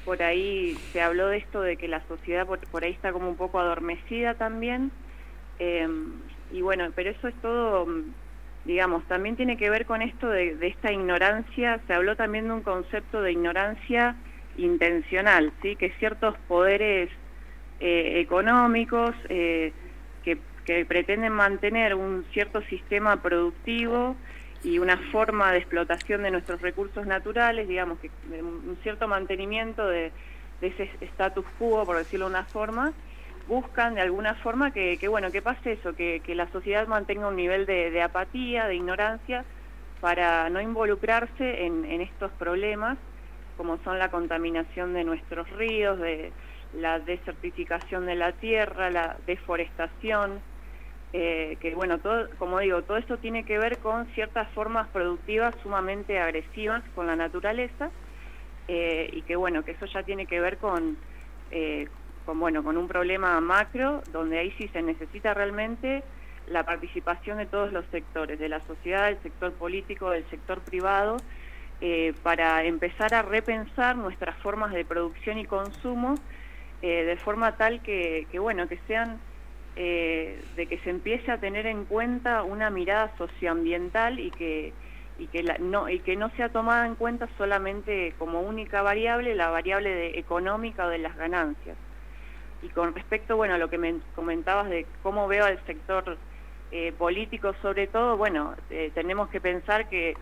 por 0.05 0.23
ahí 0.23 0.75
se 0.91 1.01
habló 1.01 1.27
de 1.27 1.37
esto 1.37 1.61
de 1.61 1.77
que 1.77 1.87
la 1.87 2.01
sociedad 2.07 2.47
por, 2.47 2.83
ahí 2.83 2.91
está 2.91 3.13
como 3.13 3.29
un 3.29 3.37
poco 3.37 3.59
adormecida 3.59 4.33
también, 4.33 4.91
eh, 5.59 5.87
y 6.51 6.61
bueno, 6.61 6.91
pero 6.95 7.11
eso 7.11 7.27
es 7.27 7.35
todo 7.35 7.87
digamos, 8.65 9.03
también 9.07 9.35
tiene 9.35 9.57
que 9.57 9.69
ver 9.69 9.85
con 9.85 10.01
esto 10.01 10.27
de, 10.29 10.57
esta 10.61 10.91
ignorancia, 10.91 11.79
se 11.87 11.93
habló 11.93 12.15
también 12.15 12.45
de 12.47 12.53
un 12.53 12.61
concepto 12.61 13.21
de 13.21 13.31
ignorancia 13.31 14.15
intencional, 14.57 15.51
¿sí? 15.61 15.75
que 15.75 15.91
ciertos 15.99 16.37
poderes 16.47 17.09
eh, 17.79 18.19
económicos 18.19 19.15
eh, 19.29 19.73
que, 20.23 20.37
pretenden 20.87 21.33
mantener 21.33 21.95
un 21.95 22.23
cierto 22.31 22.61
sistema 22.61 23.21
productivo 23.21 24.15
y 24.63 24.79
una 24.79 24.95
forma 25.11 25.51
de 25.51 25.57
explotación 25.57 26.23
de 26.23 26.31
nuestros 26.31 26.61
recursos 26.61 27.05
naturales, 27.05 27.67
digamos, 27.67 27.99
que 27.99 28.09
un 28.39 28.77
cierto 28.81 29.05
mantenimiento 29.05 29.85
de, 29.85 30.13
de 30.61 30.67
ese 30.67 30.89
status 31.01 31.45
quo, 31.59 31.83
por 31.83 31.97
decirlo 31.97 32.27
de 32.27 32.35
una 32.35 32.45
forma, 32.45 32.93
buscan 33.51 33.95
de 33.95 34.01
alguna 34.01 34.35
forma 34.35 34.71
que, 34.71 34.97
bueno, 35.09 35.29
que 35.29 35.41
pase 35.41 35.73
eso, 35.73 35.93
que, 35.93 36.23
la 36.33 36.49
sociedad 36.53 36.87
mantenga 36.87 37.27
un 37.27 37.35
nivel 37.35 37.65
de, 37.65 38.01
apatía, 38.01 38.65
de 38.65 38.75
ignorancia, 38.75 39.43
para 39.99 40.49
no 40.49 40.61
involucrarse 40.61 41.65
en, 41.65 42.01
estos 42.01 42.31
problemas, 42.39 42.97
como 43.57 43.77
son 43.83 43.99
la 43.99 44.09
contaminación 44.09 44.93
de 44.93 45.03
nuestros 45.03 45.49
ríos, 45.49 45.99
de 45.99 46.31
la 46.79 46.99
desertificación 46.99 48.05
de 48.05 48.15
la 48.15 48.31
tierra, 48.31 48.89
la 48.89 49.17
deforestación, 49.27 50.39
eh, 51.11 51.57
que 51.59 51.75
bueno, 51.75 51.97
todo, 51.99 52.29
como 52.39 52.59
digo, 52.59 52.81
todo 52.83 52.95
esto 52.95 53.17
tiene 53.17 53.43
que 53.43 53.57
ver 53.59 53.79
con 53.79 54.05
ciertas 54.15 54.47
formas 54.53 54.87
productivas 54.87 55.53
sumamente 55.61 56.19
agresivas 56.19 56.83
con 56.95 57.05
la 57.05 57.17
naturaleza, 57.17 57.91
eh, 58.69 59.09
y 59.11 59.21
que 59.23 59.35
bueno, 59.35 59.65
que 59.65 59.71
eso 59.71 59.87
ya 59.87 60.03
tiene 60.03 60.25
que 60.25 60.39
ver 60.39 60.57
con, 60.57 60.95
eh, 61.51 61.85
con, 62.31 62.39
bueno, 62.39 62.63
con 62.63 62.77
un 62.77 62.87
problema 62.87 63.41
macro, 63.41 64.01
donde 64.07 64.39
ahí 64.39 64.51
sí 64.57 64.69
se 64.69 64.81
necesita 64.81 65.33
realmente 65.33 66.01
la 66.47 66.63
participación 66.63 67.37
de 67.39 67.45
todos 67.45 67.73
los 67.73 67.85
sectores, 67.87 68.39
de 68.39 68.47
la 68.47 68.61
sociedad, 68.61 69.07
del 69.07 69.21
sector 69.21 69.53
político, 69.57 70.09
del 70.09 70.23
sector 70.29 70.61
privado, 70.61 71.17
eh, 71.81 72.13
para 72.23 72.63
empezar 72.63 73.13
a 73.13 73.21
repensar 73.21 73.97
nuestras 73.97 74.37
formas 74.37 74.71
de 74.71 74.85
producción 74.85 75.39
y 75.39 75.45
consumo 75.45 76.15
eh, 76.81 77.03
de 77.03 77.17
forma 77.17 77.57
tal 77.57 77.81
que, 77.81 78.25
bueno, 78.39 78.65
que 78.69 78.79
sean, 78.87 79.19
eh, 79.75 80.41
de 80.55 80.67
que 80.67 80.77
se 80.85 80.89
empiece 80.89 81.29
a 81.31 81.37
tener 81.37 81.65
en 81.65 81.83
cuenta 81.83 82.43
una 82.43 82.69
mirada 82.69 83.13
socioambiental 83.17 84.21
y 84.21 84.31
que, 84.31 84.73
y 85.17 85.27
que, 85.27 85.43
no, 85.59 85.89
y 85.89 85.99
que 85.99 86.15
no 86.15 86.29
sea 86.37 86.47
tomada 86.47 86.87
en 86.87 86.95
cuenta 86.95 87.27
solamente 87.37 88.15
como 88.17 88.39
única 88.39 88.81
variable 88.83 89.35
la 89.35 89.49
variable 89.49 90.17
económica 90.17 90.85
o 90.85 90.89
de 90.89 90.99
las 90.99 91.17
ganancias. 91.17 91.77
Y 92.61 92.69
con 92.69 92.93
respecto, 92.93 93.35
bueno, 93.35 93.55
a 93.55 93.57
lo 93.57 93.69
que 93.69 93.77
me 93.77 93.95
comentabas 94.15 94.69
de 94.69 94.85
cómo 95.01 95.27
veo 95.27 95.45
al 95.45 95.63
sector 95.65 96.17
eh, 96.73 96.93
político 96.97 97.53
sobre 97.61 97.87
todo, 97.87 98.15
bueno, 98.15 98.55
eh, 98.69 98.91
tenemos 98.93 99.29
que 99.29 99.41
pensar 99.41 99.89
que 99.89 100.15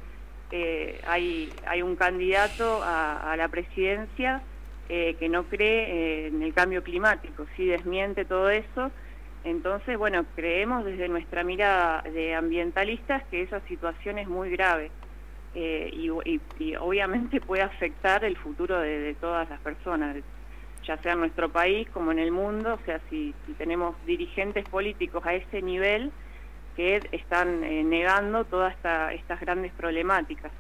eh, 0.52 1.00
hay, 1.06 1.54
hay 1.68 1.84
un 1.84 1.96
candidato 1.96 2.82
a, 2.84 3.36
la 3.38 3.48
presidencia 3.50 4.42
que 4.88 5.30
no 5.30 5.44
cree 5.44 6.26
en 6.26 6.42
el 6.42 6.52
cambio 6.52 6.82
climático, 6.84 7.46
sí 7.56 7.68
desmiente 7.68 8.26
todo 8.26 8.50
eso. 8.50 8.90
Entonces, 9.44 10.00
bueno, 10.00 10.26
creemos 10.36 10.84
desde 10.84 11.08
nuestra 11.08 11.44
mirada 11.44 12.02
de 12.02 12.34
ambientalistas 12.34 13.24
que 13.30 13.44
esa 13.44 13.60
situación 13.68 14.18
es 14.18 14.28
muy 14.28 14.50
grave 14.50 14.90
y, 15.54 16.10
obviamente 16.80 17.40
puede 17.40 17.62
afectar 17.62 18.26
el 18.26 18.36
futuro 18.36 18.80
de, 18.80 18.98
de 18.98 19.14
todas 19.14 19.48
las 19.48 19.60
personas, 19.60 20.16
ya 20.90 20.98
sea 20.98 21.14
en 21.14 21.20
nuestro 21.20 21.50
país 21.50 21.88
como 21.94 22.12
en 22.12 22.18
el 22.18 22.32
mundo, 22.32 22.74
o 22.74 22.86
sea, 22.86 23.00
si, 23.12 23.36
tenemos 23.60 23.96
dirigentes 24.08 24.68
políticos 24.68 25.24
a 25.24 25.36
ese 25.36 25.62
nivel 25.62 26.12
que 26.76 27.00
están 27.12 27.64
eh, 27.64 27.84
negando 27.84 28.44
todas 28.44 28.74
estas 28.74 29.40
grandes 29.40 29.72
problemáticas. 29.74 30.52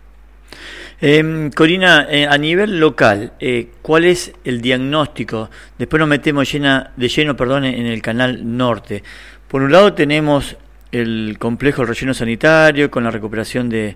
Em, 1.01 1.49
Corina, 1.49 2.05
eh, 2.09 2.27
a 2.27 2.38
nivel 2.38 2.80
local, 2.80 3.34
eh, 3.39 3.69
¿cuál 3.82 4.05
es 4.05 4.32
el 4.43 4.61
diagnóstico? 4.61 5.49
Después 5.80 5.99
nos 5.99 6.09
metemos 6.09 6.51
llena, 6.51 6.91
de 6.95 7.07
lleno 7.07 7.36
perdón, 7.36 7.65
en 7.65 7.88
el 7.88 8.01
canal 8.01 8.55
norte. 8.55 9.01
Por 9.47 9.63
un 9.63 9.71
lado 9.71 9.93
tenemos 9.93 10.57
el 10.92 11.38
complejo 11.40 11.86
relleno 11.86 12.14
sanitario 12.14 12.90
con 12.90 13.04
la 13.04 13.12
recuperación 13.12 13.70
de 13.70 13.96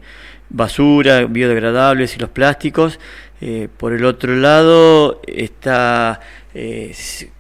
basura, 0.50 1.26
biodegradables 1.26 2.16
y 2.16 2.20
los 2.20 2.30
plásticos. 2.30 3.00
Eh, 3.42 3.68
por 3.76 3.94
el 3.94 4.06
otro 4.06 4.36
lado 4.36 5.20
está 5.28 6.22
eh, 6.54 6.96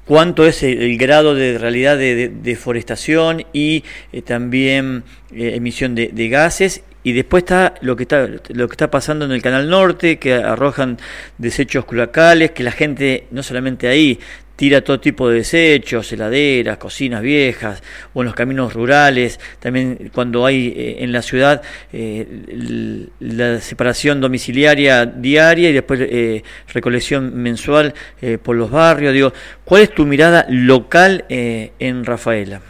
cuánto 0.06 0.46
es 0.46 0.64
el, 0.64 0.98
grado 0.98 1.34
de 1.36 1.58
realidad 1.58 1.98
de, 1.98 2.30
deforestación 2.30 3.46
y 3.54 3.84
eh, 4.12 4.22
también 4.22 5.04
emisión 5.32 5.96
de, 5.96 6.10
de, 6.10 6.30
gases. 6.30 6.84
Y 7.04 7.12
después 7.12 7.44
está 7.44 7.76
lo 7.82 7.96
que 7.96 8.04
está 8.04 8.28
lo 8.50 8.68
que 8.68 8.74
está 8.74 8.90
pasando 8.90 9.26
en 9.26 9.32
el 9.32 9.42
Canal 9.42 9.70
Norte, 9.70 10.20
que 10.20 10.34
arrojan 10.34 10.98
desechos 11.38 11.86
cloacales, 11.86 12.52
que 12.52 12.64
la 12.64 12.72
gente 12.72 13.28
no 13.32 13.44
solamente 13.44 13.88
ahí 13.88 14.20
tira 14.56 14.82
todo 14.82 15.00
tipo 15.00 15.30
de 15.30 15.38
desechos, 15.38 16.12
heladeras, 16.12 16.78
cocinas 16.78 17.22
viejas, 17.22 17.84
o 18.14 18.22
en 18.22 18.26
los 18.26 18.36
caminos 18.36 18.74
rurales, 18.74 19.40
también 19.60 20.12
cuando 20.14 20.46
hay 20.46 20.74
eh, 20.76 21.04
en 21.04 21.12
la 21.12 21.22
ciudad 21.22 21.62
eh, 21.92 23.08
la 23.20 23.60
separación 23.60 24.22
domiciliaria 24.22 25.06
diaria 25.06 25.70
y 25.70 25.74
después 25.74 26.00
eh, 26.02 26.44
recolección 26.74 27.36
mensual 27.36 27.94
por 28.42 28.56
los 28.56 28.72
barrios. 28.72 29.14
Digo, 29.14 29.34
¿cuál 29.64 29.84
es 29.84 29.94
tu 29.94 30.06
mirada 30.06 30.46
local 30.50 31.26
en 31.30 32.06
Rafaela? 32.06 32.62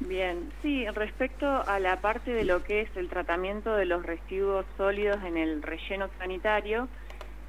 Bien, 0.00 0.50
sí, 0.62 0.86
respecto 0.94 1.46
a 1.46 1.80
la 1.80 2.00
parte 2.00 2.32
de 2.32 2.44
lo 2.44 2.62
que 2.62 2.82
es 2.82 2.88
el 2.96 3.08
tratamiento 3.08 3.74
de 3.74 3.86
los 3.86 4.04
residuos 4.04 4.66
sólidos 4.76 5.18
en 5.24 5.36
el 5.36 5.62
relleno 5.62 6.08
sanitario, 6.18 6.88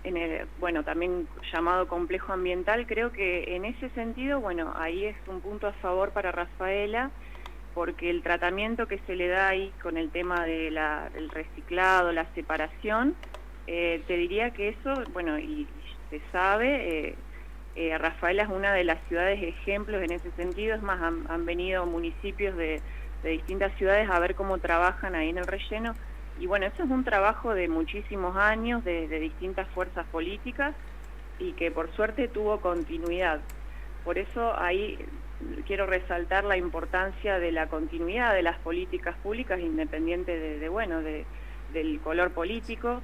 en 0.07 0.17
el, 0.17 0.47
bueno, 0.59 0.83
también 0.83 1.27
llamado 1.51 1.87
complejo 1.87 2.33
ambiental, 2.33 2.87
creo 2.87 3.11
que 3.11 3.55
en 3.55 3.65
ese 3.65 3.89
sentido, 3.89 4.39
bueno, 4.39 4.73
ahí 4.75 5.05
es 5.05 5.15
un 5.27 5.41
punto 5.41 5.67
a 5.67 5.73
favor 5.73 6.11
para 6.11 6.31
Rafaela, 6.31 7.11
porque 7.73 8.09
el 8.09 8.23
tratamiento 8.23 8.87
que 8.87 8.99
se 9.05 9.15
le 9.15 9.27
da 9.27 9.49
ahí 9.49 9.71
con 9.83 9.97
el 9.97 10.09
tema 10.09 10.45
de 10.45 10.71
del 11.13 11.29
reciclado, 11.29 12.11
la 12.11 12.25
separación, 12.33 13.15
eh, 13.67 14.01
te 14.07 14.17
diría 14.17 14.51
que 14.51 14.69
eso, 14.69 14.93
bueno, 15.13 15.37
y, 15.37 15.67
se 16.09 16.21
sabe, 16.31 17.09
eh, 17.09 17.15
eh, 17.75 17.97
Rafaela 17.97 18.43
es 18.43 18.49
una 18.49 18.73
de 18.73 18.85
las 18.85 18.97
ciudades 19.07 19.43
ejemplos 19.43 20.01
en 20.01 20.11
ese 20.11 20.31
sentido, 20.31 20.75
es 20.75 20.81
más, 20.81 21.01
han, 21.01 21.45
venido 21.45 21.85
municipios 21.85 22.55
de 22.55 22.81
distintas 23.23 23.73
ciudades 23.75 24.09
a 24.09 24.19
ver 24.19 24.35
cómo 24.35 24.57
trabajan 24.57 25.15
ahí 25.15 25.29
en 25.29 25.37
el 25.37 25.45
relleno, 25.45 25.93
y 26.39 26.45
bueno, 26.45 26.67
eso 26.67 26.83
es 26.83 26.89
un 26.89 27.03
trabajo 27.03 27.53
de 27.53 27.67
muchísimos 27.67 28.35
años, 28.37 28.83
de, 28.83 29.07
distintas 29.07 29.67
fuerzas 29.69 30.05
políticas 30.07 30.75
y 31.39 31.53
que 31.53 31.71
por 31.71 31.91
suerte 31.95 32.27
tuvo 32.27 32.59
continuidad. 32.59 33.39
Por 34.03 34.17
eso 34.17 34.57
ahí 34.57 34.97
quiero 35.65 35.85
resaltar 35.85 36.43
la 36.43 36.57
importancia 36.57 37.39
de 37.39 37.51
la 37.51 37.67
continuidad 37.67 38.33
de 38.33 38.43
las 38.43 38.57
políticas 38.59 39.15
públicas 39.17 39.59
independiente 39.59 40.37
de, 40.37 40.69
bueno, 40.69 41.01
del 41.01 41.99
color 42.03 42.31
político. 42.31 43.01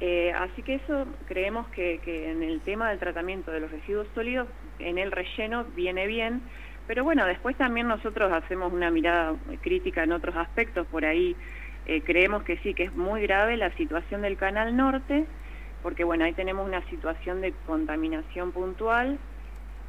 Eh, 0.00 0.32
así 0.32 0.62
que 0.62 0.74
eso 0.74 1.06
creemos 1.26 1.68
que, 1.68 2.00
que, 2.04 2.30
en 2.30 2.42
el 2.42 2.60
tema 2.60 2.90
del 2.90 2.98
tratamiento 2.98 3.52
de 3.52 3.60
los 3.60 3.70
residuos 3.70 4.08
sólidos, 4.14 4.48
en 4.80 4.98
el 4.98 5.12
relleno 5.12 5.64
viene 5.76 6.08
bien, 6.08 6.42
pero 6.86 7.04
bueno, 7.04 7.24
después 7.26 7.56
también 7.56 7.86
nosotros 7.88 8.32
hacemos 8.32 8.72
una 8.72 8.90
mirada 8.90 9.34
crítica 9.62 10.02
en 10.02 10.12
otros 10.12 10.36
aspectos, 10.36 10.86
por 10.88 11.04
ahí 11.04 11.36
eh, 11.86 12.02
creemos 12.02 12.42
que 12.44 12.56
sí, 12.58 12.72
que 12.72 12.84
es 12.84 12.94
muy 12.94 13.22
grave 13.22 13.56
la 13.56 13.70
situación 13.76 14.22
del 14.22 14.36
Canal 14.36 14.76
Norte, 14.76 15.26
porque 15.82 16.04
bueno, 16.04 16.24
ahí 16.24 16.32
tenemos 16.32 16.66
una 16.66 16.82
situación 16.88 17.42
de 17.42 17.52
contaminación 17.66 18.52
puntual. 18.52 19.18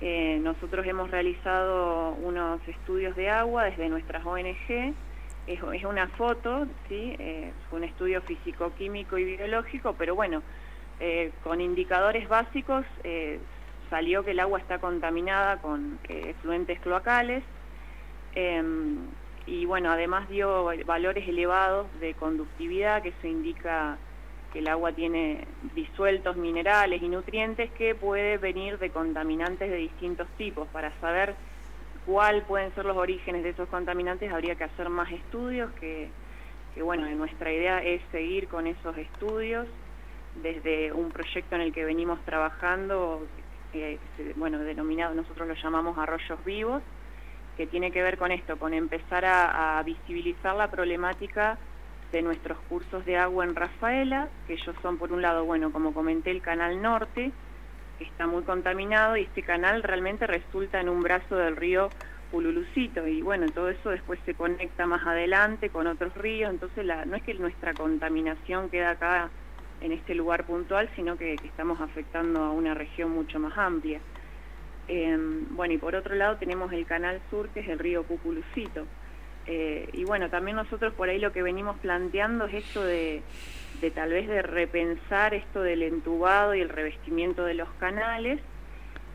Eh, 0.02 0.40
nosotros 0.42 0.86
hemos 0.86 1.10
realizado 1.10 2.12
unos 2.16 2.60
estudios 2.68 3.16
de 3.16 3.30
agua 3.30 3.64
desde 3.64 3.88
nuestras 3.88 4.26
ONG, 4.26 4.94
es, 5.48 5.84
una 5.86 6.08
foto, 6.08 6.68
¿sí? 6.90 7.16
es 7.20 7.54
un 7.72 7.84
estudio 7.84 8.22
físico-químico 8.24 9.18
y 9.18 9.38
biológico, 9.38 9.94
pero 9.98 10.16
bueno, 10.16 10.42
eh, 11.00 11.32
con 11.44 11.62
indicadores 11.62 12.28
básicos 12.28 12.84
salió 13.90 14.26
que 14.26 14.32
el 14.32 14.40
agua 14.40 14.60
está 14.60 14.80
contaminada 14.80 15.62
con 15.62 16.00
efluentes 16.10 16.80
cloacales. 16.80 17.44
Y 19.48 19.66
bueno, 19.66 19.92
además 19.92 20.28
dio 20.28 20.66
valores 20.86 21.28
elevados 21.28 21.88
de 22.00 22.14
conductividad, 22.16 23.04
que 23.04 23.10
eso 23.10 23.28
indica 23.28 23.98
que 24.52 24.60
el 24.60 24.68
agua 24.68 24.92
tiene 24.94 25.46
disueltos 25.76 26.36
minerales 26.38 27.02
y 27.02 27.10
nutrientes 27.10 27.70
que 27.72 27.94
puede 27.94 28.38
venir 28.38 28.80
de 28.80 28.90
contaminantes 28.90 29.70
de 29.70 29.78
distintos 29.78 30.28
tipos. 30.38 30.68
Para 30.70 30.92
saber 31.00 31.36
cuál 32.06 32.44
pueden 32.44 32.74
ser 32.74 32.86
los 32.86 32.98
orígenes 32.98 33.44
de 33.44 33.50
esos 33.50 33.68
contaminantes 33.70 34.32
habría 34.32 34.56
que 34.56 34.64
hacer 34.64 34.90
más 34.90 35.12
estudios, 35.12 35.72
que, 35.74 36.10
bueno, 36.82 37.08
nuestra 37.16 37.52
idea 37.52 37.84
es 37.84 38.02
seguir 38.12 38.48
con 38.48 38.66
esos 38.66 38.98
estudios 38.98 39.68
desde 40.42 40.92
un 40.92 41.12
proyecto 41.12 41.56
en 41.56 41.62
el 41.62 41.74
que 41.74 41.86
venimos 41.86 42.20
trabajando, 42.26 43.28
bueno, 44.38 44.60
denominado, 44.60 45.14
nosotros 45.14 45.48
lo 45.48 45.54
llamamos 45.54 45.98
arroyos 45.98 46.44
vivos, 46.46 46.82
que 47.58 47.68
tiene 47.68 47.92
que 47.92 48.02
ver 48.02 48.18
con 48.18 48.32
esto, 48.32 48.58
con 48.58 48.74
empezar 48.74 49.26
a, 49.26 49.82
visibilizar 49.84 50.56
la 50.56 50.70
problemática 50.70 51.58
de 52.12 52.22
nuestros 52.22 52.58
cursos 52.70 53.06
de 53.06 53.18
agua 53.18 53.46
en 53.46 53.56
Rafaela, 53.56 54.30
que 54.48 54.54
ellos 54.54 54.76
son 54.82 54.98
por 54.98 55.12
un 55.12 55.22
lado, 55.22 55.46
bueno, 55.46 55.72
como 55.72 55.94
comenté, 55.94 56.32
el 56.32 56.42
canal 56.42 56.82
norte, 56.82 57.32
que 57.98 58.04
está 58.06 58.28
muy 58.28 58.44
contaminado 58.44 59.18
y 59.18 59.24
este 59.24 59.42
canal 59.42 59.84
realmente 59.84 60.28
resulta 60.28 60.80
en 60.82 60.90
un 60.90 61.02
brazo 61.02 61.36
del 61.36 61.56
río 61.56 61.90
Ululucito 62.32 63.08
y 63.08 63.22
bueno, 63.22 63.46
todo 63.54 63.70
eso 63.70 63.90
después 63.90 64.20
se 64.26 64.34
conecta 64.34 64.86
más 64.86 65.06
adelante 65.06 65.70
con 65.70 65.88
otros 65.88 66.14
ríos, 66.16 66.50
entonces 66.50 66.86
la, 66.86 67.06
no 67.06 67.16
es 67.16 67.24
que 67.24 67.34
nuestra 67.36 67.74
contaminación 67.74 68.70
queda 68.70 68.92
acá 68.92 69.30
en 69.82 69.92
este 69.92 70.16
lugar 70.16 70.46
puntual, 70.46 70.90
sino 70.96 71.18
que 71.18 71.36
estamos 71.36 71.80
afectando 71.80 72.44
a 72.44 72.52
una 72.52 72.74
región 72.74 73.12
mucho 73.12 73.40
más 73.40 73.58
amplia. 73.58 74.00
Em, 74.88 75.56
bueno, 75.56 75.74
y 75.74 75.78
por 75.78 75.96
otro 75.96 76.16
lado 76.16 76.38
tenemos 76.38 76.72
el 76.72 76.86
canal 76.86 77.20
sur, 77.30 77.50
que 77.50 77.62
es 77.62 77.68
el 77.68 77.80
río 77.80 78.04
Cuculucito. 78.04 78.86
Eh, 79.48 79.90
y 79.94 80.06
bueno, 80.06 80.30
también 80.30 80.58
nosotros 80.58 80.94
por 80.94 81.10
ahí 81.10 81.20
lo 81.20 81.32
que 81.32 81.44
venimos 81.44 81.78
planteando 81.78 82.46
es 82.46 82.56
esto 82.56 82.84
de, 82.84 83.22
tal 83.94 84.10
vez 84.10 84.28
de 84.28 84.42
repensar 84.42 85.34
esto 85.34 85.62
del 85.62 85.84
entubado 85.84 86.56
y 86.56 86.62
el 86.62 86.70
revestimiento 86.70 87.46
de 87.46 87.54
los 87.54 87.70
canales, 87.80 88.40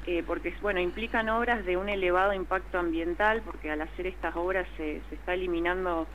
eh, 0.07 0.23
porque 0.27 0.55
bueno, 0.61 0.81
implican 0.81 1.29
obras 1.29 1.65
de 1.65 1.77
un 1.77 1.89
elevado 1.89 2.33
impacto 2.33 2.79
ambiental, 2.79 3.43
porque 3.45 3.71
al 3.71 3.83
hacer 3.83 4.07
estas 4.07 4.35
obras 4.37 4.67
se, 4.77 5.03
está 5.11 5.35
eliminando 5.35 6.07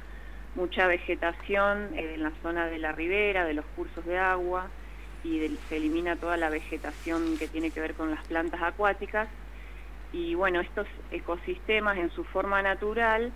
mucha 0.56 0.88
vegetación 0.88 1.90
eh, 1.94 2.14
en 2.16 2.24
la 2.24 2.32
zona 2.42 2.68
de 2.68 2.80
la 2.80 2.94
ribera, 2.94 3.46
de 3.46 3.54
los 3.54 3.66
cursos 3.76 4.06
de 4.06 4.18
agua, 4.18 4.70
y 5.24 5.58
se 5.70 5.78
elimina 5.78 6.16
toda 6.16 6.38
la 6.38 6.50
vegetación 6.50 7.38
que 7.38 7.48
tiene 7.48 7.72
que 7.72 7.82
ver 7.82 7.96
con 7.96 8.12
las 8.12 8.24
plantas 8.28 8.62
acuáticas 8.62 9.28
y 10.16 10.34
bueno, 10.34 10.62
estos 10.62 10.88
ecosistemas 11.12 11.98
en 11.98 12.10
su 12.12 12.24
forma 12.24 12.62
natural 12.62 13.34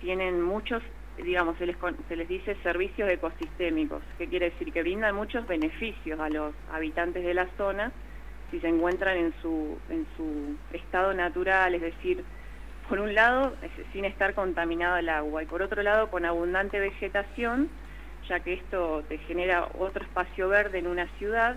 tienen 0.00 0.42
muchos, 0.42 0.82
digamos, 1.16 1.56
se 1.56 1.66
les, 1.66 1.76
se 2.08 2.16
les 2.16 2.26
dice 2.26 2.56
servicios 2.64 3.08
ecosistémicos, 3.08 4.02
que 4.18 4.26
quiere 4.26 4.50
decir 4.50 4.72
que 4.72 4.82
brindan 4.82 5.14
muchos 5.14 5.46
beneficios 5.46 6.18
a 6.18 6.28
los 6.28 6.52
habitantes 6.72 7.24
de 7.24 7.32
la 7.32 7.46
zona 7.56 7.92
si 8.50 8.58
se 8.58 8.66
encuentran 8.66 9.16
en 9.16 9.34
su, 9.40 9.78
en 9.88 10.04
su 10.16 10.56
estado 10.76 11.14
natural, 11.14 11.76
es 11.76 11.82
decir, 11.82 12.24
por 12.88 12.98
un 12.98 13.14
lado, 13.14 13.54
sin 13.92 14.04
estar 14.04 14.34
contaminado 14.34 14.96
el 14.96 15.08
agua, 15.08 15.44
y 15.44 15.46
por 15.46 15.62
otro 15.62 15.80
lado, 15.84 16.10
con 16.10 16.24
abundante 16.24 16.80
vegetación, 16.80 17.68
ya 18.28 18.40
que 18.40 18.54
esto 18.54 19.04
te 19.08 19.18
genera 19.18 19.68
otro 19.78 20.02
espacio 20.04 20.48
verde 20.48 20.78
en 20.78 20.88
una 20.88 21.06
ciudad, 21.18 21.56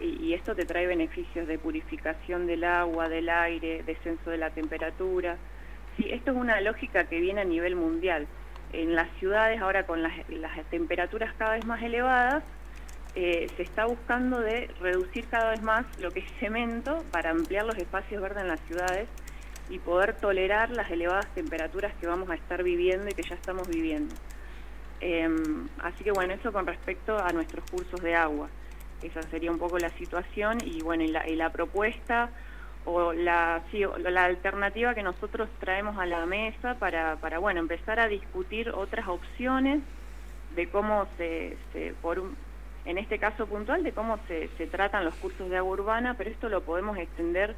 y, 0.00 0.32
esto 0.34 0.54
te 0.54 0.64
trae 0.64 0.86
beneficios 0.86 1.46
de 1.46 1.58
purificación 1.58 2.46
del 2.46 2.64
agua, 2.64 3.08
del 3.08 3.28
aire, 3.28 3.82
descenso 3.84 4.30
de 4.30 4.38
la 4.38 4.50
temperatura. 4.50 5.36
Sí, 5.96 6.06
esto 6.10 6.30
es 6.30 6.36
una 6.36 6.60
lógica 6.60 7.04
que 7.04 7.20
viene 7.20 7.40
a 7.40 7.44
nivel 7.44 7.74
mundial. 7.74 8.26
En 8.72 8.94
las 8.94 9.10
ciudades, 9.18 9.60
ahora 9.60 9.86
con 9.86 10.02
las, 10.02 10.12
temperaturas 10.70 11.34
cada 11.38 11.52
vez 11.52 11.64
más 11.64 11.82
elevadas, 11.82 12.44
eh, 13.14 13.48
se 13.56 13.62
está 13.62 13.86
buscando 13.86 14.40
de 14.40 14.70
reducir 14.80 15.26
cada 15.28 15.50
vez 15.50 15.62
más 15.62 15.84
lo 15.98 16.10
que 16.10 16.20
es 16.20 16.30
cemento 16.38 17.02
para 17.10 17.30
ampliar 17.30 17.64
los 17.64 17.76
espacios 17.76 18.22
verdes 18.22 18.42
en 18.42 18.48
las 18.48 18.60
ciudades 18.60 19.08
y 19.70 19.78
poder 19.78 20.14
tolerar 20.14 20.70
las 20.70 20.90
elevadas 20.90 21.26
temperaturas 21.34 21.92
que 22.00 22.06
vamos 22.06 22.30
a 22.30 22.34
estar 22.34 22.62
viviendo 22.62 23.08
y 23.08 23.12
que 23.12 23.22
ya 23.22 23.34
estamos 23.34 23.66
viviendo. 23.68 24.14
Em, 25.00 25.68
así 25.78 26.04
que 26.04 26.12
bueno, 26.12 26.34
eso 26.34 26.52
con 26.52 26.66
respecto 26.66 27.18
a 27.18 27.32
nuestros 27.32 27.68
cursos 27.70 28.00
de 28.00 28.14
agua. 28.14 28.48
Esa 29.02 29.22
sería 29.24 29.50
un 29.50 29.58
poco 29.58 29.78
la 29.78 29.90
situación 29.90 30.58
y 30.64 30.82
bueno, 30.82 31.04
y 31.04 31.36
la, 31.36 31.50
propuesta 31.50 32.30
o 32.84 33.12
la, 33.12 33.62
la 33.98 34.24
alternativa 34.24 34.94
que 34.94 35.02
nosotros 35.02 35.48
traemos 35.60 35.98
a 35.98 36.06
la 36.06 36.26
mesa 36.26 36.74
para, 36.78 37.16
para 37.16 37.38
bueno, 37.38 37.60
empezar 37.60 38.00
a 38.00 38.08
discutir 38.08 38.70
otras 38.70 39.06
opciones 39.08 39.80
de 40.56 40.68
cómo 40.68 41.06
se, 41.16 41.56
por 42.02 42.22
en 42.84 42.98
este 42.98 43.18
caso 43.18 43.46
puntual, 43.46 43.82
de 43.82 43.92
cómo 43.92 44.18
se, 44.26 44.48
se 44.56 44.66
tratan 44.66 45.04
los 45.04 45.14
cursos 45.16 45.50
de 45.50 45.58
agua 45.58 45.72
urbana, 45.72 46.14
pero 46.14 46.30
esto 46.30 46.48
lo 46.48 46.62
podemos 46.62 46.96
extender 46.96 47.54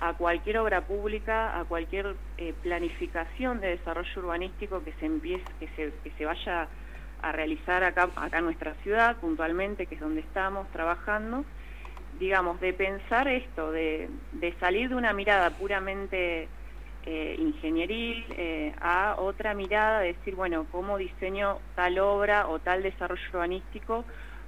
a 0.00 0.14
cualquier 0.14 0.58
obra 0.58 0.80
pública, 0.80 1.58
a 1.58 1.64
cualquier 1.64 2.16
eh, 2.38 2.54
planificación 2.62 3.60
de 3.60 3.68
desarrollo 3.68 4.20
urbanístico 4.20 4.82
que 4.82 4.92
se 4.94 5.06
empiece, 5.06 5.44
que 5.60 5.68
se, 5.76 5.92
que 6.02 6.10
se 6.18 6.24
vaya 6.24 6.66
a 7.22 7.32
realizar 7.32 7.84
acá, 7.84 8.08
acá 8.16 8.38
en 8.38 8.44
nuestra 8.44 8.74
ciudad, 8.82 9.16
puntualmente, 9.16 9.86
que 9.86 9.94
es 9.94 10.00
donde 10.00 10.20
estamos 10.20 10.68
trabajando, 10.72 11.44
digamos, 12.18 12.60
de 12.60 12.72
pensar 12.72 13.28
esto, 13.28 13.70
de, 13.70 14.08
salir 14.60 14.88
de 14.88 14.96
una 14.96 15.12
mirada 15.12 15.50
puramente 15.50 16.48
eh, 17.06 17.36
ingenieril 17.38 18.24
eh, 18.36 18.74
a 18.80 19.16
otra 19.18 19.54
mirada, 19.54 20.00
de 20.00 20.14
decir, 20.14 20.34
bueno, 20.34 20.66
cómo 20.70 20.98
diseño 20.98 21.58
tal 21.74 21.98
obra 21.98 22.48
o 22.48 22.58
tal 22.58 22.82
desarrollo 22.82 23.22
urbanístico 23.32 24.04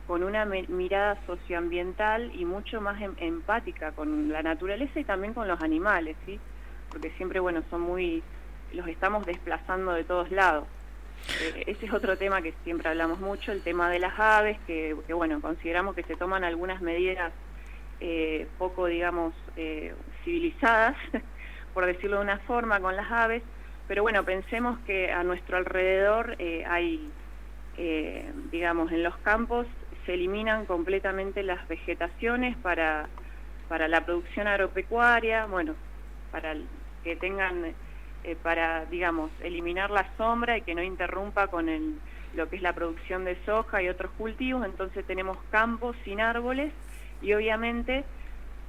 con 0.06 0.22
una 0.22 0.44
mirada 0.44 1.18
socioambiental 1.26 2.30
y 2.34 2.44
mucho 2.44 2.80
más 2.80 3.00
em, 3.00 3.14
empática 3.18 3.92
con 3.92 4.30
la 4.30 4.42
naturaleza 4.42 5.00
y 5.00 5.04
también 5.04 5.32
con 5.32 5.48
los 5.48 5.60
animales, 5.62 6.16
¿sí? 6.26 6.38
Porque 6.90 7.10
siempre, 7.16 7.40
bueno, 7.40 7.62
son 7.70 7.80
muy, 7.80 8.22
los 8.72 8.86
estamos 8.86 9.24
desplazando 9.24 9.92
de 9.92 10.04
todos 10.04 10.30
lados. 10.30 10.66
Eh, 11.40 11.64
ese 11.66 11.86
es 11.86 11.92
otro 11.92 12.16
tema 12.16 12.42
que 12.42 12.54
siempre 12.64 12.88
hablamos 12.88 13.20
mucho, 13.20 13.52
el 13.52 13.62
tema 13.62 13.90
de 13.90 13.98
las 13.98 14.18
aves, 14.18 14.58
que, 14.66 14.94
bueno, 15.14 15.40
consideramos 15.40 15.94
que 15.94 16.02
se 16.04 16.16
toman 16.16 16.44
algunas 16.44 16.80
medidas 16.82 17.32
eh, 18.00 18.46
poco, 18.58 18.86
digamos, 18.86 19.34
eh, 19.56 19.94
civilizadas, 20.24 20.96
por 21.74 21.86
decirlo 21.86 22.16
de 22.16 22.22
una 22.22 22.38
forma, 22.40 22.80
con 22.80 22.96
las 22.96 23.10
aves, 23.10 23.42
pero 23.88 24.02
bueno, 24.02 24.24
pensemos 24.24 24.78
que 24.80 25.12
a 25.12 25.22
nuestro 25.24 25.56
alrededor 25.56 26.36
hay, 26.66 27.10
digamos, 28.50 28.90
en 28.92 29.02
los 29.02 29.14
campos 29.18 29.66
se 30.06 30.14
eliminan 30.14 30.64
completamente 30.64 31.42
las 31.42 31.66
vegetaciones 31.68 32.56
para, 32.58 33.08
para 33.68 33.88
la 33.88 34.04
producción 34.04 34.46
agropecuaria, 34.46 35.46
bueno, 35.46 35.74
para 36.30 36.54
que 37.02 37.16
tengan, 37.16 37.74
eh, 38.24 38.36
para, 38.42 38.86
digamos, 38.86 39.30
eliminar 39.40 39.90
la 39.90 40.10
sombra 40.16 40.56
y 40.56 40.62
que 40.62 40.74
no 40.74 40.82
interrumpa 40.82 41.48
con 41.48 41.68
el, 41.68 41.98
lo 42.34 42.48
que 42.48 42.56
es 42.56 42.62
la 42.62 42.72
producción 42.72 43.24
de 43.24 43.36
soja 43.44 43.82
y 43.82 43.88
otros 43.88 44.10
cultivos, 44.12 44.64
entonces 44.64 45.04
tenemos 45.06 45.38
campos 45.50 45.96
sin 46.04 46.20
árboles 46.20 46.72
y 47.22 47.32
obviamente 47.32 48.04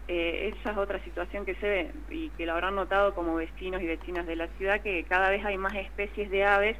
eh, 0.08 0.54
esa 0.56 0.72
es 0.72 0.78
otra 0.78 1.04
situación 1.04 1.46
que 1.46 1.56
se 1.56 1.68
ve 1.68 1.92
y 2.10 2.30
que 2.32 2.46
lo 2.46 2.54
habrán 2.54 2.76
notado 2.76 3.16
como 3.16 3.36
vecinos 3.36 3.82
y 3.82 3.88
vecinas 3.88 4.28
de 4.28 4.36
la 4.36 4.48
ciudad, 4.58 4.82
que 4.82 5.04
cada 5.06 5.30
vez 5.30 5.44
hay 5.46 5.58
más 5.58 5.74
especies 5.74 6.30
de 6.30 6.44
aves 6.44 6.78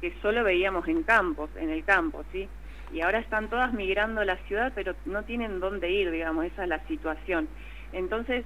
que 0.00 0.14
solo 0.20 0.44
veíamos 0.44 0.86
en 0.88 1.02
campos, 1.02 1.50
en 1.56 1.70
el 1.70 1.84
campo, 1.84 2.24
¿sí? 2.30 2.48
Y 2.92 3.00
ahora 3.00 3.20
están 3.20 3.48
todas 3.48 3.72
migrando 3.72 4.20
a 4.20 4.24
la 4.24 4.36
ciudad, 4.48 4.72
pero 4.74 4.94
no 5.06 5.22
tienen 5.22 5.60
dónde 5.60 5.90
ir, 5.90 6.10
digamos, 6.10 6.44
esa 6.44 6.64
es 6.64 6.68
la 6.68 6.86
situación. 6.86 7.48
Entonces, 7.92 8.44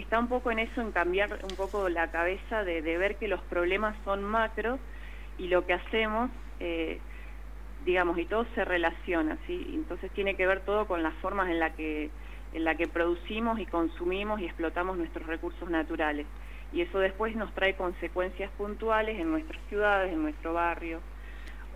está 0.00 0.18
un 0.18 0.28
poco 0.28 0.50
en 0.50 0.58
eso, 0.58 0.80
en 0.80 0.92
cambiar 0.92 1.38
un 1.42 1.56
poco 1.56 1.88
la 1.88 2.10
cabeza 2.10 2.64
de, 2.64 2.80
ver 2.80 3.16
que 3.16 3.28
los 3.28 3.40
problemas 3.42 3.96
son 4.04 4.24
macro 4.24 4.78
y 5.38 5.48
lo 5.48 5.66
que 5.66 5.74
hacemos, 5.74 6.30
eh, 6.60 7.00
digamos, 7.84 8.18
y 8.18 8.24
todo 8.24 8.46
se 8.54 8.64
relaciona, 8.64 9.38
¿sí? 9.46 9.70
Entonces 9.74 10.10
tiene 10.12 10.34
que 10.34 10.46
ver 10.46 10.60
todo 10.60 10.86
con 10.86 11.02
las 11.02 11.14
formas 11.14 11.48
en 11.48 11.60
la 11.60 11.70
que 11.74 12.10
en 12.52 12.64
la 12.64 12.74
que 12.76 12.88
producimos 12.88 13.58
y 13.60 13.66
consumimos 13.66 14.40
y 14.40 14.46
explotamos 14.46 14.96
nuestros 14.96 15.26
recursos 15.26 15.68
naturales. 15.68 16.26
Y 16.72 16.82
eso 16.82 16.98
después 16.98 17.34
nos 17.36 17.52
trae 17.54 17.74
consecuencias 17.74 18.50
puntuales 18.52 19.18
en 19.18 19.30
nuestras 19.30 19.60
ciudades, 19.68 20.12
en 20.12 20.22
nuestro 20.22 20.52
barrio. 20.52 21.00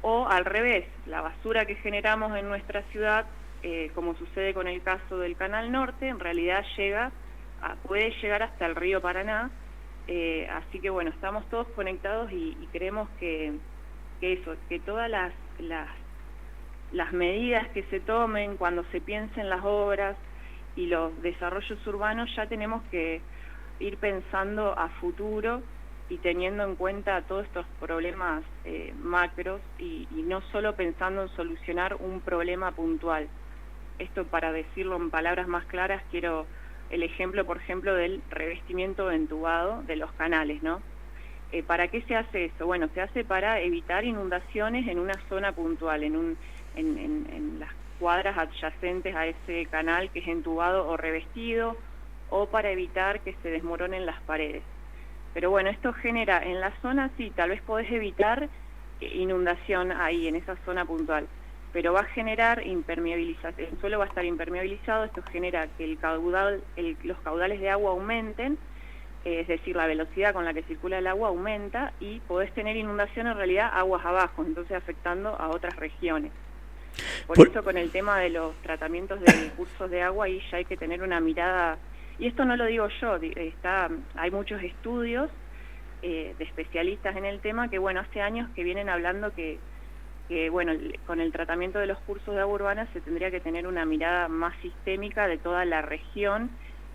O 0.02 0.26
al 0.28 0.44
revés, 0.44 0.86
la 1.06 1.20
basura 1.20 1.64
que 1.64 1.76
generamos 1.76 2.36
en 2.36 2.48
nuestra 2.48 2.82
ciudad, 2.84 3.26
eh, 3.62 3.90
como 3.94 4.14
sucede 4.16 4.52
con 4.52 4.66
el 4.66 4.82
caso 4.82 5.18
del 5.18 5.36
Canal 5.36 5.70
Norte, 5.70 6.08
en 6.08 6.18
realidad 6.18 6.64
llega, 6.76 7.12
puede 7.86 8.10
llegar 8.22 8.42
hasta 8.42 8.66
el 8.66 8.74
río 8.74 9.00
Paraná. 9.00 9.50
Eh, 10.08 10.48
así 10.50 10.80
que 10.80 10.90
bueno, 10.90 11.10
estamos 11.10 11.48
todos 11.48 11.68
conectados 11.68 12.32
y, 12.32 12.56
creemos 12.72 13.08
que, 13.20 13.52
que, 14.20 14.34
eso, 14.34 14.56
que 14.68 14.80
todas 14.80 15.08
las, 15.08 15.32
las, 15.60 15.88
las 16.92 17.12
medidas 17.12 17.68
que 17.68 17.84
se 17.84 18.00
tomen 18.00 18.56
cuando 18.56 18.84
se 18.90 19.00
piensen 19.00 19.48
las 19.48 19.64
obras, 19.64 20.16
y 20.76 20.86
los 20.86 21.20
desarrollos 21.22 21.86
urbanos 21.86 22.34
ya 22.34 22.46
tenemos 22.46 22.82
que 22.90 23.20
ir 23.80 23.96
pensando 23.98 24.78
a 24.78 24.88
futuro 25.00 25.62
y 26.08 26.18
teniendo 26.18 26.64
en 26.64 26.76
cuenta 26.76 27.22
todos 27.22 27.46
estos 27.46 27.66
problemas 27.80 28.42
eh, 28.64 28.92
macros 28.98 29.60
y, 29.78 30.06
no 30.12 30.40
solo 30.52 30.74
pensando 30.74 31.22
en 31.22 31.28
solucionar 31.30 31.96
un 31.96 32.20
problema 32.20 32.72
puntual. 32.72 33.28
Esto 33.98 34.24
para 34.24 34.52
decirlo 34.52 34.96
en 34.96 35.10
palabras 35.10 35.48
más 35.48 35.64
claras, 35.66 36.02
quiero 36.10 36.46
el 36.92 37.02
ejemplo, 37.02 37.44
por 37.44 37.56
ejemplo, 37.56 37.94
del 37.94 38.22
revestimiento 38.30 39.10
entubado 39.10 39.82
de 39.82 39.96
los 39.96 40.12
canales, 40.12 40.62
¿no? 40.62 40.80
Eh, 41.50 41.62
¿Para 41.62 41.88
qué 41.88 42.02
se 42.02 42.14
hace 42.14 42.46
eso? 42.46 42.66
Bueno, 42.66 42.88
se 42.94 43.00
hace 43.00 43.24
para 43.24 43.60
evitar 43.60 44.04
inundaciones 44.04 44.86
en 44.86 44.98
una 44.98 45.14
zona 45.28 45.52
puntual, 45.52 46.04
en, 46.04 46.16
un, 46.16 46.36
en, 46.76 46.98
en, 46.98 47.26
en 47.32 47.60
las 47.60 47.70
cuadras 47.98 48.36
adyacentes 48.36 49.14
a 49.16 49.26
ese 49.26 49.66
canal 49.66 50.10
que 50.10 50.20
es 50.20 50.28
entubado 50.28 50.86
o 50.86 50.96
revestido 50.96 51.76
o 52.30 52.46
para 52.46 52.70
evitar 52.70 53.20
que 53.20 53.34
se 53.42 53.50
desmoronen 53.50 54.06
las 54.06 54.20
paredes. 54.22 54.62
Pero 55.34 55.50
bueno, 55.50 55.70
esto 55.70 55.92
genera 55.94 56.42
en 56.42 56.60
la 56.60 56.72
zona, 56.82 57.10
sí, 57.16 57.30
tal 57.34 57.50
vez 57.50 57.62
podés 57.62 57.90
evitar 57.90 58.48
inundación 59.00 59.92
ahí, 59.92 60.28
en 60.28 60.36
esa 60.36 60.56
zona 60.64 60.84
puntual, 60.84 61.26
pero 61.72 61.92
va 61.92 62.00
a 62.00 62.04
generar 62.04 62.66
impermeabilización, 62.66 63.68
el 63.72 63.80
suelo 63.80 63.98
va 63.98 64.04
a 64.04 64.08
estar 64.08 64.24
impermeabilizado, 64.24 65.04
esto 65.04 65.22
genera 65.30 65.66
que 65.78 65.84
el 65.84 65.98
caudal, 65.98 66.62
los 67.02 67.18
caudales 67.20 67.60
de 67.60 67.70
agua 67.70 67.92
aumenten, 67.92 68.58
es 69.24 69.46
decir, 69.46 69.76
la 69.76 69.86
velocidad 69.86 70.34
con 70.34 70.44
la 70.44 70.52
que 70.52 70.62
circula 70.64 70.98
el 70.98 71.06
agua 71.06 71.28
aumenta 71.28 71.92
y 72.00 72.20
podés 72.20 72.52
tener 72.52 72.76
inundación 72.76 73.26
en 73.26 73.36
realidad 73.36 73.70
aguas 73.72 74.04
abajo, 74.04 74.44
entonces 74.44 74.76
afectando 74.76 75.30
a 75.30 75.48
otras 75.48 75.76
regiones. 75.76 76.32
Por, 77.26 77.38
eso 77.38 77.62
con 77.64 77.78
el 77.78 77.90
tema 77.90 78.18
de 78.18 78.28
los 78.28 78.54
tratamientos 78.56 79.18
de 79.20 79.50
cursos 79.56 79.90
de 79.90 80.02
agua 80.02 80.26
ahí 80.26 80.42
ya 80.50 80.58
hay 80.58 80.66
que 80.66 80.76
tener 80.76 81.02
una 81.02 81.20
mirada, 81.20 81.78
y 82.18 82.26
esto 82.26 82.44
no 82.44 82.56
lo 82.56 82.66
digo 82.66 82.88
yo, 83.00 83.16
está, 83.16 83.88
hay 84.14 84.30
muchos 84.30 84.62
estudios 84.62 85.30
eh, 86.02 86.34
de 86.36 86.44
especialistas 86.44 87.16
en 87.16 87.24
el 87.24 87.40
tema 87.40 87.70
que 87.70 87.78
bueno, 87.78 88.00
hace 88.00 88.20
años 88.20 88.50
que 88.54 88.62
vienen 88.62 88.90
hablando 88.90 89.32
que, 89.32 89.58
que 90.32 90.48
bueno, 90.48 90.72
con 91.06 91.20
el 91.20 91.30
tratamiento 91.30 91.78
de 91.78 91.86
los 91.86 91.98
cursos 91.98 92.34
de 92.34 92.40
agua 92.40 92.54
urbana 92.54 92.88
se 92.94 93.02
tendría 93.02 93.30
que 93.30 93.40
tener 93.40 93.66
una 93.66 93.84
mirada 93.84 94.28
más 94.28 94.54
sistémica 94.62 95.28
de 95.28 95.36
toda 95.36 95.66
la 95.66 95.82
región 95.82 96.50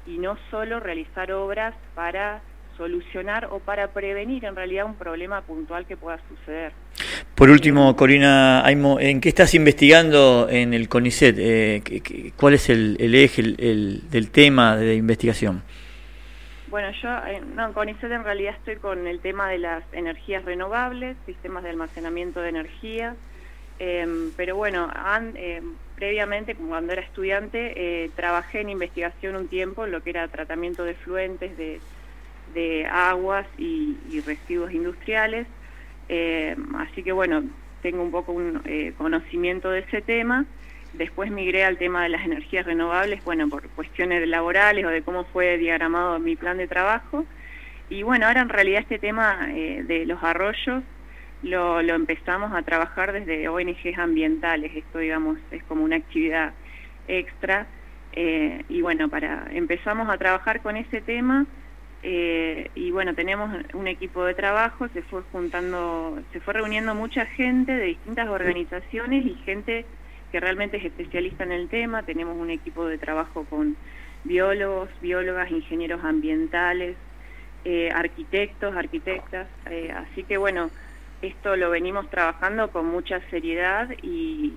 y 0.08 0.18
no 0.18 0.38
solo 0.50 0.80
realizar 0.80 1.32
obras 1.32 1.76
para 1.94 2.42
solucionar 2.78 3.50
o 3.52 3.60
para 3.60 3.90
prevenir 3.90 4.44
en 4.46 4.56
realidad 4.56 4.86
un 4.86 4.96
problema 4.96 5.42
puntual 5.42 5.86
que 5.86 5.96
pueda 5.98 6.20
suceder. 6.28 6.72
Por 7.36 7.52
último, 7.52 7.96
Corina 7.96 8.64
¿en 8.68 9.22
qué 9.22 9.30
estás 9.30 9.54
investigando 9.54 10.48
en 10.50 10.74
el 10.74 10.90
CONICET? 10.90 11.36
Eh, 11.38 12.34
¿Cuál 12.36 12.56
es 12.56 12.70
el, 12.70 12.98
eje 13.14 13.44
del 13.44 14.32
tema 14.32 14.76
de 14.76 14.96
investigación? 14.96 15.62
Bueno, 16.70 16.90
yo 17.02 17.10
eh, 17.28 17.38
en 17.38 17.74
CONICET 17.74 18.12
en 18.12 18.24
realidad 18.24 18.56
estoy 18.58 18.76
con 18.76 19.08
el 19.08 19.20
tema 19.20 19.50
de 19.50 19.58
las 19.58 19.84
energías 19.94 20.44
renovables, 20.44 21.16
sistemas 21.26 21.64
de 21.64 21.70
almacenamiento 21.70 22.42
de 22.42 22.50
energía, 22.50 23.16
em, 23.80 24.32
pero 24.36 24.56
bueno, 24.56 24.90
em, 25.36 25.76
previamente, 25.96 26.56
cuando 26.56 26.94
era 26.94 27.02
estudiante, 27.02 27.74
eh, 27.76 28.10
trabajé 28.16 28.62
en 28.62 28.70
investigación 28.70 29.36
un 29.36 29.48
tiempo 29.48 29.86
en 29.86 29.92
lo 29.92 30.02
que 30.04 30.12
era 30.12 30.28
tratamiento 30.28 30.84
de 30.84 30.96
fluentes, 30.96 31.58
de 31.58 32.86
aguas 32.92 33.48
y, 33.58 34.22
residuos 34.26 34.72
industriales. 34.72 35.48
Eh, 36.10 36.56
así 36.78 37.04
que 37.04 37.12
bueno, 37.12 37.44
tengo 37.82 38.02
un 38.02 38.12
poco 38.12 38.32
un 38.32 38.62
eh, 38.66 38.94
conocimiento 38.98 39.70
de 39.70 39.80
ese 39.80 40.02
tema. 40.02 40.46
Después 40.94 41.30
migré 41.32 41.64
al 41.64 41.78
tema 41.78 42.04
de 42.04 42.10
las 42.10 42.26
energías 42.26 42.66
renovables, 42.66 43.24
bueno, 43.24 43.48
por 43.50 43.68
cuestiones 43.70 44.28
laborales 44.28 44.86
o 44.86 44.90
de 44.90 45.02
cómo 45.04 45.26
fue 45.26 45.58
diagramado 45.58 46.18
mi 46.20 46.36
plan 46.36 46.58
de 46.58 46.68
trabajo. 46.68 47.26
Y 47.90 48.04
bueno, 48.04 48.28
ahora 48.28 48.42
en 48.42 48.50
realidad 48.50 48.82
este 48.82 49.00
tema 49.00 49.48
eh, 49.54 49.84
de 49.84 50.06
los 50.06 50.22
arroyos 50.24 50.84
lo, 51.44 51.82
lo, 51.82 51.96
empezamos 51.96 52.54
a 52.54 52.62
trabajar 52.64 53.12
desde 53.14 53.48
ONGs 53.48 53.98
ambientales. 53.98 54.76
Esto, 54.76 55.00
digamos, 55.00 55.38
es 55.52 55.64
como 55.64 55.84
una 55.84 55.98
actividad 55.98 56.54
extra. 57.08 57.68
y 58.16 58.82
bueno, 58.82 59.10
para 59.10 59.48
empezamos 59.52 60.10
a 60.10 60.18
trabajar 60.18 60.62
con 60.62 60.76
ese 60.76 61.02
tema 61.02 61.46
eh, 62.04 62.70
y 62.76 62.92
bueno, 62.92 63.16
tenemos 63.16 63.50
un 63.74 63.88
equipo 63.88 64.24
de 64.24 64.34
trabajo, 64.34 64.88
se 64.90 65.02
fue 65.02 65.24
juntando, 65.32 66.20
se 66.32 66.40
fue 66.40 66.54
reuniendo 66.54 66.94
mucha 66.94 67.26
gente 67.26 67.72
de 67.72 67.86
distintas 67.86 68.30
organizaciones 68.30 69.26
y 69.26 69.34
gente 69.46 69.86
que 70.32 70.40
realmente 70.40 70.78
es 70.78 70.86
especialista 70.86 71.44
en 71.44 71.52
el 71.52 71.70
tema. 71.70 72.04
Tenemos 72.04 72.38
un 72.38 72.52
equipo 72.52 72.86
de 72.86 72.98
trabajo 72.98 73.46
con 73.50 73.76
biólogos, 74.24 74.90
biólogas, 75.02 75.50
ingenieros 75.50 76.04
ambientales, 76.04 76.96
eh, 77.66 77.90
arquitectos, 77.94 78.76
arquitectas. 78.76 79.48
Eh, 79.70 79.92
así 79.92 80.24
que 80.24 80.38
bueno, 80.38 80.70
esto 81.22 81.56
lo 81.56 81.70
venimos 81.70 82.10
trabajando 82.10 82.72
con 82.72 82.86
mucha 82.86 83.22
seriedad 83.30 83.90
y, 84.02 84.54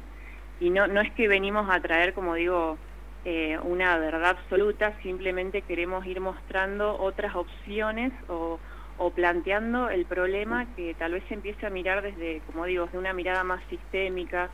y 0.61 0.71
no, 0.71 0.87
no 0.87 1.01
es 1.01 1.11
que 1.13 1.29
venimos 1.29 1.69
a 1.71 1.81
traer, 1.81 2.13
como 2.13 2.35
digo, 2.35 2.79
eh, 3.25 3.59
una 3.63 3.99
verdad 3.99 4.31
absoluta, 4.39 4.97
simplemente 5.03 5.63
queremos 5.63 6.07
ir 6.07 6.21
mostrando 6.21 6.99
otras 6.99 7.35
opciones 7.35 8.13
o, 8.29 8.59
o, 8.97 9.11
planteando 9.11 9.91
el 9.91 10.07
problema 10.07 10.67
que 10.75 10.95
tal 10.95 11.13
vez 11.13 11.25
se 11.29 11.35
empiece 11.35 11.67
a 11.67 11.71
mirar 11.71 12.03
desde, 12.03 12.41
como 12.43 12.65
digo, 12.65 12.87
desde 12.87 12.99
una 12.99 13.13
mirada 13.13 13.45
más 13.45 13.63
sistémica, 13.69 14.51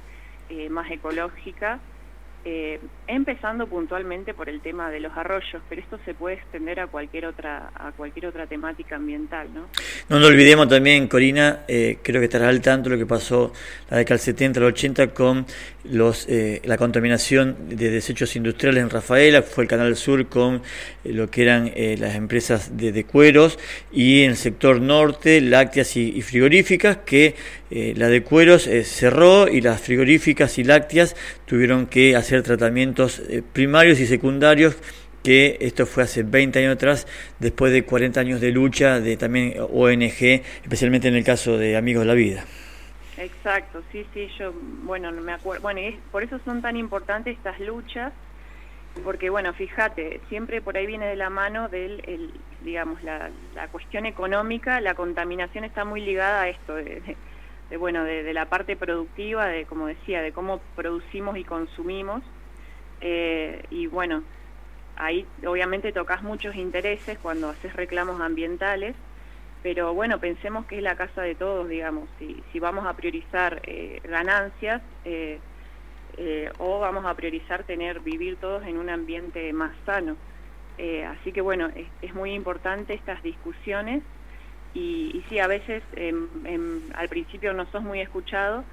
eh, 0.48 0.68
más 0.68 0.90
ecológica 0.90 1.80
eh, 2.49 2.78
empezando 3.09 3.66
puntualmente 3.66 4.32
por 4.32 4.49
el 4.49 4.61
tema 4.61 4.88
de 4.88 5.01
los 5.01 5.11
arroyos, 5.16 5.61
pero 5.68 5.80
esto 5.80 5.99
se 6.05 6.14
puede 6.14 6.36
extender 6.36 6.78
a 6.78 6.86
cualquier 6.86 7.26
otra 7.26 7.72
a 7.74 7.90
cualquier 7.90 8.26
otra 8.26 8.47
temática 8.47 8.94
ambiental, 8.94 9.49
¿no? 9.53 9.62
No 10.09 10.20
nos 10.20 10.28
olvidemos 10.28 10.68
también, 10.68 11.09
Corina, 11.09 11.64
eh, 11.66 11.99
creo 12.05 12.20
que 12.20 12.26
estará 12.26 12.49
al 12.49 12.61
tanto 12.61 12.88
lo 12.88 12.99
que 12.99 13.05
pasó 13.05 13.53
la 13.90 13.97
década 13.97 14.18
del 14.18 14.24
70 14.24 14.61
al 14.61 14.66
80 14.66 15.09
con 15.09 15.44
los 15.82 16.28
eh, 16.28 16.62
la 16.64 16.76
contaminación 16.78 17.68
de 17.68 17.90
desechos 17.90 18.36
industriales 18.36 18.80
en 18.80 18.90
Rafaela, 18.90 19.42
fue 19.42 19.64
el 19.64 19.68
Canal 19.68 19.97
Sur 19.97 20.28
con 20.28 20.62
lo 21.03 21.28
que 21.28 21.42
eran 21.42 21.72
las 21.99 22.14
empresas 22.14 22.76
de, 22.76 23.05
cueros 23.05 23.59
y 23.90 24.22
en 24.22 24.30
el 24.30 24.36
sector 24.36 24.80
norte 24.80 25.40
lácteas 25.40 25.97
y, 25.97 26.16
y 26.16 26.22
frigoríficas 26.22 26.99
que 26.99 27.34
la 27.71 28.09
de 28.09 28.23
cueros 28.23 28.69
cerró 28.85 29.49
y 29.49 29.61
las 29.61 29.81
frigoríficas 29.81 30.59
y 30.59 30.64
lácteas 30.64 31.17
tuvieron 31.47 31.87
que 31.87 32.14
hacer 32.14 32.43
tratamientos 32.43 33.21
eh, 33.29 33.43
primarios 33.53 33.99
y 34.01 34.07
secundarios 34.07 34.77
que 35.27 35.59
esto 35.61 35.87
fue 35.87 36.05
hace 36.05 36.23
20 36.23 36.61
años 36.61 36.77
atrás, 36.77 37.09
después 37.41 37.73
de 37.73 37.85
40 37.85 38.21
años 38.21 38.41
de 38.41 38.53
lucha 38.53 39.01
de 39.01 39.17
también 39.17 39.55
ONG, 39.59 40.43
especialmente 40.62 41.09
en 41.09 41.17
el 41.17 41.25
caso 41.25 41.59
de 41.59 41.77
Amigos 41.77 42.03
de 42.03 42.07
la 42.07 42.14
Vida. 42.14 42.45
Exacto, 43.19 43.83
sí, 43.91 44.07
sí, 44.14 44.29
yo, 44.39 44.53
bueno, 44.85 45.11
me 45.11 45.33
acuerdo, 45.33 45.62
bueno, 45.62 45.81
y 45.81 45.99
por 46.12 46.23
eso 46.23 46.39
son 46.45 46.62
tan 46.62 46.77
importantes 46.77 47.37
estas 47.37 47.59
luchas, 47.59 48.12
porque 49.03 49.29
bueno, 49.29 49.53
fíjate, 49.53 50.21
siempre 50.29 50.61
por 50.61 50.77
ahí 50.77 50.87
viene 50.87 51.07
de 51.07 51.17
la 51.17 51.29
mano 51.29 51.69
del, 51.69 52.03
el, 52.07 52.31
digamos, 52.62 53.03
la, 53.03 53.31
la, 53.57 53.67
cuestión 53.67 54.07
económica, 54.07 54.81
la 54.81 54.95
contaminación 54.95 55.64
está 55.64 55.85
muy 55.85 56.03
ligada 56.03 56.43
a 56.43 56.49
esto, 56.51 56.77
de, 56.77 57.17
bueno, 57.75 58.05
de, 58.05 58.33
la 58.33 58.49
parte 58.49 58.77
productiva, 58.77 59.47
de 59.47 59.64
como 59.67 59.89
decía, 59.89 60.23
de 60.23 60.33
cómo 60.33 60.61
producimos 60.77 61.37
y 61.37 61.43
consumimos, 61.45 62.23
eh, 63.01 63.64
y 63.71 63.89
bueno, 63.89 64.23
ahí 64.97 65.27
obviamente 65.45 65.93
tocas 65.93 66.23
muchos 66.23 66.55
intereses 66.55 67.19
cuando 67.19 67.51
haces 67.51 67.75
reclamos 67.75 68.21
ambientales, 68.21 68.95
pero 69.64 69.95
bueno, 69.95 70.21
pensemos 70.21 70.64
que 70.67 70.77
es 70.77 70.83
la 70.83 70.95
casa 70.95 71.23
de 71.23 71.35
todos, 71.35 71.69
digamos, 71.69 72.09
si, 72.21 72.41
si 72.53 72.61
vamos 72.61 72.87
a 72.87 72.95
priorizar 72.95 73.61
eh, 73.64 74.01
ganancias 74.05 74.81
eh, 75.05 75.41
o 76.59 76.79
vamos 76.79 77.05
a 77.05 77.14
priorizar 77.14 77.64
tener, 77.64 78.01
vivir 78.01 78.37
todos 78.37 78.64
en 78.64 78.79
un 78.79 78.89
ambiente 78.89 79.53
más 79.53 79.73
sano. 79.85 80.17
así 81.09 81.33
que 81.33 81.41
bueno, 81.41 81.69
es, 82.01 82.14
muy 82.14 82.33
importante 82.33 82.95
estas 82.95 83.23
discusiones 83.23 84.03
y, 84.77 85.11
y 85.14 85.24
sí, 85.29 85.39
a 85.39 85.47
veces 85.47 85.83
al 86.95 87.09
principio 87.09 87.53
no 87.53 87.66
sos 87.66 87.83
muy 87.83 88.01
escuchado, 88.01 88.64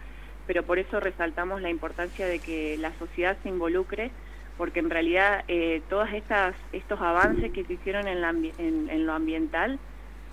pero 0.45 0.63
por 0.63 0.79
eso 0.79 0.99
resaltamos 0.99 1.61
la 1.61 1.69
importancia 1.69 2.27
de 2.27 2.39
que 2.39 2.77
la 2.77 2.91
sociedad 2.99 3.37
se 3.43 3.49
involucre 3.49 4.11
porque 4.57 4.79
en 4.79 4.89
realidad 4.89 5.43
todos 5.89 6.09
estas, 6.13 6.55
estos 6.73 7.01
avances 7.01 7.51
que 7.51 7.63
se 7.63 7.73
hicieron 7.73 8.07
en, 8.07 8.51
en 8.59 9.05
lo 9.05 9.13
ambiental 9.13 9.79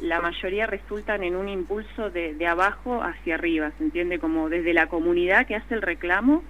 la 0.01 0.21
mayoría 0.21 0.67
resultan 0.67 1.23
en 1.23 1.37
un 1.37 1.49
impulso 1.49 2.11
de, 2.11 2.35
de, 2.35 2.47
abajo 2.47 3.03
hacia 3.03 3.35
arriba, 3.35 3.71
¿se 3.77 3.85
entiende? 3.85 4.19
Como 4.19 4.49
desde 4.49 4.73
la 4.73 4.87
comunidad 4.87 5.47
que 5.47 5.57
hace 5.57 5.75
el 5.75 5.83
reclamo, 5.83 6.43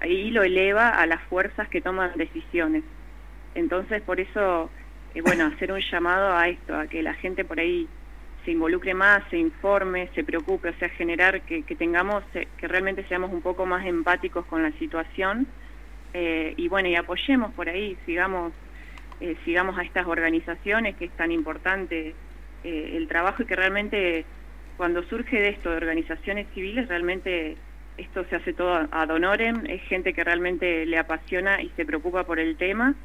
ahí 0.00 0.30
lo 0.30 0.42
eleva 0.42 0.88
a 0.88 1.06
las 1.06 1.22
fuerzas 1.24 1.68
que 1.68 1.80
toman 1.80 2.12
decisiones. 2.16 2.84
Entonces, 3.54 4.02
por 4.02 4.20
eso, 4.20 4.70
eh, 5.14 5.20
bueno, 5.20 5.46
hacer 5.46 5.72
un 5.72 5.80
llamado 5.80 6.34
a 6.34 6.48
esto, 6.48 6.74
a 6.74 6.86
que 6.86 7.02
la 7.02 7.14
gente 7.14 7.44
por 7.44 7.60
ahí 7.60 7.86
se 8.46 8.52
involucre 8.52 8.94
más, 8.94 9.24
se 9.28 9.36
informe, 9.36 10.08
se 10.14 10.22
preocupe, 10.22 10.68
o 10.68 10.74
sea, 10.74 10.88
generar 10.90 11.42
que, 11.42 11.64
que 11.64 11.74
tengamos, 11.74 12.22
eh, 12.32 12.46
que 12.56 12.68
realmente 12.68 13.04
seamos 13.08 13.32
un 13.32 13.42
poco 13.42 13.66
más 13.66 13.84
empáticos 13.84 14.46
con 14.46 14.62
la 14.62 14.70
situación 14.78 15.48
eh, 16.14 16.54
y 16.56 16.68
bueno, 16.68 16.88
y 16.88 16.94
apoyemos 16.94 17.52
por 17.54 17.68
ahí, 17.68 17.98
sigamos, 18.06 18.52
eh, 19.20 19.36
sigamos 19.44 19.76
a 19.76 19.82
estas 19.82 20.06
organizaciones 20.06 20.94
que 20.96 21.06
es 21.06 21.16
tan 21.16 21.32
importante 21.32 22.14
el 22.62 23.06
trabajo 23.06 23.44
y 23.44 23.46
que 23.46 23.54
realmente 23.54 24.24
cuando 24.76 25.04
surge 25.04 25.40
de 25.40 25.50
esto, 25.50 25.70
de 25.70 25.76
organizaciones 25.76 26.48
civiles, 26.52 26.88
realmente 26.88 27.56
esto 27.96 28.24
se 28.28 28.34
hace 28.34 28.54
todo 28.54 28.88
ad 28.90 29.10
honorem, 29.10 29.64
es 29.68 29.82
gente 29.82 30.12
que 30.12 30.24
realmente 30.24 30.84
le 30.84 30.98
apasiona 30.98 31.62
y 31.62 31.68
se 31.76 31.84
preocupa 31.84 32.24
por 32.24 32.40
el 32.40 32.56
tema. 32.56 32.96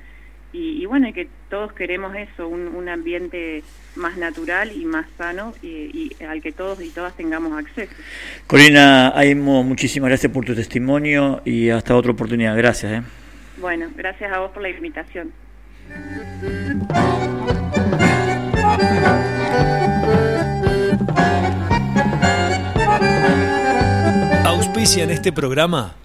Y, 0.53 0.85
bueno, 0.85 1.07
y 1.07 1.13
que 1.13 1.29
todos 1.49 1.71
queremos 1.71 2.13
eso, 2.15 2.47
un, 2.47 2.89
ambiente 2.89 3.63
más 3.95 4.17
natural 4.17 4.71
y 4.73 4.83
más 4.83 5.05
sano 5.17 5.53
y, 5.61 6.11
al 6.27 6.41
que 6.41 6.51
todos 6.51 6.81
y 6.81 6.89
todas 6.89 7.15
tengamos 7.15 7.57
acceso. 7.57 7.93
Corina 8.47 9.09
Aimo, 9.15 9.63
muchísimas 9.63 10.09
gracias 10.09 10.31
por 10.31 10.43
tu 10.43 10.53
testimonio 10.53 11.41
y 11.45 11.69
hasta 11.69 11.95
otra 11.95 12.11
oportunidad. 12.11 12.57
Gracias. 12.57 12.91
¿eh? 12.91 13.01
Bueno, 13.57 13.89
gracias 13.95 14.31
a 14.33 14.39
vos 14.39 14.51
por 14.51 14.61
la 14.61 14.69
invitación. 14.69 15.31
Auspicia 24.45 25.03
en 25.03 25.11
este 25.11 25.31
programa. 25.31 25.95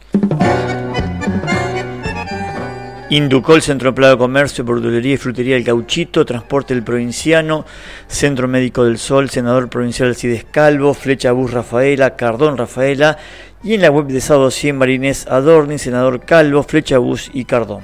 Inducol, 3.09 3.63
Centro 3.63 3.91
Empleo 3.91 4.11
de 4.11 4.19
Comercio, 4.19 4.65
Verdulería 4.65 5.15
y 5.15 5.17
Frutería 5.17 5.57
El 5.57 5.63
Gauchito, 5.63 6.27
Transporte 6.27 6.75
El 6.75 6.83
Provinciano, 6.83 7.65
Centro 8.09 8.49
Médico 8.49 8.85
del 8.85 8.99
Sol, 8.99 9.31
Senador 9.31 9.69
Provincial 9.69 10.17
Cides 10.17 10.45
Calvo, 10.45 10.93
Flecha 10.93 11.31
Bus 11.31 11.53
Rafaela, 11.53 12.17
Cardón 12.17 12.57
Rafaela 12.59 13.17
y 13.63 13.75
en 13.75 13.83
la 13.83 13.93
web 13.93 14.07
de 14.09 14.21
Sábado 14.21 14.51
100 14.51 14.77
Marinés 14.77 15.29
Adorni, 15.29 15.79
Senador 15.79 16.25
Calvo, 16.25 16.65
Flecha 16.65 16.99
Bus 16.99 17.31
y 17.33 17.45
Cardón. 17.45 17.83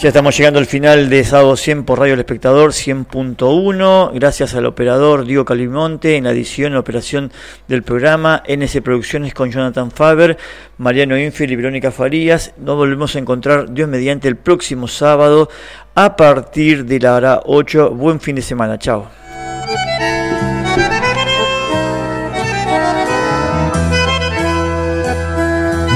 Ya 0.00 0.10
estamos 0.10 0.36
llegando 0.36 0.60
al 0.60 0.66
final 0.66 1.10
de 1.10 1.24
Sábado 1.24 1.56
100 1.56 1.82
por 1.82 1.98
Radio 1.98 2.14
El 2.14 2.20
Espectador 2.20 2.70
100.1. 2.70 4.12
Gracias 4.14 4.54
al 4.54 4.66
operador 4.66 5.24
Diego 5.24 5.44
Calimonte 5.44 6.14
en 6.14 6.22
la 6.22 6.30
edición 6.30 6.72
y 6.72 6.76
operación 6.76 7.32
del 7.66 7.82
programa 7.82 8.44
NS 8.46 8.80
Producciones 8.80 9.34
con 9.34 9.50
Jonathan 9.50 9.90
Faber, 9.90 10.38
Mariano 10.76 11.18
Infiel 11.18 11.50
y 11.50 11.56
Verónica 11.56 11.90
Farías. 11.90 12.52
Nos 12.58 12.76
volvemos 12.76 13.16
a 13.16 13.18
encontrar 13.18 13.74
Dios 13.74 13.88
mediante 13.88 14.28
el 14.28 14.36
próximo 14.36 14.86
sábado 14.86 15.48
a 15.96 16.14
partir 16.14 16.84
de 16.84 17.00
la 17.00 17.16
hora 17.16 17.40
8. 17.44 17.90
Buen 17.90 18.20
fin 18.20 18.36
de 18.36 18.42
semana. 18.42 18.78
Chao. 18.78 19.10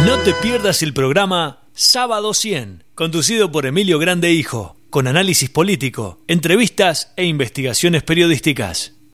No 0.04 0.18
te 0.24 0.34
pierdas 0.42 0.82
el 0.82 0.92
programa 0.92 1.62
Sábado 1.74 2.34
100, 2.34 2.84
conducido 2.94 3.50
por 3.50 3.66
Emilio 3.66 3.98
Grande 3.98 4.32
Hijo, 4.32 4.76
con 4.90 5.06
análisis 5.06 5.48
político, 5.48 6.22
entrevistas 6.28 7.12
e 7.16 7.24
investigaciones 7.24 8.02
periodísticas. 8.02 9.01